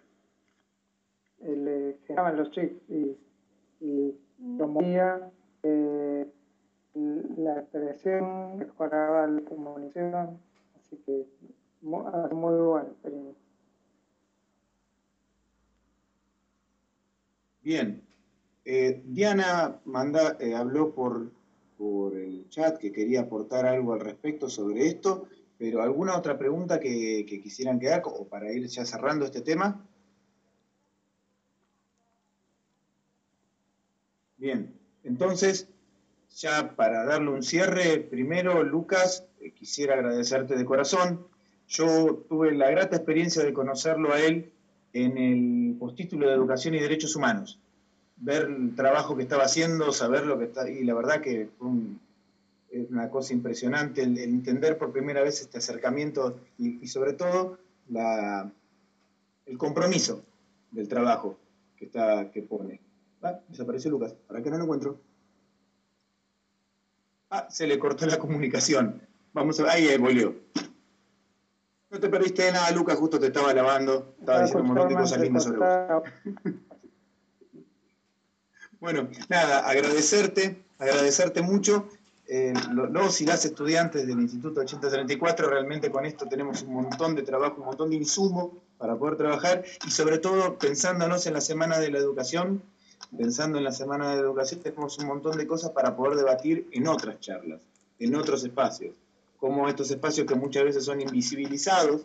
le 1.40 1.96
quedaban 2.06 2.36
los 2.36 2.50
chicos 2.50 2.78
y, 2.88 3.16
y 3.80 4.14
promovía 4.56 5.30
eh, 5.62 6.26
la 6.94 7.60
expresión, 7.60 8.58
mejoraba 8.58 9.26
la 9.26 9.40
comunicación, 9.42 10.38
así 10.76 10.96
que 11.04 11.26
muy, 11.82 12.04
muy 12.32 12.54
buena 12.54 12.88
experiencia. 12.88 13.42
Bien. 17.62 18.02
Eh, 18.66 19.02
Diana 19.04 19.78
manda, 19.84 20.36
eh, 20.40 20.54
habló 20.54 20.94
por 20.94 21.30
por 21.76 22.16
el 22.16 22.48
chat 22.48 22.78
que 22.78 22.92
quería 22.92 23.22
aportar 23.22 23.66
algo 23.66 23.94
al 23.94 24.00
respecto 24.00 24.48
sobre 24.48 24.86
esto, 24.86 25.28
pero 25.58 25.82
¿alguna 25.82 26.16
otra 26.16 26.38
pregunta 26.38 26.80
que, 26.80 27.24
quisieran 27.42 27.78
quedar 27.78 28.02
o 28.04 28.26
para 28.26 28.52
ir 28.52 28.66
ya 28.68 28.84
cerrando 28.84 29.24
este 29.24 29.40
tema? 29.40 29.86
Bien, 34.36 34.78
entonces, 35.02 35.68
ya 36.36 36.74
para 36.76 37.04
darle 37.04 37.30
un 37.30 37.42
cierre, 37.42 37.98
primero, 38.00 38.62
Lucas, 38.62 39.24
eh, 39.40 39.52
quisiera 39.52 39.94
agradecerte 39.94 40.56
de 40.56 40.64
corazón. 40.64 41.26
Yo 41.68 42.24
tuve 42.28 42.52
la 42.52 42.70
grata 42.70 42.96
experiencia 42.96 43.42
de 43.42 43.52
conocerlo 43.52 44.12
a 44.12 44.20
él 44.20 44.52
en 44.92 45.16
el 45.18 45.76
postítulo 45.78 46.28
de 46.28 46.34
Educación 46.34 46.74
y 46.74 46.80
Derechos 46.80 47.16
Humanos 47.16 47.58
ver 48.16 48.44
el 48.44 48.74
trabajo 48.74 49.16
que 49.16 49.22
estaba 49.22 49.44
haciendo, 49.44 49.92
saber 49.92 50.26
lo 50.26 50.38
que 50.38 50.44
está, 50.44 50.68
y 50.68 50.84
la 50.84 50.94
verdad 50.94 51.20
que 51.20 51.48
fue 51.58 51.68
es 52.70 52.90
una 52.90 53.08
cosa 53.08 53.32
impresionante 53.32 54.02
el, 54.02 54.18
entender 54.18 54.76
por 54.78 54.92
primera 54.92 55.22
vez 55.22 55.40
este 55.40 55.58
acercamiento 55.58 56.40
y, 56.58 56.86
sobre 56.88 57.12
todo 57.12 57.58
el 59.46 59.58
compromiso 59.58 60.24
del 60.72 60.88
trabajo 60.88 61.38
que, 61.76 61.84
está, 61.84 62.30
que 62.32 62.42
pone. 62.42 62.80
Ah, 63.22 63.38
desapareció 63.48 63.90
Lucas, 63.92 64.14
¿para 64.26 64.42
qué 64.42 64.50
no 64.50 64.58
lo 64.58 64.64
encuentro? 64.64 64.98
Ah, 67.30 67.48
se 67.50 67.66
le 67.66 67.78
cortó 67.78 68.06
la 68.06 68.18
comunicación. 68.18 69.02
Vamos 69.32 69.58
a 69.60 69.70
ahí 69.70 69.96
volvió. 69.96 70.34
No 71.90 72.00
te 72.00 72.08
perdiste 72.08 72.42
de 72.42 72.52
nada, 72.52 72.70
Lucas, 72.72 72.98
justo 72.98 73.20
te 73.20 73.26
estaba 73.26 73.54
lavando, 73.54 74.14
estaba 74.18 74.42
diciendo 74.42 74.62
un 74.62 74.68
montón 74.68 74.88
de 74.88 74.94
cosas 74.96 75.20
lindas 75.20 75.44
sobre 75.44 75.58
vos. 75.58 76.02
Bueno, 78.80 79.08
nada, 79.30 79.66
agradecerte, 79.66 80.62
agradecerte 80.78 81.40
mucho. 81.40 81.88
Eh, 82.26 82.52
los 82.70 83.20
y 83.20 83.24
las 83.24 83.44
estudiantes 83.46 84.06
del 84.06 84.20
Instituto 84.20 84.60
8034, 84.60 85.48
realmente 85.48 85.90
con 85.90 86.04
esto 86.04 86.26
tenemos 86.26 86.62
un 86.62 86.74
montón 86.74 87.14
de 87.14 87.22
trabajo, 87.22 87.56
un 87.60 87.66
montón 87.66 87.88
de 87.88 87.96
insumo 87.96 88.62
para 88.76 88.96
poder 88.96 89.16
trabajar 89.16 89.64
y 89.86 89.90
sobre 89.90 90.18
todo 90.18 90.58
pensándonos 90.58 91.26
en 91.26 91.32
la 91.32 91.40
Semana 91.40 91.78
de 91.78 91.90
la 91.90 91.98
Educación, 91.98 92.62
pensando 93.16 93.58
en 93.58 93.64
la 93.64 93.72
Semana 93.72 94.14
de 94.14 94.20
Educación, 94.20 94.60
tenemos 94.60 94.98
un 94.98 95.06
montón 95.06 95.36
de 95.36 95.46
cosas 95.46 95.70
para 95.70 95.96
poder 95.96 96.16
debatir 96.16 96.68
en 96.72 96.86
otras 96.88 97.20
charlas, 97.20 97.60
en 97.98 98.14
otros 98.14 98.44
espacios, 98.44 98.94
como 99.38 99.68
estos 99.68 99.90
espacios 99.90 100.26
que 100.26 100.34
muchas 100.34 100.64
veces 100.64 100.84
son 100.84 101.00
invisibilizados, 101.00 102.02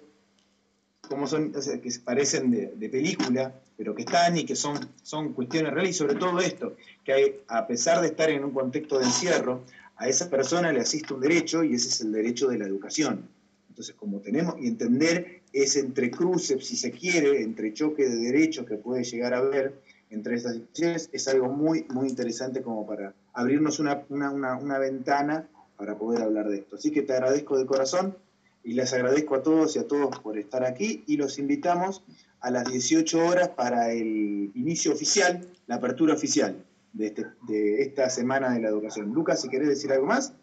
como 1.08 1.26
son, 1.28 1.52
que 1.52 1.92
se 1.92 2.00
parecen 2.02 2.52
de, 2.52 2.90
película, 2.90 3.54
pero 3.78 3.96
que 3.96 4.04
están 4.04 4.38
y 4.38 4.44
que 4.44 4.56
son, 4.56 4.78
son 5.02 5.34
cuestiones 5.34 5.74
reales, 5.74 5.96
y 5.96 5.98
sobre 5.98 6.16
todo 6.16 6.40
esto, 6.40 6.76
que 7.04 7.14
hay, 7.14 7.40
a 7.48 7.66
pesar 7.66 8.02
de 8.02 8.08
estar 8.08 8.30
en 8.30 8.44
un 8.44 8.52
contexto 8.52 9.00
de 9.00 9.06
encierro, 9.06 9.64
a 9.96 10.08
esa 10.08 10.30
persona 10.30 10.72
le 10.72 10.82
asiste 10.82 11.14
un 11.14 11.22
derecho 11.22 11.64
y 11.64 11.74
ese 11.74 11.90
es 11.90 12.02
el 12.02 12.12
derecho 12.12 12.48
de 12.48 12.58
la 12.58 12.66
educación. 12.66 13.28
Entonces, 13.70 13.96
como 13.96 14.20
tenemos, 14.20 14.56
y 14.60 14.68
entender 14.68 15.42
ese 15.52 15.80
entrecruce, 15.80 16.60
si 16.62 16.76
se 16.76 16.92
quiere, 16.92 17.42
entre 17.42 17.74
choque 17.74 18.08
de 18.08 18.18
derechos 18.18 18.66
que 18.66 18.76
puede 18.76 19.04
llegar 19.04 19.34
a 19.34 19.40
haber 19.40 19.74
entre 20.10 20.36
estas 20.36 20.54
situaciones, 20.54 21.10
es 21.12 21.28
algo 21.28 21.50
muy, 21.50 21.86
muy 21.90 22.08
interesante 22.08 22.62
como 22.62 22.86
para 22.86 23.14
abrirnos 23.34 23.80
una, 23.80 24.04
una, 24.10 24.58
una, 24.58 24.80
ventana 24.80 25.48
para 25.78 25.98
poder 25.98 26.24
hablar 26.24 26.50
de 26.50 26.58
esto. 26.58 26.78
Así 26.78 26.92
que 26.92 27.04
te 27.04 27.14
agradezco 27.14 27.58
de 27.58 27.66
corazón 27.66 28.18
y 28.64 28.74
les 28.74 28.92
agradezco 28.94 29.36
a 29.36 29.44
todos 29.44 29.76
y 29.76 29.80
a 29.80 29.88
todos 29.88 30.20
por 30.20 30.38
estar 30.38 30.66
aquí 30.66 31.04
y 31.08 31.18
los 31.18 31.38
invitamos 31.40 32.04
a 32.42 32.52
las 32.52 32.66
18 32.66 33.26
horas 33.26 33.50
para 33.50 33.92
el 33.92 34.52
inicio 34.56 34.92
oficial, 34.92 35.48
la 35.68 35.76
apertura 35.76 36.14
oficial 36.14 36.66
de, 36.94 37.08
este, 37.08 37.26
de 37.48 37.82
esta 37.82 38.10
Semana 38.10 38.52
de 38.54 38.62
la 38.62 38.70
Educación. 38.70 39.14
Lucas, 39.14 39.42
si 39.42 39.50
querés 39.50 39.70
decir 39.70 39.92
algo 39.92 40.08
más. 40.08 40.34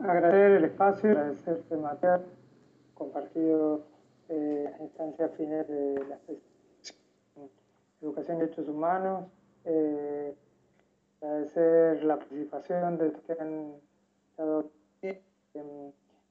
Agradecer 0.00 0.52
el 0.52 0.64
espacio, 0.64 1.10
agradecer 1.10 1.62
el 1.70 1.78
material 1.78 2.26
compartido 2.94 3.91
eh, 4.32 4.76
instancias 4.80 5.30
finales 5.36 5.68
de 5.68 6.04
la 6.08 6.18
educación 8.00 8.38
y 8.38 8.40
derechos 8.40 8.68
humanos, 8.68 9.28
eh, 9.64 10.34
agradecer 11.20 12.02
la 12.04 12.16
participación 12.18 12.98
de 12.98 13.04
los 13.12 13.20
que 13.22 13.32
han 13.32 13.74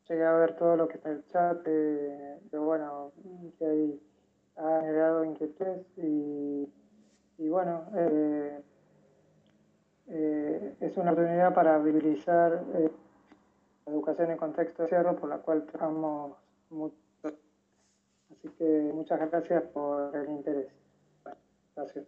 llegué 0.08 0.26
a 0.26 0.34
ver 0.34 0.56
todo 0.58 0.76
lo 0.76 0.88
que 0.88 0.96
está 0.96 1.10
en 1.10 1.16
el 1.18 1.26
chat, 1.28 1.62
pero 1.64 2.66
bueno, 2.66 3.12
que 3.58 3.66
hay 3.66 4.02
ha 4.58 4.82
generado 4.82 5.24
inquietudes 5.26 5.86
y, 5.98 6.70
y 7.38 7.50
bueno, 7.50 7.86
eh, 7.96 8.62
eh, 10.08 10.76
es 10.80 10.98
una 10.98 11.12
oportunidad 11.12 11.54
para 11.54 11.78
visibilizar 11.80 12.64
eh, 12.76 12.92
la 13.86 13.92
educación 13.92 14.32
en 14.32 14.38
contexto 14.38 14.84
de 14.84 14.90
cierre, 14.90 15.14
por 15.14 15.30
la 15.30 15.38
cual 15.38 15.66
trabajamos 15.66 16.38
mucho. 16.70 17.01
Así 18.42 18.50
que 18.58 18.92
muchas 18.94 19.20
gracias 19.30 19.64
por 19.72 20.16
el 20.16 20.30
interés. 20.32 20.68
Gracias. 21.76 22.06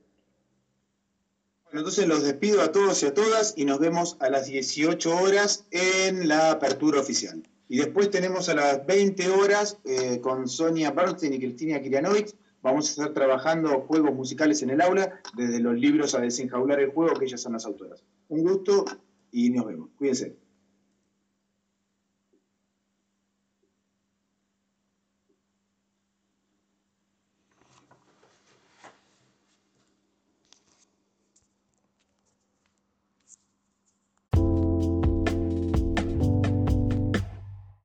Bueno, 1.66 1.80
entonces 1.80 2.08
los 2.08 2.24
despido 2.24 2.62
a 2.62 2.72
todos 2.72 3.04
y 3.04 3.06
a 3.06 3.14
todas 3.14 3.54
y 3.56 3.66
nos 3.66 3.80
vemos 3.80 4.18
a 4.20 4.30
las 4.30 4.48
18 4.48 5.16
horas 5.16 5.68
en 5.70 6.28
la 6.28 6.52
apertura 6.52 7.00
oficial. 7.00 7.44
Y 7.70 7.78
después 7.78 8.10
tenemos 8.10 8.50
a 8.50 8.56
las 8.56 8.86
20 8.86 9.30
horas 9.30 9.78
eh, 9.86 10.20
con 10.22 10.48
Sonia 10.48 10.92
Bernstein 10.92 11.34
y 11.34 11.40
Cristina 11.40 11.80
Kirianovich. 11.82 12.36
Vamos 12.64 12.88
a 12.88 12.92
estar 12.92 13.14
trabajando 13.14 13.82
juegos 13.82 14.16
musicales 14.16 14.64
en 14.64 14.72
el 14.72 14.82
aula, 14.82 15.22
desde 15.36 15.60
los 15.60 15.76
libros 15.76 16.16
a 16.16 16.22
desenjaular 16.22 16.80
el 16.80 16.92
juego, 16.92 17.16
que 17.16 17.26
ellas 17.26 17.42
son 17.42 17.54
las 17.54 17.66
autoras. 17.66 18.04
Un 18.30 18.44
gusto 18.44 18.86
y 19.32 19.52
nos 19.52 19.66
vemos. 19.66 19.90
Cuídense. 19.98 20.43